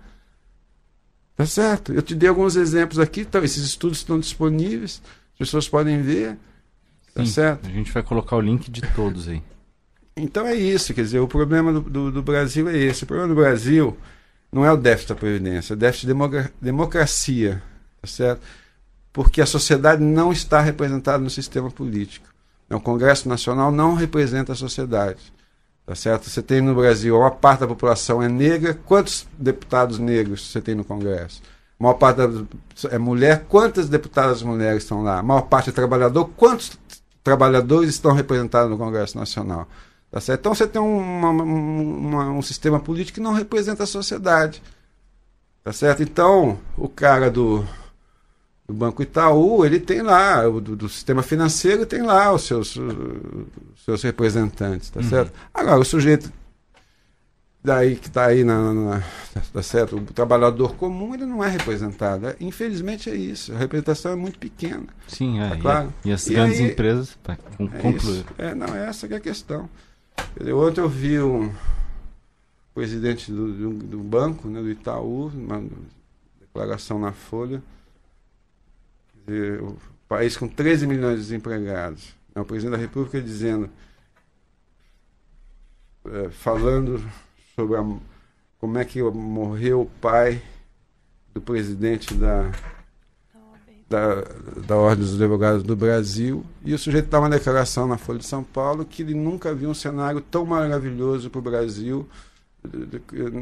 [1.35, 1.95] Tá certo?
[1.95, 5.01] Eu te dei alguns exemplos aqui, então, esses estudos estão disponíveis,
[5.33, 6.37] as pessoas podem ver.
[7.15, 7.67] Tá Sim, certo?
[7.67, 9.43] A gente vai colocar o link de todos aí.
[10.15, 13.05] Então é isso, quer dizer, o problema do, do, do Brasil é esse.
[13.05, 13.97] O problema do Brasil
[14.53, 17.63] não é o déficit da Previdência, é o déficit de democracia.
[17.99, 18.43] Tá certo?
[19.13, 22.32] porque a sociedade não está representada no sistema político.
[22.75, 25.33] O Congresso Nacional não representa a sociedade.
[25.85, 26.31] Tá certo?
[26.31, 28.79] Você tem no Brasil, a maior parte da população é negra.
[28.87, 31.43] Quantos deputados negros você tem no Congresso?
[31.79, 32.21] A maior parte
[32.91, 33.45] é mulher.
[33.49, 35.19] Quantas deputadas mulheres estão lá?
[35.19, 36.31] A maior parte é trabalhador.
[36.37, 36.79] Quantos
[37.25, 39.67] trabalhadores estão representados no Congresso Nacional?
[40.11, 40.41] Tá certo?
[40.41, 44.63] Então você tem uma, uma, um sistema político que não representa a sociedade.
[45.65, 46.03] Tá certo?
[46.03, 47.67] Então, o cara do,
[48.67, 53.85] do Banco Itaú, ele tem lá, do, do, sistema financeiro tem lá os seus, os
[53.85, 55.09] seus representantes, tá uhum.
[55.09, 55.33] certo?
[55.53, 56.33] Agora, o sujeito
[57.63, 59.03] daí que está aí na, na,
[59.53, 59.97] tá certo?
[59.97, 62.29] O trabalhador comum ele não é representado.
[62.29, 63.53] É, infelizmente é isso.
[63.53, 64.87] A representação é muito pequena.
[65.07, 65.51] Sim, é.
[65.51, 65.95] Tá claro?
[66.05, 67.37] e, e, as e grandes aí, empresas para
[67.81, 68.25] concluir.
[68.39, 69.69] É, é, não, essa é a questão.
[70.37, 71.53] Dizer, ontem eu vi um
[72.75, 75.63] presidente do, do, do banco, né, do Itaú, uma
[76.41, 77.63] declaração na Folha,
[79.29, 79.77] o
[80.09, 82.15] país com 13 milhões de desempregados.
[82.35, 83.69] É o presidente da República dizendo,
[86.07, 87.03] é, falando
[87.55, 87.85] sobre a,
[88.59, 90.43] como é que morreu o pai
[91.35, 92.51] do presidente da,
[93.89, 94.23] da,
[94.67, 98.27] da Ordem dos Advogados do Brasil, e o sujeito dá uma declaração na Folha de
[98.27, 102.09] São Paulo que ele nunca viu um cenário tão maravilhoso para o Brasil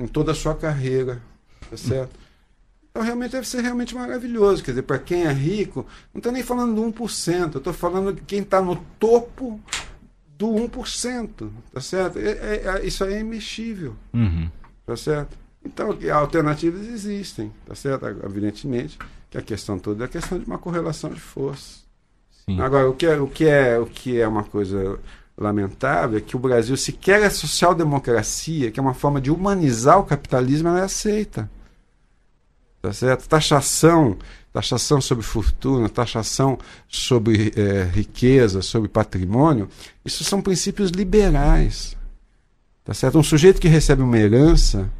[0.02, 1.20] em toda a sua carreira,
[1.68, 2.18] tá certo?
[2.90, 4.62] Então realmente deve ser realmente maravilhoso.
[4.62, 8.12] Quer dizer, para quem é rico, não estou nem falando do 1%, eu estou falando
[8.12, 9.60] de quem está no topo
[10.36, 11.50] do 1%.
[11.72, 12.18] Tá certo?
[12.18, 13.94] É, é, é, isso aí é imexível.
[14.12, 14.50] Uhum.
[14.84, 15.38] Tá certo?
[15.64, 18.06] Então, alternativas existem, tá certo?
[18.24, 18.98] Evidentemente
[19.30, 21.88] que a questão toda é a questão de uma correlação de forças.
[22.58, 24.98] Agora, o que, é, o, que é, o que é uma coisa
[25.38, 30.00] lamentável é que o Brasil, se quer a social-democracia, que é uma forma de humanizar
[30.00, 31.48] o capitalismo, ela é aceita.
[32.82, 33.28] Tá certo?
[33.28, 34.16] Taxação,
[34.52, 36.58] taxação sobre fortuna, taxação
[36.88, 39.68] sobre é, riqueza, sobre patrimônio,
[40.04, 41.94] isso são princípios liberais.
[42.82, 43.18] Tá certo?
[43.18, 44.90] Um sujeito que recebe uma herança,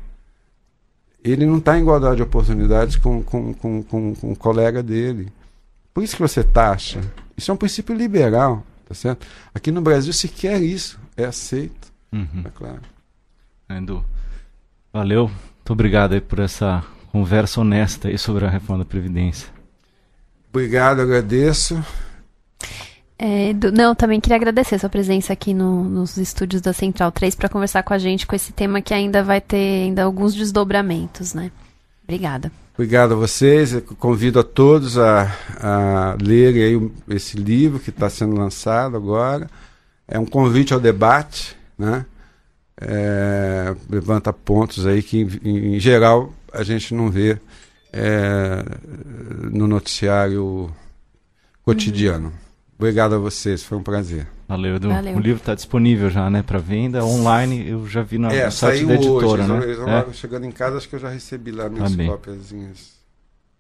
[1.25, 5.33] ele não está em igualdade de oportunidades com, com, com, com, com o colega dele.
[5.95, 7.01] Por isso que você taxa.
[7.37, 9.27] Isso é um princípio liberal, tá certo?
[9.55, 12.43] Aqui no Brasil se quer isso, é aceito, Uhum.
[12.45, 12.81] é claro.
[13.71, 14.05] Edu,
[14.93, 15.29] valeu.
[15.29, 19.49] Muito obrigado aí por essa conversa honesta aí sobre a reforma da Previdência.
[20.49, 21.83] Obrigado, agradeço.
[23.19, 27.13] É, Edu, não, também queria agradecer a sua presença aqui no- nos estúdios da Central
[27.13, 30.35] 3 para conversar com a gente com esse tema que ainda vai ter ainda alguns
[30.35, 31.53] desdobramentos, né?
[32.05, 32.51] Obrigada.
[32.75, 33.75] Obrigado a vocês.
[33.75, 35.31] Eu convido a todos a,
[35.61, 39.49] a lerem esse livro que está sendo lançado agora.
[40.09, 42.07] É um convite ao debate, né?
[42.81, 47.39] É, levanta pontos aí que, em, em geral, a gente não vê
[47.93, 48.65] é,
[49.51, 50.71] no noticiário
[51.65, 52.33] cotidiano.
[52.79, 54.27] Obrigado a vocês, foi um prazer.
[54.49, 54.89] Valeu, Edu.
[54.89, 55.17] Valeu.
[55.17, 57.69] O livro está disponível já, né, para venda online.
[57.69, 59.53] Eu já vi na, é, no site saiu da editora, hoje.
[59.53, 59.63] né?
[59.65, 60.07] eles vão É.
[60.13, 62.09] Chegando em casa, acho que eu já recebi lá minhas bem.
[62.09, 62.99] cópiazinhas.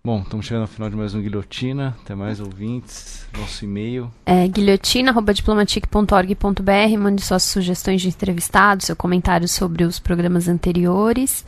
[0.02, 1.94] Bom, estamos chegando ao final de mais um Guilhotina.
[2.02, 3.26] Até mais ouvintes.
[3.38, 4.10] Nosso e-mail.
[4.24, 11.44] É, guilhotina.diplomatic.org.br, mande suas sugestões de entrevistados, seu comentário sobre os programas anteriores.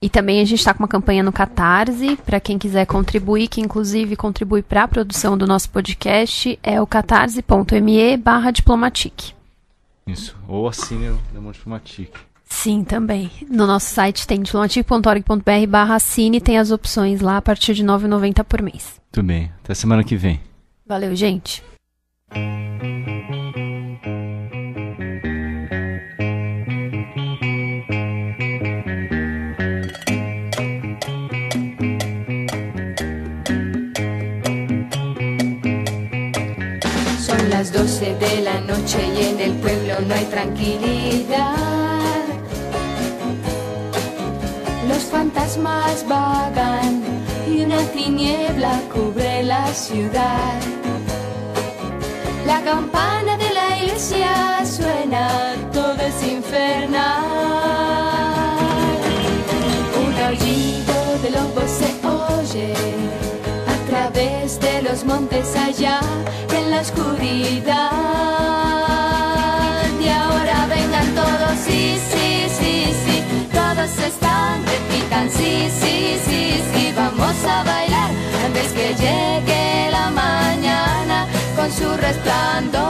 [0.00, 3.60] E também a gente está com uma campanha no Catarse, para quem quiser contribuir, que
[3.60, 9.32] inclusive contribui para a produção do nosso podcast, é o catarse.me barra diplomatic.
[10.06, 10.36] Isso.
[10.46, 12.10] Ou assine o Demon Diplomatic.
[12.48, 13.30] Sim, também.
[13.50, 17.88] No nosso site tem diplomatic.org.br barra assine, tem as opções lá a partir de R$
[17.88, 19.00] 9,90 por mês.
[19.12, 19.50] Muito bem.
[19.64, 20.40] Até semana que vem.
[20.86, 21.64] Valeu, gente.
[37.66, 41.56] Las 12 de la noche y en el pueblo no hay tranquilidad.
[44.88, 47.02] Los fantasmas vagan
[47.48, 50.60] y una tiniebla cubre la ciudad.
[52.46, 57.24] La campana de la iglesia suena, todo es infernal.
[60.06, 63.05] Un aullido de lobo se oye
[64.56, 66.00] través de los montes allá
[66.54, 67.90] en la oscuridad.
[70.00, 73.22] Y ahora vengan todos, sí, sí, sí, sí,
[73.52, 78.10] todos están, repitan, sí, sí, sí, sí, vamos a bailar
[78.44, 81.26] antes que llegue la mañana
[81.56, 82.84] con su resplandor.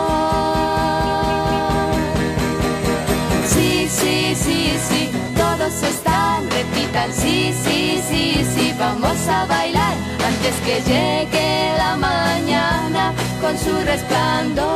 [3.47, 10.57] Sí, sí, sí, sí, todos están, repitan, sí, sí, sí, sí, vamos a bailar antes
[10.67, 14.67] que llegue la mañana con su resplandor.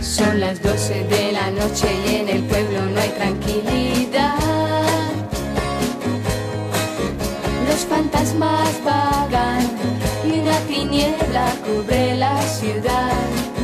[0.00, 4.38] Son las 12 de la noche y en el pueblo no hay tranquilidad.
[7.68, 9.66] Los fantasmas vagan
[10.24, 13.57] y una tiniebla cubre la ciudad.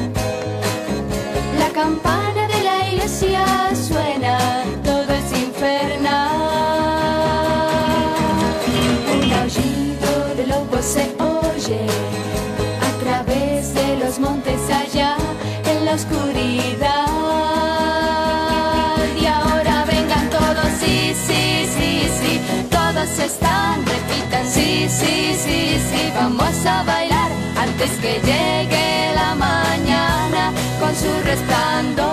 [1.75, 3.45] Campana de la iglesia
[3.75, 4.39] suena,
[4.85, 6.31] todo es infernal.
[9.13, 11.85] Un aullido de lobo se oye
[12.81, 15.17] a través de los montes allá
[15.67, 17.09] en la oscuridad.
[19.21, 22.41] Y ahora vengan todos, sí, sí, sí, sí,
[22.71, 29.64] todos están, repitan, sí, sí, sí, sí, vamos a bailar antes que llegue la mañana
[30.95, 32.05] su resplandor.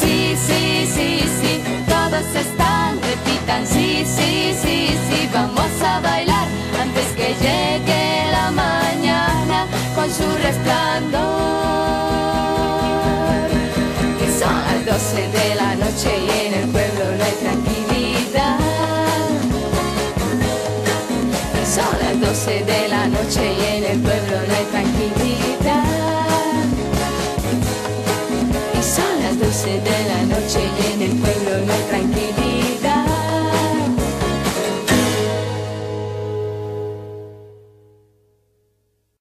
[0.00, 6.46] Sí, sí, sí, sí, todos están, repitan, sí, sí, sí, sí, vamos a bailar
[6.80, 9.66] antes que llegue la mañana
[9.96, 11.26] con su resplandor.
[14.18, 16.85] Que son las 12 de la noche y en el pueblo
[21.76, 25.84] Son las 12 de la noche y en el pueblo no hay tranquilidad.
[28.72, 31.35] Y son las 12 de la noche y en el pueblo